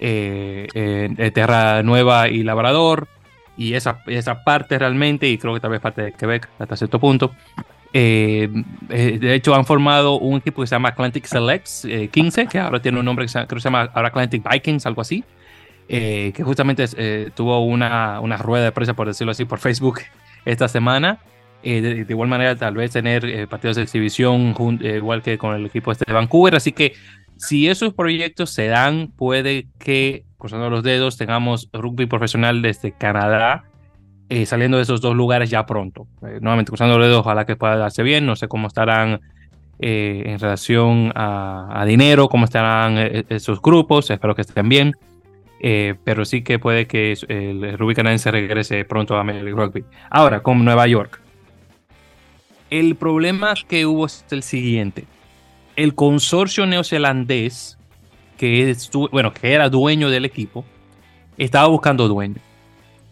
[0.00, 3.06] eh, Terra Nueva y Labrador,
[3.56, 6.98] y esa, esa parte realmente, y creo que tal vez parte de Quebec hasta cierto
[6.98, 7.32] punto.
[7.92, 12.98] De hecho, han formado un equipo que se llama Atlantic Selects 15, que ahora tiene
[12.98, 15.24] un nombre que se, creo que se llama Atlantic Vikings, algo así.
[15.88, 16.86] que justamente
[17.34, 20.00] tuvo una, una rueda de prensa, por decirlo así, por Facebook
[20.44, 21.18] esta semana,
[21.62, 25.54] eh, de, igual manera, tal vez tener eh, partidos de exhibición eh, igual que con
[25.54, 26.54] el equipo este de Vancouver.
[26.54, 26.94] Así que
[27.36, 33.64] si esos proyectos se dan, puede que, cruzando los dedos, tengamos rugby profesional desde Canadá
[34.46, 36.06] saliendo de esos dos lugares ya pronto.
[36.20, 38.26] nuevamente, cruzando los dedos, ojalá que pueda darse bien.
[38.26, 39.20] No sé cómo estarán
[39.78, 42.96] en relación a, dinero, cómo estarán
[43.28, 44.10] esos grupos.
[44.10, 44.94] Espero que estén bien.
[46.04, 49.84] pero sí que puede que el rugby canadiense regrese pronto a Major Rugby.
[50.10, 51.20] Ahora, con Nueva York.
[52.70, 55.04] El problema que hubo es el siguiente.
[55.74, 57.78] El consorcio neozelandés,
[58.38, 58.76] que,
[59.10, 60.64] bueno, que era dueño del equipo,
[61.36, 62.36] estaba buscando dueño,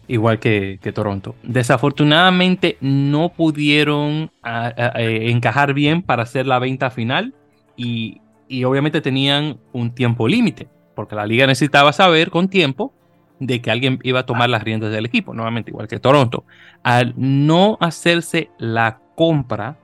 [0.09, 1.35] igual que, Toronto.
[1.43, 7.33] Desafortunadamente no pudieron encajar bien para hacer la venta final
[7.77, 12.93] y, y obviamente tenían un tiempo límite, porque la liga necesitaba saber con tiempo
[13.39, 16.43] de que alguien iba a tomar las riendas del equipo, nuevamente igual que Toronto.
[16.83, 19.77] Al no hacerse la compra,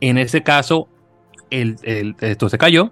[0.00, 0.88] en ese caso,
[1.50, 2.90] esto se cayó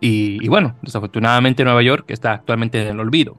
[0.00, 3.36] y, bueno, desafortunadamente Nueva York está actualmente en el olvido.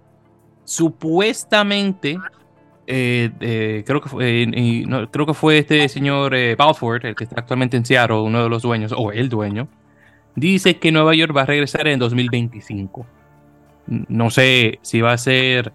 [0.68, 2.20] Supuestamente,
[2.88, 8.18] eh, eh, creo, que fue, este señor eh, Balfour, el que está actualmente en Seattle,
[8.18, 9.70] uno de los dueños, o el dueño,
[10.36, 13.06] dice que Nueva York va a regresar en 2025.
[14.10, 15.72] No sé si va a ser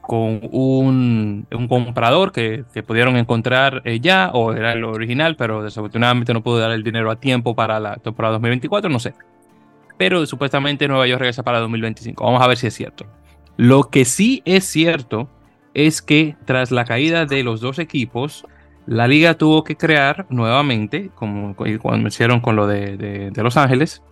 [0.00, 6.44] con un, comprador que, que pudieron encontrar ya, o era el original, pero desafortunadamente no
[6.44, 9.14] pudo dar el dinero a tiempo para la temporada 2024, no sé.
[9.98, 12.24] Pero supuestamente Nueva York regresa para 2025.
[12.24, 13.04] Vamos a ver si es cierto.
[13.56, 15.28] Lo que sí es cierto
[15.74, 18.46] es que tras la caída de los dos equipos,
[18.86, 23.56] la liga tuvo que crear nuevamente, como cuando hicieron con lo de, de, de Los
[23.56, 24.02] Ángeles,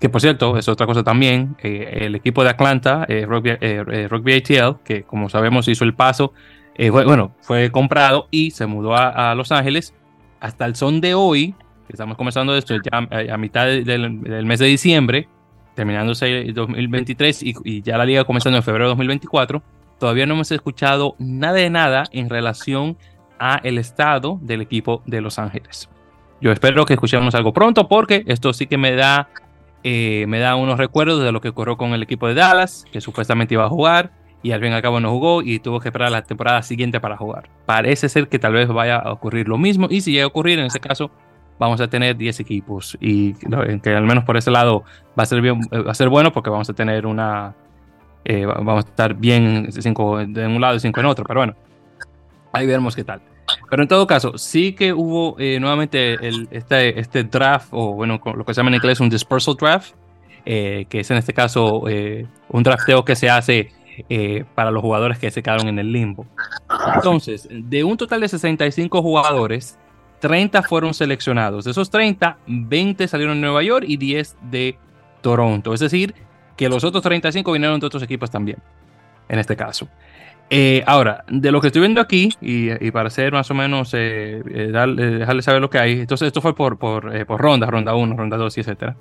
[0.00, 4.08] que por cierto, es otra cosa también, eh, el equipo de Atlanta, eh, Rugby, eh,
[4.08, 6.32] Rugby, ATL, que como sabemos hizo el paso,
[6.90, 9.92] bueno, fue comprado y se mudó a, Los Ángeles.
[10.40, 11.54] Hasta el son de hoy,
[11.86, 15.28] que estamos comenzando esto ya a mitad del, mes de diciembre,
[15.80, 19.62] terminándose el 2023 y, y, ya la liga comenzando en febrero de 2024,
[19.98, 22.98] todavía no hemos escuchado nada de nada en relación
[23.38, 25.88] a el estado del equipo de Los Ángeles.
[26.42, 29.30] Yo espero que escuchemos algo pronto porque esto sí que me da
[29.82, 33.00] eh, me da unos recuerdos de lo que ocurrió con el equipo de Dallas, que
[33.00, 34.10] supuestamente iba a jugar
[34.42, 37.00] y al fin y al cabo no jugó y tuvo que esperar la temporada siguiente
[37.00, 37.48] para jugar.
[37.64, 40.58] Parece ser que tal vez vaya a ocurrir lo mismo y si llega a ocurrir,
[40.58, 41.10] en ese caso,
[41.60, 44.82] vamos a tener 10 equipos y que al menos por ese lado
[45.16, 47.54] va a ser, bien, va a ser bueno porque vamos a tener una...
[48.24, 51.54] Eh, vamos a estar bien cinco de un lado y cinco en otro, pero bueno,
[52.52, 53.22] ahí veremos qué tal.
[53.68, 58.20] Pero en todo caso, sí que hubo eh, nuevamente el, este, este draft, o bueno,
[58.24, 59.94] lo que se llama en inglés un dispersal draft,
[60.44, 63.72] eh, que es en este caso eh, un drafteo que se hace
[64.54, 66.24] para los jugadores que se quedaron en el limbo.
[66.94, 69.78] Entonces, de un total de 65 jugadores,
[70.20, 71.64] 30 fueron seleccionados.
[71.64, 74.78] De esos 30, 20 salieron de Nueva York y 10 de
[75.20, 75.74] Toronto.
[75.74, 76.14] Es decir,
[76.56, 78.58] que los otros 35 vinieron de otros equipos también,
[79.28, 79.88] en este caso.
[80.52, 84.42] Eh, ahora, de lo que estoy viendo aquí, y, para hacer más o menos, eh,
[84.46, 88.16] eh, dejarle saber lo que hay, entonces esto fue por, por, por ronda, ronda 1,
[88.16, 88.94] ronda 2, etc.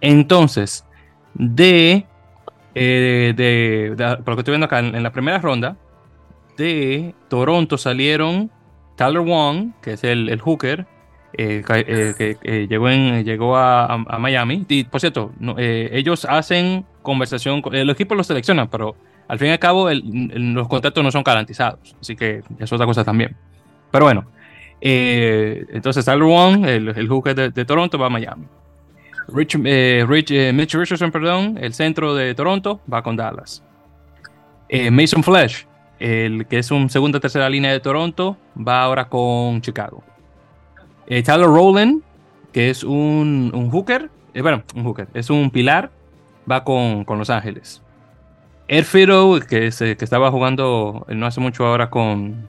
[0.00, 0.86] Entonces,
[1.34, 2.06] de,
[2.74, 3.94] de,
[4.24, 5.76] por lo que estoy viendo acá, en, la primera ronda,
[6.56, 8.50] de Toronto salieron
[9.00, 10.86] Tyler Wong, que es el, el hooker,
[11.32, 14.66] que llegó, en, llegó a, a, Miami.
[14.68, 18.94] Y por cierto, ellos hacen conversación, el equipo lo selecciona, pero
[19.26, 23.02] al fin y al cabo, los contratos no son garantizados, así que es otra cosa
[23.02, 23.34] también.
[23.90, 24.26] Pero bueno,
[24.82, 28.44] eh, entonces Tyler Wong, el, el jugador de, Toronto, va a Miami.
[29.28, 33.64] Rich, eh, eh, Mitch Richardson, perdón, el centro de Toronto, va con Dallas.
[34.92, 35.66] Mason Flesh,
[36.00, 40.02] el que es un segunda tercera línea de Toronto, va ahora con Chicago.
[41.06, 42.02] Tyler Rowland,
[42.52, 45.90] que es un, un hooker, bueno, un hooker, es un pilar,
[46.50, 47.82] va con, con Los Ángeles.
[48.68, 52.48] Airfido, que, que estaba jugando no hace mucho ahora con,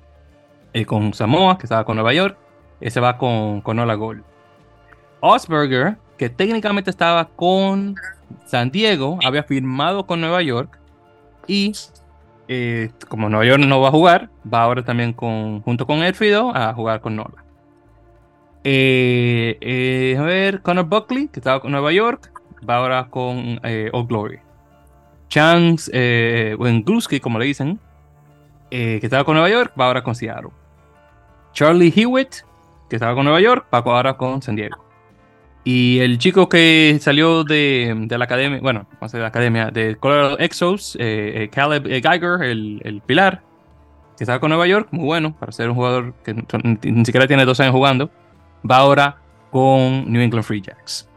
[0.74, 2.38] eh, con Samoa, que estaba con Nueva York,
[2.80, 4.24] ese va con, con Ola Gol.
[5.20, 7.96] Osberger, que técnicamente estaba con
[8.46, 10.80] San Diego, había firmado con Nueva York
[11.48, 11.74] y
[12.54, 16.54] eh, como Nueva York no va a jugar, va ahora también con, junto con Airfido
[16.54, 17.46] a jugar con Nola.
[18.66, 22.30] Eh, a ver, Connor Buckley, que estaba con Nueva York,
[22.70, 23.62] va ahora con
[23.94, 24.40] Old Glory.
[25.30, 26.58] Chance eh,
[27.22, 27.80] como le dicen,
[28.70, 30.52] que estaba con Nueva York, va ahora con Seattle.
[31.54, 32.44] Charlie Hewitt,
[32.90, 34.91] que estaba con Nueva York, va ahora con San Diego.
[35.64, 40.40] Y el chico que salió de, la academia, bueno, no de la academia, de Colorado
[40.40, 43.44] Exos, eh, eh, Caleb eh, Geiger, el, pilar,
[44.18, 47.46] que estaba con Nueva York, muy bueno, para ser un jugador que ni siquiera tiene
[47.46, 48.10] dos años jugando,
[48.70, 49.18] va ahora
[49.52, 51.08] con New England Free Jacks.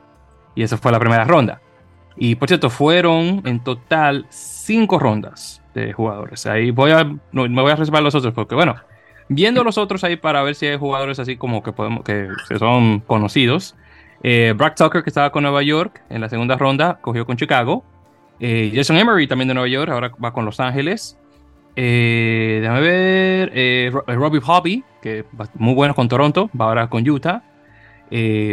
[0.55, 1.61] Y esa fue la primera ronda.
[2.17, 6.47] Y por cierto, fueron en total cinco rondas de jugadores.
[6.47, 8.77] Ahí voy a, me voy a reservar los otros porque, bueno,
[9.29, 12.29] viendo los otros ahí para ver si hay jugadores así como que podemos, que
[12.59, 13.75] son conocidos.
[14.27, 17.85] Eh, Tucker, que estaba con Nueva York en la segunda ronda, cogió con Chicago.
[18.41, 21.19] Eh, Jason Emery, también de Nueva York, ahora va con Los Ángeles.
[21.77, 23.53] Eh, déjame ver.
[23.55, 27.43] Eh, Robbie Hobby, que muy bueno con Toronto, va ahora con Utah.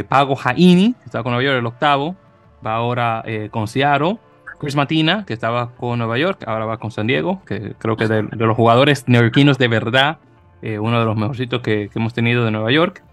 [0.10, 2.18] Pago Jaini, que estaba con Nueva York el octavo,
[2.66, 4.18] va ahora con Seattle.
[4.60, 8.08] Chris Matina, que estaba con Nueva York, ahora va con San Diego, que creo que
[8.08, 10.18] de, de los jugadores neoyorquinos de verdad,
[10.62, 13.04] uno de los mejorcitos que, que, hemos tenido de Nueva York.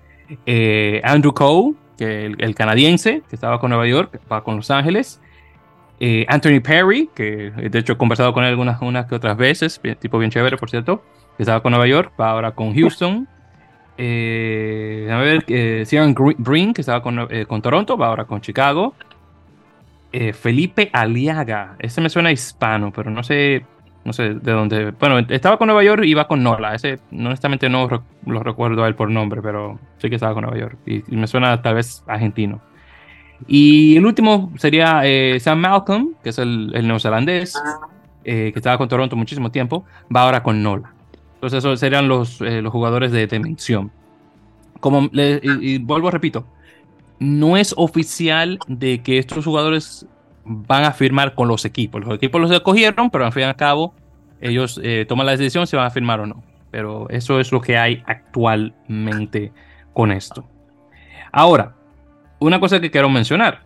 [1.04, 5.20] Andrew Cole, que el, canadiense, que estaba con Nueva York, va con Los Ángeles.
[6.00, 9.80] Eh, Anthony Perry, que de hecho he conversado con él algunas unas que otras veces,
[9.98, 11.02] tipo bien chévere, por cierto,
[11.36, 13.28] que estaba con Nueva York, va ahora con Houston.
[13.98, 15.84] Eh, a ver, eh,
[16.38, 18.94] Green, que estaba con, eh, con, Toronto, va ahora con Chicago.
[20.10, 23.64] Felipe Aliaga, ese me suena hispano, pero no sé
[24.08, 24.90] no sé de dónde.
[24.98, 26.74] Bueno, estaba con Nueva York y iba con Nola.
[26.74, 27.86] Ese, honestamente, no
[28.24, 30.78] lo recuerdo a él por nombre, pero sí que estaba con Nueva York.
[30.86, 32.60] Y, me suena tal vez argentino.
[33.46, 37.54] Y el último sería eh, Sam Malcolm, que es el, neozelandés,
[38.24, 39.84] eh, que estaba con Toronto muchísimo tiempo.
[40.14, 40.94] Va ahora con Nola.
[41.34, 43.92] Entonces, esos serían los, eh, los jugadores de, dimensión.
[44.80, 46.46] Como y, y vuelvo, repito,
[47.18, 50.06] no es oficial de que estos jugadores
[50.48, 52.04] van a firmar con los equipos.
[52.04, 53.94] Los equipos los escogieron, pero al fin y al cabo
[54.40, 56.42] ellos eh, toman la decisión si van a firmar o no.
[56.70, 59.52] Pero eso es lo que hay actualmente
[59.92, 60.46] con esto.
[61.32, 61.74] Ahora,
[62.38, 63.62] una cosa que quiero mencionar.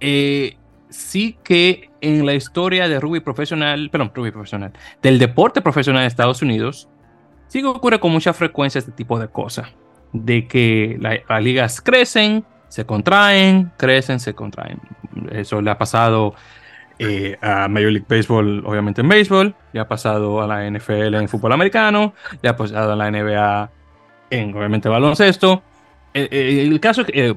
[0.00, 0.56] Eh,
[0.88, 6.08] sí que en la historia de rugby profesional, perdón, rugby profesional, del deporte profesional de
[6.08, 6.88] Estados Unidos,
[7.48, 9.68] sí que ocurre con mucha frecuencia este tipo de cosas.
[10.12, 14.80] De que las ligas crecen, se contraen, crecen, se contraen.
[15.30, 16.34] Eso le ha pasado
[17.02, 21.28] eh, a Major League Baseball, obviamente en béisbol, le ha pasado a la NFL en
[21.30, 23.70] fútbol americano, le ha pasado a la NBA
[24.28, 25.62] en, obviamente, baloncesto.
[26.12, 27.34] Eh, eh, el, caso que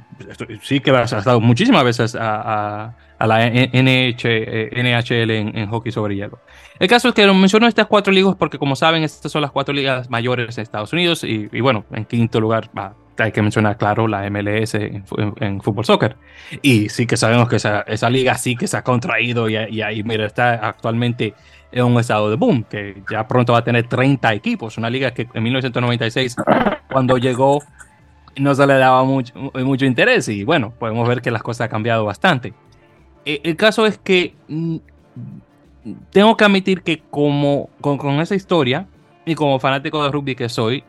[0.64, 6.40] sí que ha estado muchísimas veces a, la NHL en, hockey sobre hielo.
[6.78, 9.74] El caso es que menciono estas cuatro ligas porque, como saben, estas son las cuatro
[9.74, 13.78] ligas mayores de Estados Unidos y, y bueno, en quinto lugar va hay que mencionar,
[13.78, 16.18] claro, la MLS en, fútbol soccer.
[16.62, 20.04] Y sí que sabemos que esa, esa, liga sí que se ha contraído y, ahí,
[20.04, 21.34] mira, está actualmente
[21.72, 24.78] en un estado de boom, que ya pronto va a tener 30 equipos.
[24.78, 26.36] Una liga que en 1996,
[26.92, 27.62] cuando llegó,
[28.38, 30.28] no se le daba mucho, mucho interés.
[30.30, 32.54] Y bueno, podemos ver que las cosas han cambiado bastante.
[33.26, 34.78] E, el caso es que mm,
[36.12, 38.88] tengo que admitir que como con, con esa historia
[39.26, 40.84] y como fanático de rugby que soy,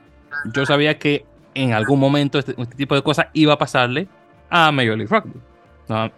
[0.52, 1.24] yo sabía que
[1.54, 4.08] en algún momento este, este, tipo de cosas iba a pasarle
[4.50, 5.40] a Major League Rugby.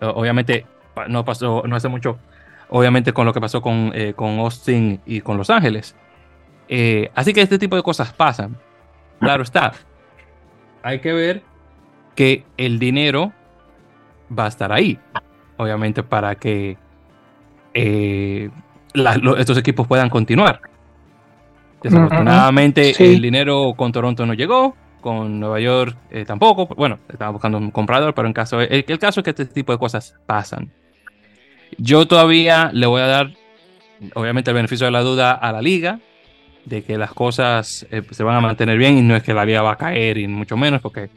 [0.01, 0.67] obviamente
[1.09, 2.19] no pasó, no hace mucho,
[2.69, 5.95] obviamente con lo que pasó con, eh, con Austin y con Los Ángeles.
[6.69, 8.57] Eh, así que este tipo de cosas pasan.
[9.21, 9.73] Claro está.
[10.83, 11.43] Hay que ver
[12.15, 13.33] que el dinero
[14.37, 14.99] va a estar ahí.
[15.59, 16.77] Obviamente para que
[17.75, 18.51] eh,
[19.39, 20.61] estos equipos puedan continuar.
[21.83, 24.75] Desafortunadamente el dinero con Toronto no llegó
[25.07, 26.67] con Nueva York eh, tampoco.
[26.67, 29.71] Bueno, estaba buscando un comprador, pero en caso, el, el, caso es que este tipo
[29.71, 30.73] de cosas pasan.
[31.79, 33.31] Yo todavía le voy a dar,
[34.15, 36.01] obviamente, el beneficio de la duda a la liga,
[36.65, 39.45] de que las cosas eh, se van a mantener bien y no es que la
[39.45, 41.09] liga va a caer, y mucho menos, porque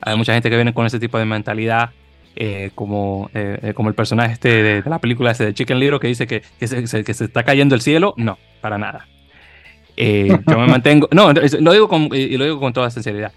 [0.00, 1.90] hay mucha gente que viene con ese tipo de mentalidad.
[2.36, 3.30] Eh, como,
[3.74, 6.66] como el personaje este de, la película ese de Chicken Little que dice que, que,
[6.66, 9.06] se, que se está cayendo el cielo, no, para nada.
[9.96, 13.32] Eh, yo me mantengo, no, lo digo con, y lo digo con toda sinceridad.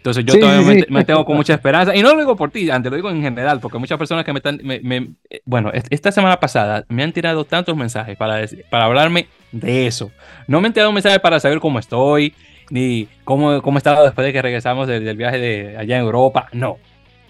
[0.00, 1.94] Entonces yo todavía me mantengo con mucha esperanza.
[1.94, 4.32] Y no lo digo por ti, antes lo digo en general, porque muchas personas que
[4.32, 4.58] me están...
[4.62, 5.10] Me,
[5.44, 10.10] bueno, esta semana pasada me han tirado tantos mensajes para, para hablarme de eso.
[10.46, 12.32] No me han tirado mensajes para saber cómo estoy,
[12.70, 16.48] ni cómo, cómo he estado después de que regresamos del, viaje de allá en Europa.
[16.52, 16.78] No.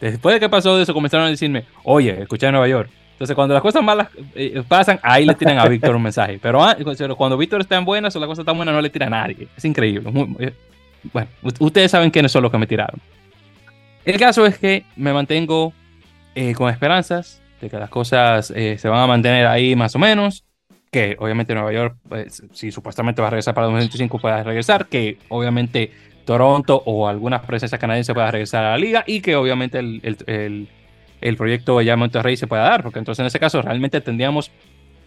[0.01, 2.91] Después de que pasó eso, comenzaron a decirme, oye, escuché en Nueva York.
[3.21, 6.39] Entonces, cuando las cosas malas eh, pasan, ahí le tiran a Víctor un mensaje.
[6.41, 6.75] Pero ah,
[7.19, 9.47] cuando Víctor está en buenas o la cosa está buena, no le tira a nadie.
[9.55, 10.11] Es increíble.
[10.39, 10.55] Eh,
[11.13, 12.99] bueno, ustedes saben quiénes son los que me tiraron.
[14.07, 15.75] El caso es que me mantengo
[16.35, 19.99] eh, con esperanzas de que las cosas eh, se van a mantener ahí más o
[19.99, 20.45] menos,
[20.91, 25.19] que obviamente Nueva York, pues, si supuestamente va a regresar para 2025, pueda regresar, que
[25.29, 25.93] obviamente
[26.25, 30.17] Toronto o algunas presencias canadienses puedan regresar a la liga y que obviamente el, el,
[30.27, 30.69] el,
[31.37, 34.51] proyecto ya Monterrey se pueda dar, porque entonces en ese caso realmente tendríamos,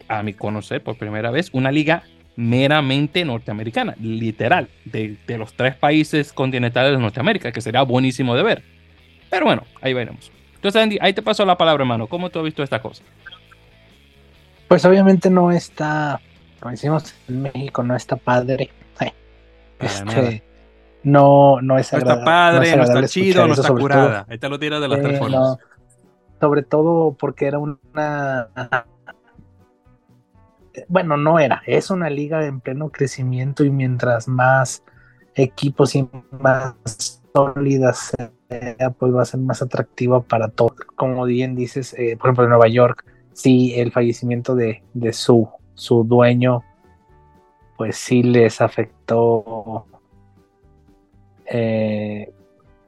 [0.08, 2.04] a mi conocer por primera vez, una liga
[2.36, 8.44] meramente norteamericana, literal, de, de los tres países continentales de Norteamérica, que sería buenísimo de
[8.44, 8.64] ver.
[9.30, 10.32] Pero bueno, ahí veremos.
[10.56, 12.08] Entonces, Andy, ahí te paso la palabra, hermano.
[12.08, 13.04] ¿Cómo tú has visto esta cosa?
[14.68, 16.20] Pues obviamente no está,
[16.60, 18.72] como decimos en México, no está padre.
[19.80, 20.44] Este,
[21.04, 22.16] no, no es agradable.
[22.16, 24.26] No está padre, no, está chido, no está curada.
[24.30, 25.58] Ahí te lo tiras de las tres formas.
[26.44, 28.50] Sobre todo porque era una.
[30.90, 34.84] Bueno, no era, es una liga en pleno crecimiento y mientras más
[35.36, 38.12] equipos y más sólidas
[38.98, 40.74] pues va a ser más atractiva para todos.
[40.98, 44.84] Como bien dices, eh, por ejemplo, en Nueva York, sí, el fallecimiento de,
[45.14, 46.62] su, su dueño,
[47.78, 49.86] pues sí les afectó
[51.46, 52.34] eh,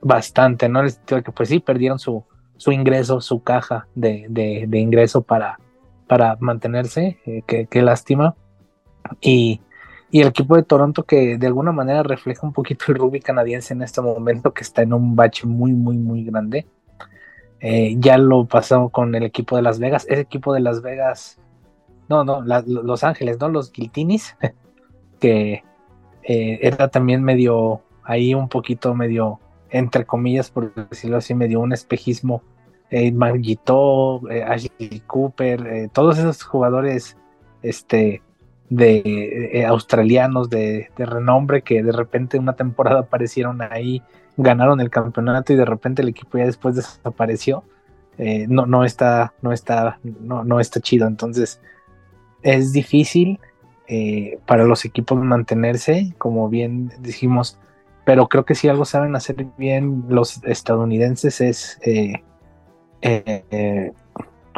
[0.01, 0.83] bastante, ¿no?
[0.83, 2.25] Les que pues sí, perdieron su,
[2.57, 5.59] su ingreso, su caja de, de, ingreso para,
[6.07, 8.35] para mantenerse, eh, qué lástima.
[9.21, 9.61] Y
[10.15, 13.73] y el equipo de Toronto que de alguna manera refleja un poquito el rugby canadiense
[13.73, 16.65] en este momento que está en un bache muy muy muy grande.
[17.59, 20.05] Eh, ya lo pasó con el equipo de Las Vegas.
[20.07, 21.41] Ese equipo de Las Vegas,
[22.07, 23.49] no, no, Los Ángeles, ¿no?
[23.49, 24.37] Los Guiltinis,
[25.19, 25.63] que
[26.23, 29.41] eh, era también medio, ahí un poquito medio,
[29.77, 32.41] entre comillas, por decirlo así, medio un espejismo.
[32.91, 37.17] Eh, Margito, eh, Ashley Cooper, todos esos jugadores,
[37.61, 38.21] este,
[38.69, 44.01] de eh, australianos de, renombre que de repente una temporada aparecieron ahí,
[44.37, 47.63] ganaron el campeonato y de repente el equipo ya después desapareció.
[48.17, 51.07] Eh, no, no está, no está, no, no está chido.
[51.07, 51.61] Entonces,
[52.43, 53.39] es difícil
[53.87, 57.59] eh, para los equipos mantenerse, como bien dijimos,
[58.05, 61.79] pero creo que si algo saben hacer bien los estadounidenses es,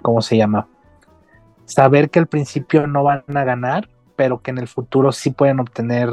[0.02, 0.68] ¿cómo se llama?
[1.66, 5.60] Saber que al principio no van a ganar, pero que en el futuro sí pueden
[5.60, 6.10] obtener,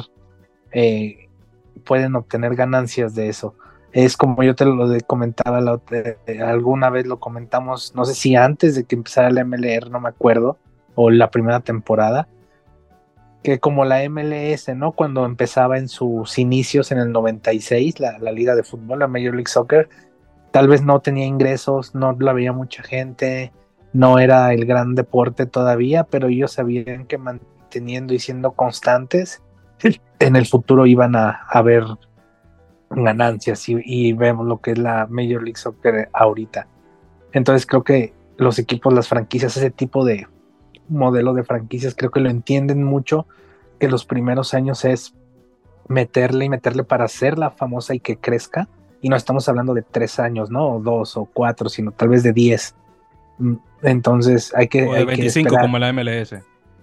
[0.72, 1.28] eh,
[1.84, 3.54] pueden obtener ganancias de eso.
[3.92, 8.34] Es como yo te lo comentaba la, eh, alguna vez lo comentamos, no sé si
[8.34, 10.58] antes de que empezara el MLR, no me acuerdo,
[10.96, 12.28] o la primera temporada,
[13.44, 14.92] que como la MLS, ¿no?
[14.92, 19.34] Cuando empezaba en sus inicios en el 96, la, la liga de fútbol, la Major
[19.34, 19.90] League Soccer,
[20.50, 23.52] tal vez no tenía ingresos, no la veía mucha gente,
[23.92, 27.20] no era el gran deporte todavía, pero ellos sabían que
[27.68, 29.42] teniendo y siendo constantes,
[30.18, 31.84] en el futuro iban a haber
[32.88, 36.66] ganancias y, vemos lo que es la Major League Soccer ahorita.
[37.32, 40.28] Entonces creo que los equipos, las franquicias, ese tipo de
[40.88, 43.26] modelo de franquicias, creo que lo entienden mucho,
[43.78, 45.14] que los primeros años es
[45.88, 48.68] meterle y meterle para hacerla famosa y que crezca.
[49.00, 50.76] Y no estamos hablando de tres años, ¿no?
[50.76, 52.74] O dos o cuatro, sino tal vez de diez.
[53.38, 54.86] Mm, entonces hay que...
[54.88, 56.34] O de 25 como la MLS.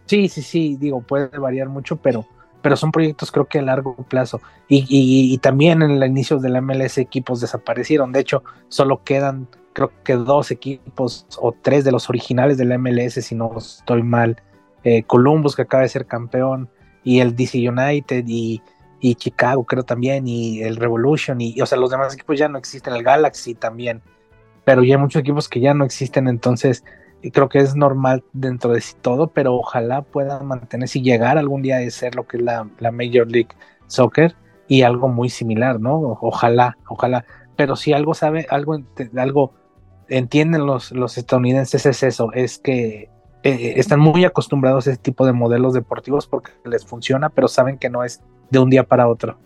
[0.05, 2.25] Sí, sí, sí, digo, puede variar mucho, pero,
[2.61, 4.41] pero son proyectos creo que a largo plazo.
[4.67, 8.11] Y, también en el inicio de la MLS equipos desaparecieron.
[8.11, 12.77] De hecho, solo quedan creo que dos equipos o tres de los originales de la
[12.77, 14.41] MLS, si no estoy mal.
[14.83, 16.69] Eh, Columbus, que acaba de ser campeón,
[17.03, 18.61] y el DC United, y,
[19.15, 22.93] Chicago, creo también, y el Revolution, y, o sea, los demás equipos ya no existen,
[22.93, 24.01] el Galaxy también,
[24.63, 26.83] pero ya hay muchos equipos que ya no existen, entonces
[27.29, 31.61] creo que es normal dentro de sí todo, pero ojalá pueda mantenerse y llegar algún
[31.61, 33.49] día a ser lo que es la, Major League
[33.87, 34.35] Soccer
[34.67, 36.17] y algo muy similar, ¿no?
[36.21, 37.25] Ojalá, ojalá.
[37.55, 38.79] Pero si algo sabe, algo,
[39.17, 39.53] algo
[40.11, 43.09] entienden los, los estadounidenses es eso, es que
[43.43, 47.77] eh, están muy acostumbrados a ese tipo de modelos deportivos porque les funciona, pero saben
[47.77, 49.39] que no es de un día para otro.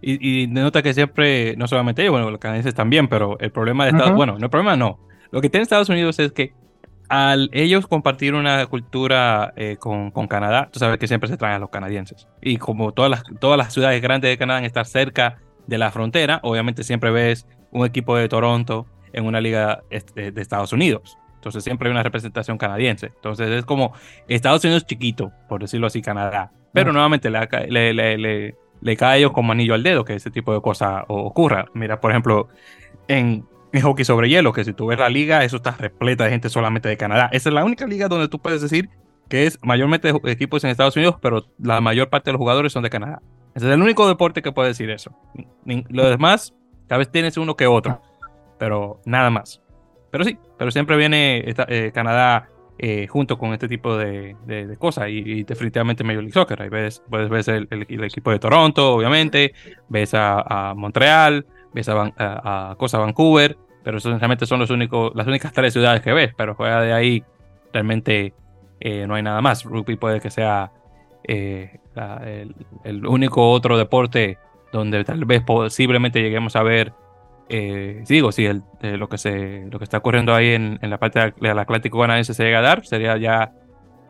[0.00, 3.84] Y, y nota que siempre, no solamente ellos, bueno, los canadienses también, pero el problema
[3.84, 4.98] de Estados bueno, no el problema no,
[5.30, 6.52] lo que tiene Estados Unidos es que
[7.08, 11.56] al ellos compartir una cultura eh, con, con, Canadá, tú sabes que siempre se traen
[11.56, 12.28] a los canadienses.
[12.42, 16.40] Y como todas las, todas las ciudades grandes de Canadá están cerca de la frontera,
[16.42, 21.18] obviamente siempre ves un equipo de Toronto en una liga este, de Estados Unidos.
[21.34, 23.06] Entonces siempre hay una representación canadiense.
[23.06, 23.92] Entonces es como
[24.26, 26.52] Estados Unidos chiquito, por decirlo así, Canadá.
[26.72, 30.30] Pero nuevamente le, le, le, le, cae a ellos como anillo al dedo que ese
[30.30, 31.66] tipo de cosas ocurra.
[31.74, 32.48] Mira, por ejemplo,
[33.06, 36.30] en en hockey sobre hielo, que si tú ves la liga, eso está repleta de
[36.30, 37.28] gente solamente de Canadá.
[37.32, 38.88] Esa es la única liga donde tú puedes decir
[39.28, 42.82] que es mayormente equipos en Estados Unidos, pero la mayor parte de los jugadores son
[42.82, 43.20] de Canadá.
[43.54, 45.12] Ese es el único deporte que puede decir eso.
[45.64, 46.54] Lo demás
[46.86, 48.00] Cada vez tienes uno que otro,
[48.58, 49.62] pero nada más.
[50.10, 52.48] Pero sí, pero siempre viene eh, Canadá
[52.78, 54.36] eh, junto con este tipo de,
[54.78, 56.62] cosas y, definitivamente Major League Soccer.
[56.62, 59.52] Ahí ves, puedes ver el, equipo de Toronto, obviamente,
[59.88, 61.44] ves a, Montreal,
[61.74, 66.12] ves a, Cosa Vancouver, pero eso realmente son los únicos, las únicas tres ciudades que
[66.12, 67.24] ves, pero fuera de ahí
[67.72, 68.32] realmente
[68.80, 69.64] eh, no hay nada más.
[69.64, 70.72] Rugby puede que sea
[71.24, 74.38] el, único otro deporte
[74.72, 76.92] donde tal vez posiblemente lleguemos a ver
[77.50, 82.34] eh, digo, si eh, lo, que está ocurriendo ahí en, la parte del Atlántico canadiense
[82.34, 83.52] se llega a dar, sería ya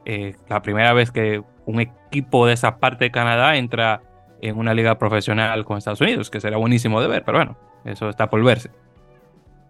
[0.04, 4.02] eh, la primera vez que un equipo de esa parte de Canadá entra
[4.40, 8.08] en una liga profesional con Estados Unidos, que sería buenísimo de ver, pero bueno, eso
[8.08, 8.70] está por verse.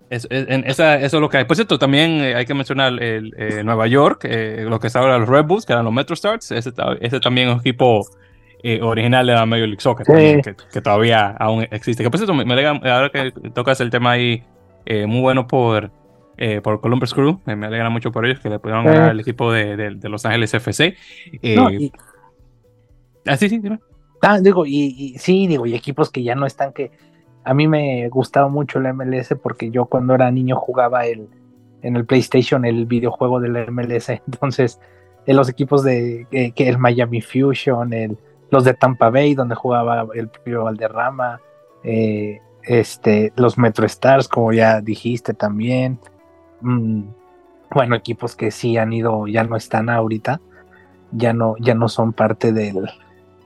[0.09, 1.45] eso es lo que hay.
[1.45, 5.45] Por cierto, también hay que mencionar el, Nueva York, lo que es ahora los Red
[5.45, 6.53] Bulls, que eran los Metro Stars.
[6.53, 8.07] Ese, ese también es un equipo
[8.63, 10.05] eh, original de la Major League Soccer,
[10.43, 12.03] que, todavía aún existe.
[12.03, 12.43] Que por cierto, me,
[12.91, 14.43] ahora que tocas el tema ahí,
[14.85, 15.93] eh, muy bueno por,
[16.37, 19.53] eh, por Columbus Crew, me alegra mucho por ellos que le pudieron ganar al equipo
[19.53, 20.97] de, de, Los Ángeles FC.
[21.41, 21.93] y...
[23.27, 23.61] Ah, sí, sí,
[24.21, 26.91] Ah, digo, y, sí, digo, y equipos que ya no están que.
[27.45, 31.29] A mí me gustaba mucho la MLS porque yo cuando era niño jugaba el,
[31.83, 34.09] en el PlayStation el videojuego de la MLS.
[34.27, 34.81] Entonces,
[35.27, 38.19] en los equipos de que el Miami Fusion, el,
[38.51, 41.41] los de Tampa Bay, donde jugaba el Pío Valderrama,
[41.83, 45.99] eh, este, los Metro Stars, como ya dijiste también.
[46.61, 47.03] Mm,
[47.75, 50.41] bueno, equipos que sí han ido, ya no están ahorita,
[51.13, 52.89] ya no, ya no son parte del,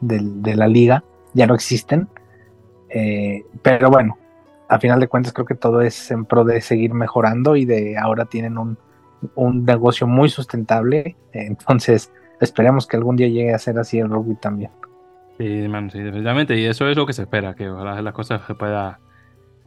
[0.00, 2.08] de la liga, ya no existen.
[2.88, 4.18] Eh, pero bueno,
[4.68, 7.96] a final de cuentas creo que todo es en pro de seguir mejorando y de
[7.98, 8.78] ahora tienen un,
[9.34, 11.16] un negocio muy sustentable.
[11.32, 14.70] Entonces, esperemos que algún día llegue a ser así el rugby también.
[15.42, 16.56] Sí, definitivamente.
[16.56, 19.00] Y eso es lo que se espera, que ojalá las cosas se pueda,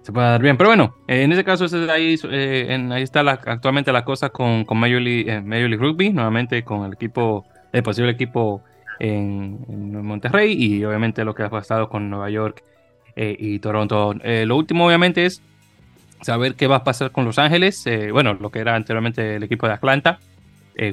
[0.03, 0.55] se pueda dar bien.
[0.55, 5.01] Pero bueno, en ese caso, ahí, eh, ahí está actualmente la cosa con, con Major,
[5.01, 8.61] League, eh, Major League Rugby, nuevamente con el equipo, el posible equipo
[8.99, 12.63] en, Monterrey y obviamente lo que ha pasado con Nueva York
[13.17, 14.13] eh, y Toronto.
[14.23, 15.41] lo último, obviamente, es
[16.21, 17.83] saber qué va a pasar con Los Ángeles.
[18.13, 20.19] bueno, lo que era anteriormente el equipo de Atlanta.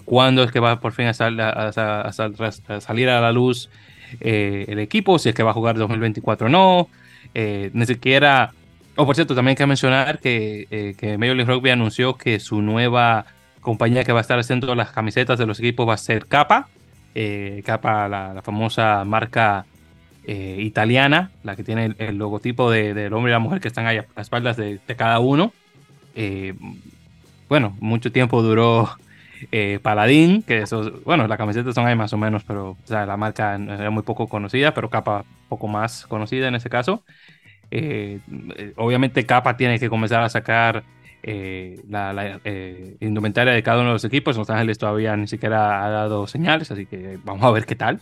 [0.04, 1.40] cuándo es que va por fin a, salir
[3.10, 3.70] a la luz
[4.20, 6.88] eh, el equipo, si es que va a jugar 2024 o no.
[7.34, 8.52] Eh, ni siquiera.
[8.96, 12.40] Oh, por cierto, también hay que mencionar que, eh, que Major League Rugby anunció que
[12.40, 13.24] su nueva
[13.60, 16.68] compañía que va a estar haciendo las camisetas de los equipos va a ser Capa.
[17.64, 19.66] Capa, la, famosa marca
[20.26, 24.06] italiana, la que tiene el, logotipo del hombre y la mujer que están ahí a
[24.16, 25.52] las espaldas de cada uno.
[27.48, 28.90] bueno, mucho tiempo duró
[29.50, 33.56] eh, Paladín, que eso, bueno, las camisetas son ahí más o menos, pero la marca
[33.56, 37.02] es muy poco conocida, pero capa poco más conocida en ese caso.
[37.70, 38.20] Eh,
[38.76, 40.84] obviamente capa tiene que comenzar a sacar
[41.22, 42.40] eh, la,
[43.00, 44.36] indumentaria de cada uno de los equipos.
[44.36, 48.00] Los Ángeles todavía ni siquiera ha dado señales, así que vamos a ver qué tal.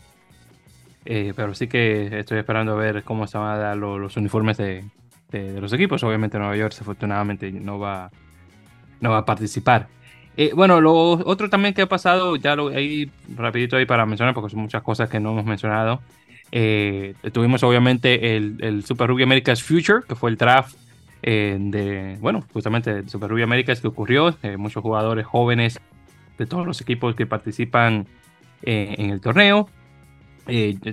[1.04, 4.84] pero sí que estoy esperando a ver cómo se van a dar los, uniformes de,
[5.32, 6.02] los equipos.
[6.02, 8.10] Obviamente Nueva York, desafortunadamente, no va,
[9.00, 9.88] no va a participar.
[10.36, 14.34] Eh, bueno, lo otro también que ha pasado, ya lo ahí rapidito ahí para mencionar,
[14.34, 16.00] porque son muchas cosas que no hemos mencionado.
[16.52, 20.76] Eh, tuvimos obviamente el, Super Rugby Americas Future, que fue el draft
[21.22, 24.34] eh, de, bueno, justamente Super Rugby Americas que ocurrió.
[24.56, 25.80] muchos jugadores jóvenes
[26.38, 28.06] de todos los equipos que participan
[28.62, 29.68] en el torneo.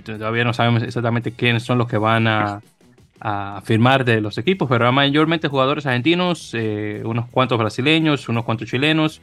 [0.04, 2.62] todavía no sabemos exactamente quiénes son los que van a,
[3.20, 9.22] a firmar de los equipos, pero mayormente jugadores argentinos, unos cuantos brasileños, unos cuantos chilenos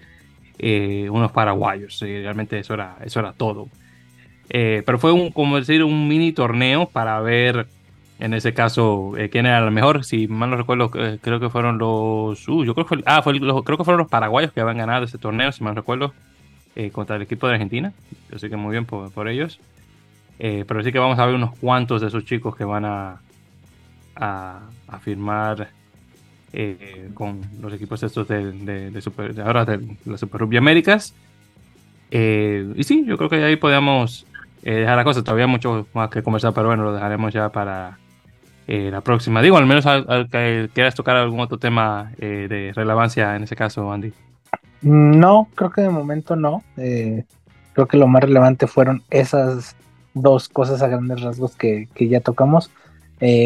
[0.59, 1.99] eh, unos paraguayos.
[2.01, 3.69] realmente eso era, eso era todo.
[4.51, 7.67] Eh, pero fue un, como decir, un mini torneo para ver,
[8.21, 10.05] en ese caso, eh, quién era el mejor.
[10.05, 12.49] Si mal no recuerdo, creo que fueron los.
[12.49, 15.05] Uh, yo creo que, fue, ah, fue, creo que fueron los paraguayos que habían ganado
[15.05, 16.15] ese torneo, si mal recuerdo,
[16.93, 17.93] contra el equipo de Argentina.
[18.33, 19.61] Así que muy bien por, por ellos.
[20.39, 23.21] pero sí que vamos a ver unos cuantos de esos chicos que van a,
[24.17, 24.61] a,
[25.01, 25.69] firmar
[26.53, 28.53] eh, con los equipos estos de,
[28.91, 31.15] de, super, ahora de la Super Rugby Américas.
[32.11, 34.27] Eh, y sí, yo creo que ahí podemos
[34.63, 35.25] eh, dejar la cosa.
[35.25, 37.99] Todavía mucho más que conversar, pero bueno, lo dejaremos ya para
[38.67, 39.43] la próxima.
[39.43, 43.93] Digo, al menos al, que quieras tocar algún otro tema de relevancia en ese caso,
[43.93, 44.13] Andy.
[44.81, 46.63] No, creo que de momento no.
[46.77, 49.77] creo que lo más relevante fueron esas
[50.15, 52.71] dos cosas a grandes rasgos que ya tocamos.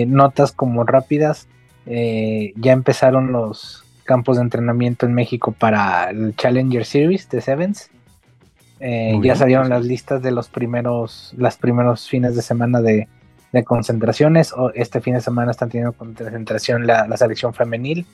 [0.07, 1.49] Notas como rápidas
[1.91, 7.91] eh, ya empezaron los campos de entrenamiento en México para el Challenger Series de Sevens.
[8.81, 13.09] Eh, ya salieron las listas de los primeros, las primeros fines de semana de,
[13.53, 14.53] de concentraciones.
[14.53, 18.07] O este fin de semana están teniendo concentración la, la, selección femenil.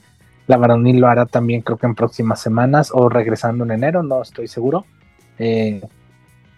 [0.47, 4.23] La varonil lo hará también creo que en próximas semanas o regresando en enero, no
[4.23, 4.85] estoy seguro.
[5.39, 5.83] Eh,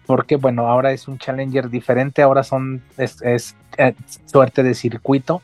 [0.07, 3.21] porque bueno, ahora es un challenger diferente, ahora son es,
[3.77, 3.93] eh,
[4.25, 5.41] suerte de circuito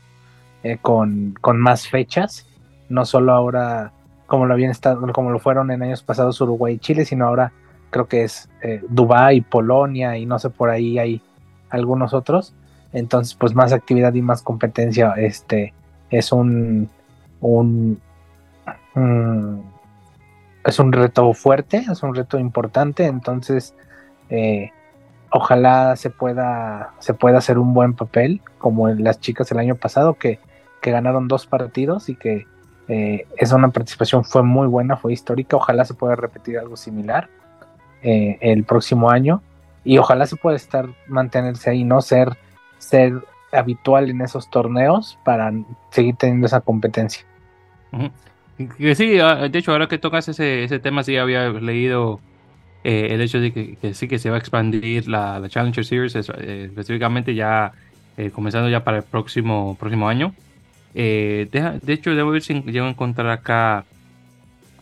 [0.64, 2.46] eh, con, con, más fechas,
[2.88, 3.92] no solo ahora
[4.26, 7.52] como lo habían estado, como lo fueron en años pasados Uruguay y Chile, sino ahora
[7.90, 8.48] creo que es
[8.88, 11.22] Dubái, Polonia y no sé por ahí hay
[11.70, 12.54] algunos otros.
[12.92, 15.74] Entonces, pues más actividad y más competencia, este
[16.10, 16.88] es un,
[17.40, 18.00] un,
[20.64, 23.74] es un reto fuerte, es un reto importante, entonces
[24.30, 24.70] eh,
[25.30, 30.14] ojalá se pueda, se pueda hacer un buen papel, como las chicas el año pasado,
[30.14, 30.38] que,
[30.80, 32.46] que ganaron dos partidos y que
[32.88, 37.28] eh, esa una participación fue muy buena, fue histórica, ojalá se pueda repetir algo similar
[38.02, 39.42] eh, el próximo año.
[39.82, 42.38] Y ojalá se pueda estar, mantenerse ahí, no ser
[42.78, 45.52] ser habitual en esos torneos para
[45.90, 47.24] seguir teniendo esa competencia.
[48.94, 52.20] sí, ah, de hecho, ahora que tocas ese, ese tema, sí había leído
[52.84, 56.64] eh, el hecho de que, sí que se va a expandir la, Challenger Series, eh,
[56.66, 57.72] específicamente ya
[58.16, 60.34] eh, comenzando ya para el próximo, próximo año.
[60.94, 63.84] de, hecho, debo ver si llego a encontrar acá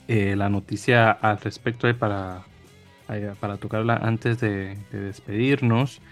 [0.08, 2.42] la noticia al respecto para,
[3.40, 6.02] para tocarla antes de despedirnos.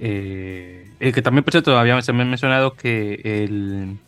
[0.00, 3.98] Eh, que también, por cierto, había, mencionado que el,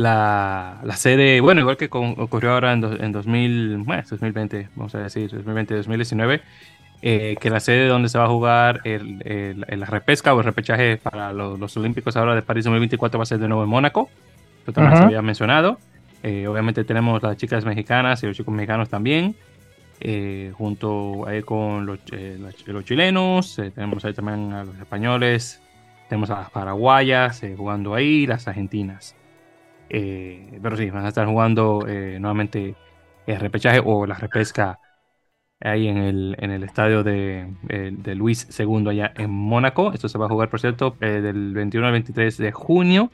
[0.00, 5.30] la, la sede, bueno, igual que ocurrió ahora en, en 2000, 2020, vamos a decir,
[5.30, 6.40] 2020-2019,
[7.02, 9.22] eh, que la sede donde se va a jugar el,
[9.68, 13.26] el, la repesca o el repechaje para los, Olímpicos ahora de París 2024 va a
[13.26, 14.08] ser de nuevo en Mónaco.
[14.60, 15.78] Esto también se había mencionado.
[16.22, 19.34] Eh, obviamente tenemos las chicas mexicanas y los chicos mexicanos también.
[20.02, 25.60] Eh, junto ahí con los, eh, los chilenos, eh, tenemos ahí también a los españoles,
[26.08, 29.14] tenemos a las paraguayas jugando ahí, las argentinas.
[29.90, 32.76] Pero sí, van a estar jugando nuevamente
[33.26, 34.78] el repechaje o la repesca
[35.60, 39.92] ahí en el, en el estadio de, de, Luis II allá en Mónaco.
[39.92, 43.10] Esto se va a jugar, por cierto, del 21 al 23 de junio.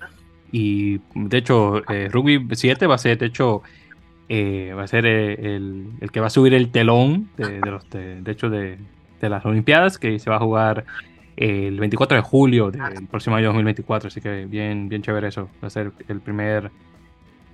[0.52, 1.80] Y de hecho,
[2.10, 3.62] Rugby 7 va a ser, de hecho,
[4.28, 7.88] eh, va a ser eh, el, el, que va a subir el telón de, los,
[7.90, 8.78] de, hecho de,
[9.20, 10.84] de, las Olimpiadas, que se va a jugar
[11.36, 15.68] el 24 de julio del próximo año 2024, así que bien, bien chévere eso, va
[15.68, 16.70] a ser el primer,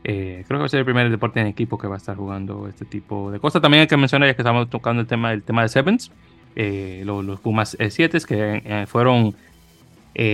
[0.05, 2.17] eh, creo que va a ser el primer deporte en equipo que va a estar
[2.17, 3.61] jugando este tipo de cosas.
[3.61, 6.11] También hay que mencionar, ya que estamos tocando el tema, el tema de Sevens,
[6.55, 9.35] los, los, Pumas 7 que fueron...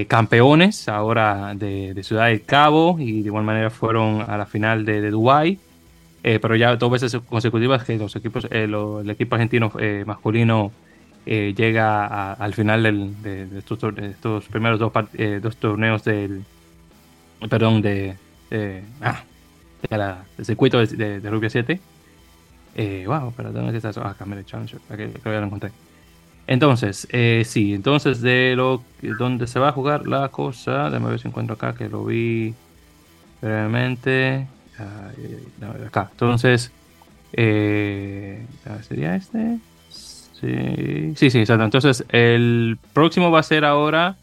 [0.08, 4.84] campeones ahora de, de, Ciudad del Cabo y de igual manera fueron a la final
[4.84, 5.60] de, de Dubái
[6.24, 9.70] eh, pero ya dos veces consecutivas que los equipos, eh, el equipo argentino
[11.30, 14.90] eh, llega al final de, estos, primeros dos,
[15.42, 16.42] dos, torneos del,
[17.50, 18.16] perdón, de,
[19.02, 19.22] ah,
[19.90, 21.80] del circuito de, Rubia 7.
[23.06, 24.02] wow, pero ¿dónde está eso?
[24.02, 25.70] Ah, cambié el challenge, que, que lo encontré.
[26.46, 27.06] Entonces,
[27.44, 31.56] sí, entonces de lo donde se va a jugar la cosa, déjame ver si encuentro
[31.56, 32.54] acá que lo vi
[33.42, 34.46] brevemente
[35.86, 36.08] acá.
[36.12, 36.72] Entonces,
[37.32, 38.46] eh,
[38.86, 39.58] ¿sería este?
[40.40, 41.64] Sí, sí, sí, exacto.
[41.64, 44.16] Entonces, el próximo va a ser ahora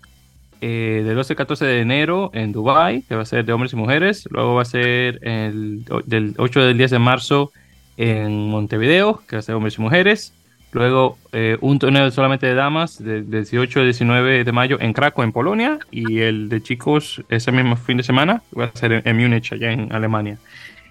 [0.62, 3.74] eh, del 12 al 14 de enero en Dubai, que va a ser de hombres
[3.74, 4.28] y mujeres.
[4.32, 7.52] Luego va a ser el, del 8 del 10 de marzo
[7.98, 10.34] en Montevideo, que va a ser hombres y mujeres.
[10.72, 15.24] Luego eh, un torneo solamente de damas del 18 al 19 de mayo en Krakow,
[15.24, 15.80] en Polonia.
[15.92, 19.72] Y el de chicos ese mismo fin de semana va a ser en, Múnich, allá
[19.72, 20.38] en Alemania.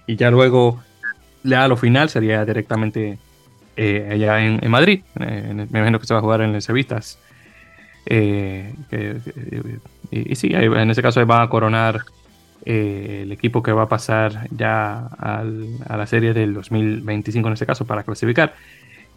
[0.06, 0.82] Y ya luego,
[1.42, 3.18] ya lo final sería directamente
[3.76, 5.02] eh, allá en, Madrid.
[5.20, 7.18] Eh, me imagino que se va a jugar en las Cevitas.
[8.06, 8.64] y,
[10.34, 12.02] sí, en ese caso van a coronar
[12.64, 17.84] el equipo que va a pasar ya a la serie del 2025 en ese caso
[17.84, 18.54] para clasificar.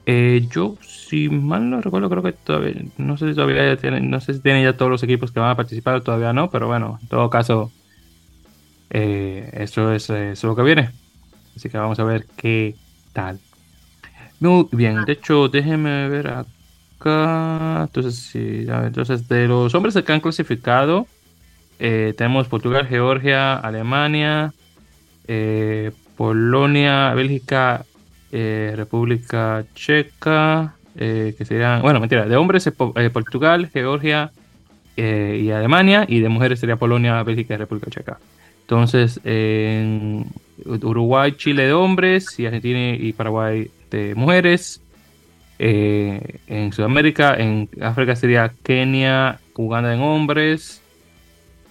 [0.10, 4.22] Eh, yo, si mal no recuerdo, creo que todavía, no sé si todavía tienen, no
[4.22, 6.98] sé si tienen ya todos los equipos que van a participar, todavía no, pero bueno,
[7.02, 7.74] en todo caso,
[8.90, 10.10] eh, eso, es,
[10.46, 10.92] lo que viene.
[11.58, 12.76] Así que vamos a ver qué
[13.12, 13.42] tal.
[14.40, 17.84] Muy bien, de hecho, déjenme ver acá.
[17.84, 21.08] Entonces, sí, entonces de los hombres que han clasificado,
[21.80, 24.54] eh, tenemos Portugal, Georgia, Alemania,
[26.18, 27.86] Polonia, Bélgica,
[28.32, 34.32] eh, República Checa, eh, que serían, bueno, mentira, de hombres eh, Portugal, Georgia
[34.98, 38.18] y Alemania, y de mujeres sería Polonia, Bélgica y República Checa.
[38.62, 40.26] Entonces, en
[40.66, 44.82] Uruguay, Chile de hombres, y Argentina y Paraguay de mujeres.
[45.60, 50.82] en Sudamérica, en África sería Kenia, Uganda en hombres,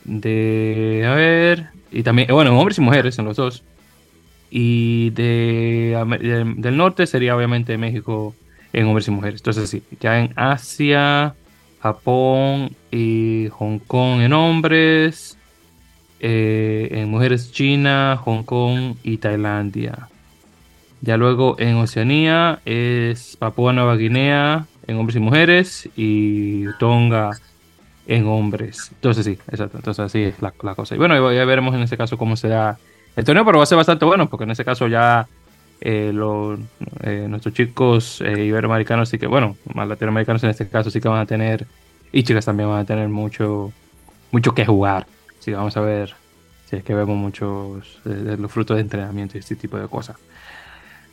[0.05, 3.63] de, a ver, y también, bueno, hombres y mujeres son los dos.
[4.51, 8.35] Y de, del norte sería obviamente México
[8.73, 9.41] en hombres y mujeres.
[9.41, 11.35] Entonces sí, ya en Asia,
[11.81, 15.37] Japón y Hong Kong en hombres.
[16.21, 20.09] Eh, en mujeres China, Hong Kong y Tailandia.
[21.07, 27.31] Ya luego en Oceanía es Papúa Nueva Guinea en hombres y mujeres y Tonga
[28.09, 28.91] en hombres.
[28.93, 29.77] Entonces sí, exacto.
[29.77, 30.97] Entonces así es la, cosa.
[30.97, 32.77] Y bueno, ya veremos en ese caso cómo será
[33.15, 35.29] el torneo, pero va a ser bastante bueno porque en ese caso ya
[35.81, 36.13] eh,
[37.03, 41.07] eh, nuestros chicos eh, iberoamericanos, sí que, bueno, más latinoamericanos en este caso sí que
[41.07, 41.69] van a tener,
[42.11, 43.73] y chicas también van a tener mucho,
[44.33, 45.07] mucho que jugar.
[45.39, 46.15] Sí, vamos a ver
[46.69, 50.17] si es que vemos muchos de los frutos de entrenamiento y este tipo de cosas.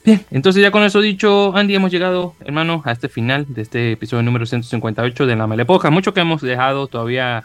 [0.05, 3.93] Bien, entonces ya con eso dicho, Andy, hemos llegado, hermano, a este final de este
[3.93, 5.89] episodio número 158 de la Melepoca.
[5.89, 7.43] Mucho que hemos dejado todavía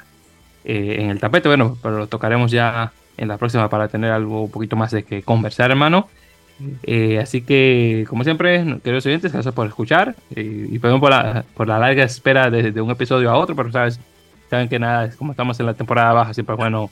[0.64, 4.42] eh, en el tapete, bueno, pero lo tocaremos ya en la próxima para tener algo
[4.42, 6.08] un poquito más de que conversar, hermano.
[6.82, 11.68] Eh, así que, como siempre, queridos oyentes, gracias por escuchar y perdón por la, por
[11.68, 14.00] la larga espera de, un episodio a otro, pero sabes,
[14.50, 16.90] saben que nada, como estamos en la temporada baja, siempre es bueno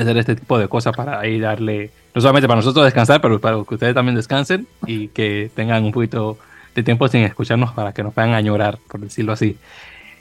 [0.00, 3.62] hacer este tipo de cosas para ahí darle no solamente para nosotros descansar, pero para
[3.64, 6.38] que ustedes también descansen y que tengan un poquito
[6.74, 9.56] de tiempo sin escucharnos para que nos puedan añorar, por decirlo así.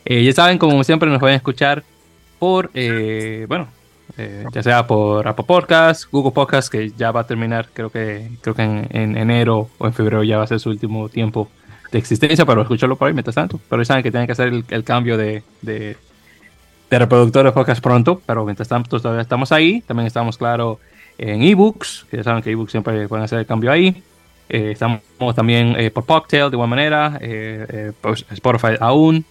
[0.05, 1.83] Eh, ya saben, como siempre, nos pueden escuchar
[2.37, 3.67] por, eh, bueno,
[4.17, 8.27] eh, ya sea por Apple Podcasts, Google Podcasts, que ya va a terminar, creo que,
[8.41, 11.49] creo que en, enero o en febrero ya va a ser su último tiempo
[11.91, 13.59] de existencia, pero escucharlo por ahí mientras tanto.
[13.69, 15.97] Pero ya saben que tienen que hacer el, cambio de, de,
[16.89, 19.81] de reproductor de podcast pronto, pero mientras tanto todavía estamos ahí.
[19.81, 20.79] También estamos, claro,
[21.17, 24.03] en ebooks, que ya saben que ebooks siempre pueden hacer el cambio ahí.
[24.49, 25.01] Eh, estamos
[25.35, 27.91] también eh, por Cocktail de igual manera, eh,
[28.31, 29.23] Spotify aún,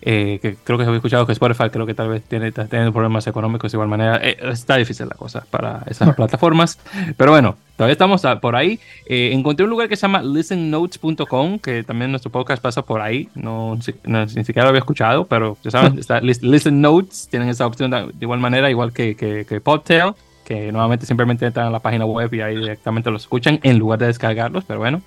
[0.00, 3.26] que creo que había escuchado que Spotify creo que tal vez tiene está teniendo problemas
[3.26, 4.16] económicos de igual manera.
[4.16, 6.78] está difícil la cosa para esas plataformas,
[7.16, 8.78] pero bueno, todavía estamos por ahí.
[9.06, 13.28] encontré un lugar que se llama listennotes.com, que también nuestro podcast pasa por ahí.
[13.34, 17.90] No, ni siquiera lo había escuchado, pero ya saben, está Listen Notes, tienen esa opción
[17.90, 20.14] de, igual manera, igual que, que, que Podtail
[20.46, 23.98] que nuevamente simplemente entran a la página web y ahí directamente los escuchan en lugar
[23.98, 25.02] de descargarlos, pero bueno.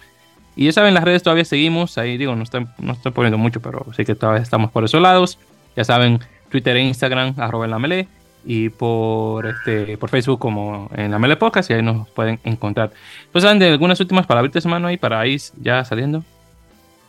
[0.59, 3.61] Y ya saben, las redes todavía seguimos, ahí digo, no estoy, no estoy poniendo mucho,
[3.61, 5.39] pero sí que todavía estamos por esos lados.
[5.73, 6.19] Ya saben,
[6.49, 8.09] Twitter e Instagram, arroba en la melee,
[8.43, 12.91] y por, este, por Facebook como en la Mele Podcast, y ahí nos pueden encontrar.
[13.31, 16.25] Pues, de algunas últimas palabritas, hermano, ahí para ir ya saliendo.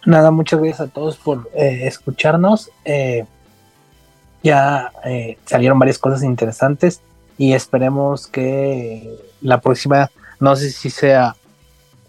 [0.07, 2.71] Nada, muchas gracias a todos por eh, escucharnos.
[2.85, 3.25] Eh,
[4.45, 7.03] ya eh, salieron varias cosas interesantes
[7.37, 10.09] y esperemos que la próxima,
[10.39, 11.35] no sé si sea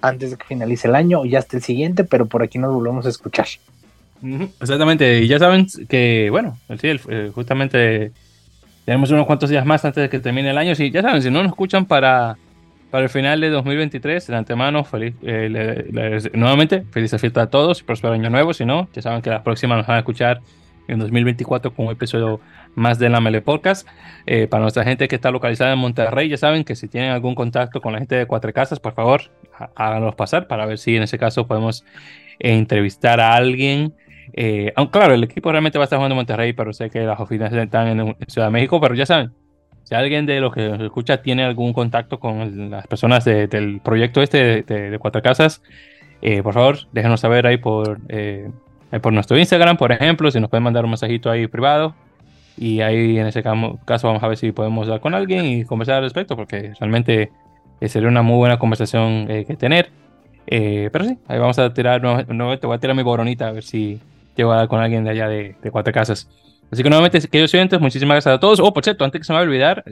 [0.01, 2.73] antes de que finalice el año o ya hasta el siguiente, pero por aquí nos
[2.73, 3.47] volvemos a escuchar.
[4.59, 6.99] Exactamente, y ya saben que, bueno, sí,
[7.33, 8.11] justamente
[8.85, 10.75] tenemos unos cuantos días más antes de que termine el año.
[10.75, 12.37] Sí, ya saben, si no nos escuchan para,
[12.89, 17.83] para el final de 2023, de antemano, feliz, eh, nuevamente, feliz fiesta a todos y
[17.83, 18.53] próspero año nuevo.
[18.53, 20.41] Si no, ya saben que la próxima nos van a escuchar
[20.87, 22.41] en 2024 con un episodio
[22.75, 23.87] más de la Mele Podcast.
[24.25, 27.35] Eh, para nuestra gente que está localizada en Monterrey, ya saben que si tienen algún
[27.35, 29.21] contacto con la gente de Cuatro Casas, por favor,
[29.75, 31.85] háganos pasar para ver si en ese caso podemos
[32.39, 33.93] entrevistar a alguien.
[34.33, 37.01] Eh, aunque claro, el equipo realmente va a estar jugando en Monterrey, pero sé que
[37.01, 39.31] las oficinas están en, Ciudad de México, pero ya saben,
[39.83, 44.21] si alguien de los que nos escucha tiene algún contacto con las personas del proyecto
[44.21, 45.61] este de, Cuatro Casas,
[46.21, 47.99] eh, por favor, déjenos saber ahí por
[48.99, 51.95] por nuestro Instagram, por ejemplo, si nos pueden mandar un mensajito ahí privado.
[52.57, 55.95] Y ahí en ese caso vamos a ver si podemos dar con alguien y conversar
[55.95, 57.31] al respecto, porque realmente eh,
[57.89, 59.89] sería una muy buena conversación eh, que tener.
[60.47, 63.63] Eh, pero sí, ahí vamos a tirar, nuevamente voy a tirar mi boronita a ver
[63.63, 63.99] si
[64.35, 66.29] llego a dar con alguien de allá de, Cuatro Casas.
[66.71, 68.59] Así que nuevamente, queridos oyentes, muchísimas gracias a todos.
[68.59, 69.83] Oh, por cierto, antes que se me vaya a olvidar,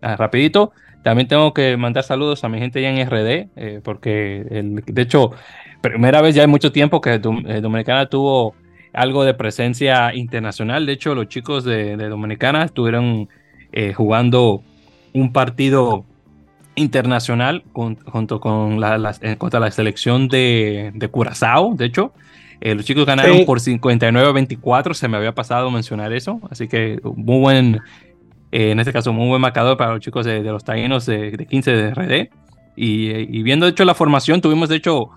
[0.00, 0.72] ah, rapidito,
[1.02, 5.32] también tengo que mandar saludos a mi gente ya en RD, porque el, de hecho
[5.80, 7.20] primera vez ya hay mucho tiempo que eh,
[7.60, 8.54] Dominicana tuvo
[8.92, 10.86] algo de presencia internacional.
[10.86, 13.28] De hecho, los chicos de, Dominicana estuvieron
[13.72, 14.62] eh, jugando
[15.12, 16.04] un partido
[16.80, 21.74] internacional junto con la, contra la selección de, de Curazao.
[21.74, 22.12] De hecho,
[22.60, 24.94] eh, los chicos ganaron por 59-24.
[24.94, 26.40] Se me había pasado mencionar eso.
[26.50, 27.80] Así que muy buen,
[28.50, 31.90] en este caso, muy buen marcador para los chicos de, los taínos de, 15 de
[31.94, 32.30] RD.
[32.76, 35.10] Y, y, viendo, de hecho, la formación, tuvimos, de hecho,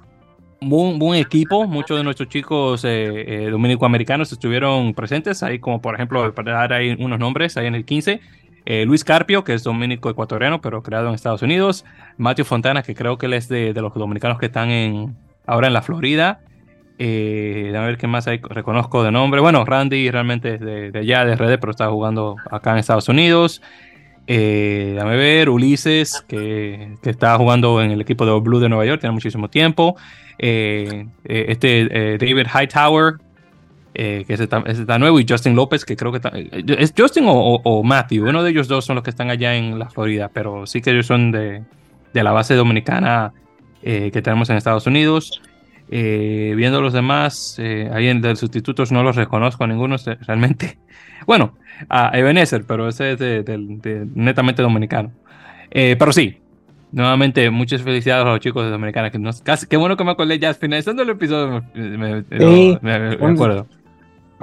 [0.69, 1.67] buen, buen equipo.
[1.67, 6.73] Muchos de nuestros chicos eh, eh, dominicoamericanos estuvieron presentes, ahí como por ejemplo, para dar
[6.73, 8.21] ahí unos nombres, ahí en el 15.
[8.65, 11.83] Eh, Luis Carpio, que es dominico ecuatoriano, pero creado en Estados Unidos.
[12.17, 15.15] Matthew Fontana, que creo que él es de, los dominicanos que están en,
[15.45, 16.39] ahora en la Florida.
[16.99, 19.41] Eh, a ver qué más hay, reconozco de nombre.
[19.41, 23.61] Bueno, Randy realmente es de, allá, de RD, pero está jugando acá en Estados Unidos.
[24.27, 29.01] Eh, dame ver, Ulises, que, está jugando en el equipo de Blue de Nueva York,
[29.01, 29.97] tiene muchísimo tiempo.
[30.39, 33.15] Eh, eh este David Hightower,
[33.93, 37.61] eh, que es está, nuevo, y Justin López, que creo que está, es Justin o,
[37.63, 40.65] o, Matthew, uno de ellos dos son los que están allá en la Florida, pero
[40.65, 41.63] sí que ellos son de,
[42.13, 43.33] de la base dominicana
[43.81, 45.41] que tenemos en Estados Unidos.
[45.89, 50.77] viendo los demás, ahí en de sustitutos no los reconozco ninguno realmente.
[51.25, 51.53] Bueno,
[51.89, 55.11] a Ebenezer, pero ese es de, netamente dominicano.
[55.71, 56.37] Eh, pero sí,
[56.91, 59.09] nuevamente, muchas felicidades a los chicos de Dominicana.
[59.09, 61.63] Que nos, casi, qué bueno que me acordé ya finalizando el episodio.
[61.73, 62.23] Me,
[63.19, 63.67] acuerdo.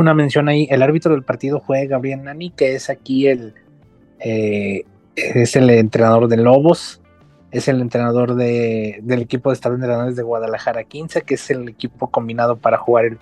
[0.00, 3.54] Una mención ahí: el árbitro del partido fue Gabriel Nani, que es aquí el.
[4.18, 7.00] Eh, es el entrenador de Lobos.
[7.50, 11.68] Es el entrenador de, del equipo de Estado Entrenadores de Guadalajara 15, que es el
[11.68, 13.18] equipo combinado para jugar el.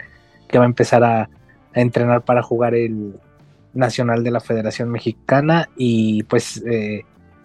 [0.47, 3.15] que va a empezar a, a entrenar para jugar el,
[3.75, 7.03] nacional de la Federación Mexicana y pues eh,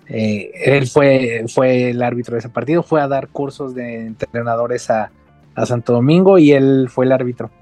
[0.07, 4.89] eh, él fue, fue el árbitro de ese partido, fue a dar cursos de entrenadores
[4.89, 5.11] a,
[5.55, 7.49] a Santo Domingo y él fue el árbitro.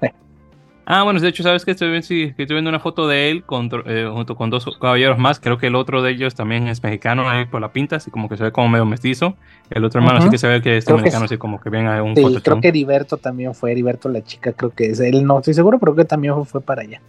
[0.84, 3.70] Ah, bueno, de hecho, sabes que estoy, sí, estoy viendo una foto de él con,
[3.86, 5.38] eh, junto con dos caballeros más.
[5.38, 8.28] Creo que el otro de ellos también es mexicano ahí por la pinta, así como
[8.28, 9.36] que se ve como medio mestizo.
[9.70, 12.02] El otro hermano sí que se ve que es mexicano, así como que bien a
[12.02, 15.38] un sí, Creo que Heriberto también fue, Heriberto la chica, creo que es él, no
[15.38, 17.00] estoy seguro, pero que también fue para allá.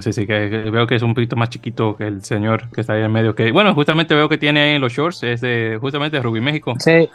[0.00, 2.92] Sí, sí, que, veo que es un poquito más chiquito que el señor que está
[2.92, 3.34] ahí en medio.
[3.34, 6.40] Que, bueno, justamente veo que tiene ahí en los shorts, es de, justamente de Rugby
[6.40, 6.74] México.
[6.78, 7.08] Sí.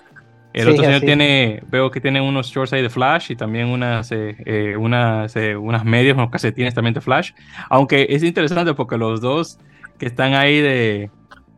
[0.54, 4.12] El otro señor tiene, veo que tiene unos shorts ahí de Flash y también unas,
[4.12, 7.32] eh, eh, unas, eh, unas medias, unos calcetines también de Flash.
[7.70, 9.60] Aunque es interesante porque los dos
[10.00, 11.12] que están ahí de,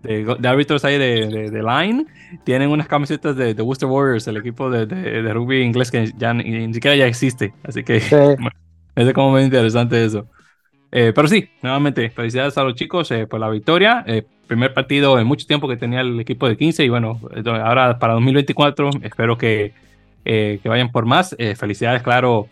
[0.03, 2.05] de, árbitros ahí de, de, Line
[2.43, 6.33] tienen unas camisetas de, de Worcester Warriors, el equipo de, de, rugby inglés que ya
[6.33, 7.53] ni, siquiera ya existe.
[7.63, 10.27] Así que es como muy interesante eso.
[10.91, 14.03] Eh, pero sí, nuevamente, felicidades a los chicos eh, por la victoria.
[14.05, 17.21] Eh, primer partido en mucho tiempo que tenía el equipo de 15 y bueno,
[17.63, 19.71] ahora para 2024 espero que,
[20.25, 21.33] que vayan por más.
[21.55, 22.49] felicidades, claro,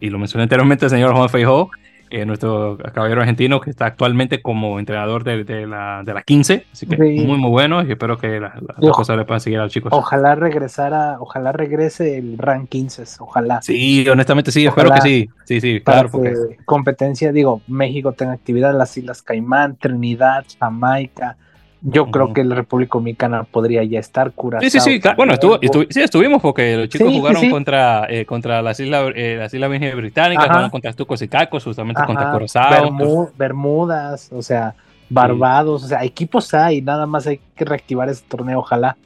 [0.00, 1.70] y lo mencioné anteriormente, el señor Juan Feijó,
[2.10, 6.66] eh, nuestro caballero argentino que está actualmente como entrenador de, de, la, de la 15,
[6.72, 8.52] así que muy muy bueno y espero que las
[8.92, 9.92] cosas le puedan seguir a los chicos.
[9.92, 13.62] Ojalá regresara, ojalá regrese el rank 15, ojalá.
[13.62, 16.08] Sí, honestamente sí, espero que sí, sí, sí, claro.
[16.10, 16.34] Porque...
[16.64, 21.36] Competencia, digo, México tenga actividad, las Islas Caimán, Trinidad, Jamaica,
[21.80, 24.60] yo creo que la República Dominicana podría ya estar curada.
[24.62, 25.00] Sí, sí, sí.
[25.16, 29.54] Bueno, estuvo, sí, estuvimos porque los chicos jugaron contra, eh, contra las Islas eh, las
[29.54, 33.30] Islas Británicas, jugaron contra Tucos y Cacos, justamente contra Curazao.
[33.36, 34.74] Bermudas, o sea,
[35.08, 38.96] Barbados, o sea, equipos hay, nada más hay que reactivar ese torneo, ojalá.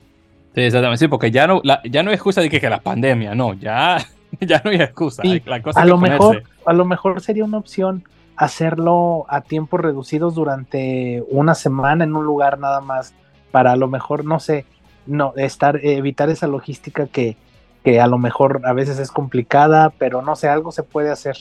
[0.55, 3.35] Sí, exactamente, sí, porque ya no, ya no hay excusa de que, que la pandemia,
[3.35, 3.99] no, ya,
[4.40, 5.23] ya no hay excusa.
[5.74, 8.05] a, lo mejor, a lo mejor sería una opción
[8.37, 13.15] hacerlo a tiempos reducidos durante una semana en un lugar nada más
[13.51, 14.65] para a lo mejor no sé
[15.07, 17.37] no estar evitar esa logística que,
[17.85, 21.37] que a lo mejor a veces es complicada pero no sé algo se puede hacer.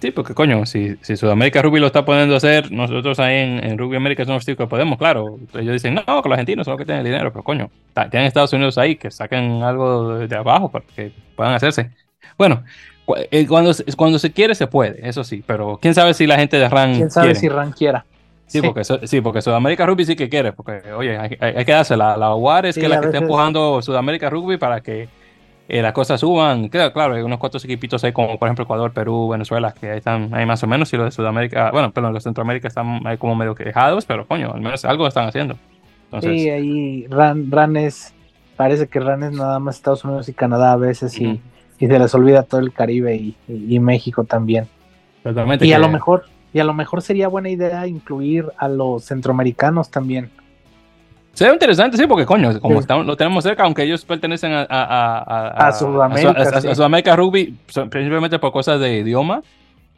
[0.00, 3.78] Sí porque coño si, si Sudamérica Rugby lo está poniendo hacer nosotros ahí en, en
[3.78, 5.38] Rugby América somos que podemos claro.
[5.54, 7.68] Ellos dicen no que los argentinos son los que tienen el dinero pero coño
[8.10, 11.90] tienen Estados Unidos ahí que saquen algo de abajo para que puedan hacerse.
[12.38, 12.62] Bueno
[13.48, 16.68] cuando, cuando se quiere, se puede, eso sí, pero quién sabe si la gente de
[16.68, 16.94] RAN.
[16.94, 18.04] Quién sabe si RAN quiera.
[18.46, 22.16] Sí, Porque, sí, porque Sudamérica Rugby sí que quiere, porque, oye, hay, que darse la,
[22.16, 25.08] la UAR es que la que está empujando Sudamérica Rugby para que
[25.68, 26.68] eh, las cosas suban.
[26.68, 29.98] Claro, claro, hay unos cuantos equipitos ahí, como por ejemplo Ecuador, Perú, Venezuela, que ahí
[29.98, 33.04] están ahí más o menos, y los de Sudamérica, bueno, perdón, los de Centroamérica están
[33.04, 35.56] ahí como medio quejados, pero coño, al menos algo están haciendo.
[36.20, 38.14] sí, ahí RAN, RAN es,
[38.56, 41.40] parece que RAN es nada más Estados Unidos y Canadá a veces, y
[41.78, 44.66] y se les olvida todo el Caribe y, México también.
[45.22, 45.66] Totalmente.
[45.66, 49.90] Y a lo mejor, y a lo mejor sería buena idea incluir a los centroamericanos
[49.90, 50.30] también.
[51.32, 55.72] Sería interesante, sí, porque coño, como lo tenemos cerca, aunque ellos pertenecen a, a, a,
[55.72, 57.54] Sudamérica, Sudamérica Rugby,
[57.90, 59.42] principalmente por cosas de idioma,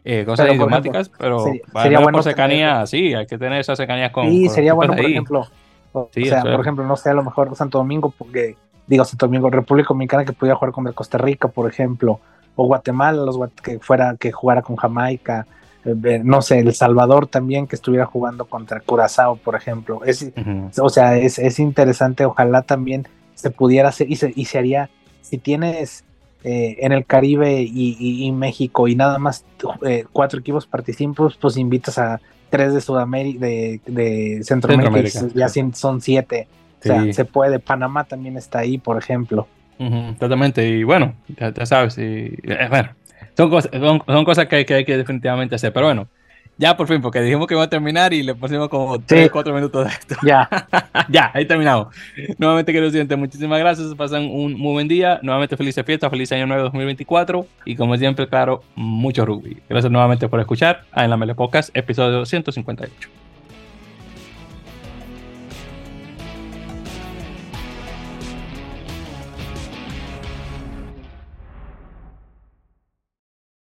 [0.05, 1.45] eh, cosas idiomáticas, pero
[1.81, 4.29] sería bueno por cercanía, sí, hay que tener esa cercanía con.
[4.29, 5.47] Sí, sería bueno, por ejemplo,
[5.93, 8.57] o sea, por ejemplo, no sé, a lo mejor Santo Domingo, porque
[8.89, 12.21] digo, Santo Domingo, República Dominicana que pudiera jugar contra Costa Rica, por ejemplo,
[12.57, 15.47] o Guatemala, los que fuera, que jugara con Jamaica,
[15.85, 20.01] eh, no sé, El Salvador también que estuviera jugando contra Curazao, por ejemplo.
[20.05, 20.33] Es,
[20.81, 24.91] O sea, es, interesante, ojalá también se pudiera hacer y se, y se haría,
[25.21, 26.05] si tienes
[26.43, 29.45] eh, en el Caribe y, México y nada más
[29.87, 32.21] eh, cuatro equipos participan, pues, invitas a
[32.51, 36.49] tres de Sudamérica, de, de Centroamérica, ya son siete
[36.81, 37.59] o sea, se puede.
[37.59, 39.47] Panamá también está ahí, por ejemplo.
[40.19, 40.67] totalmente.
[40.69, 41.99] Y bueno, ya, sabes.
[41.99, 42.91] Y, eh, bueno,
[43.37, 45.73] son, cosas, son, cosas que, que hay que definitivamente hacer.
[45.73, 46.09] Pero bueno,
[46.59, 49.55] ya por fin, porque dijimos que iba a terminar y le pusimos como 3, 4
[49.55, 50.17] minutos de esto.
[50.27, 50.49] Ya.
[51.09, 51.95] ya, ahí terminamos.
[52.37, 53.95] Nuevamente, queridos oyentes, muchísimas gracias.
[53.95, 55.21] Pasan un muy buen día.
[55.23, 57.47] Nuevamente, felices fiestas, feliz año nuevo 2024.
[57.65, 59.59] Y como siempre, claro, mucho rugby.
[59.69, 63.28] Gracias nuevamente por escuchar a En la Mele Podcast, episodio 158.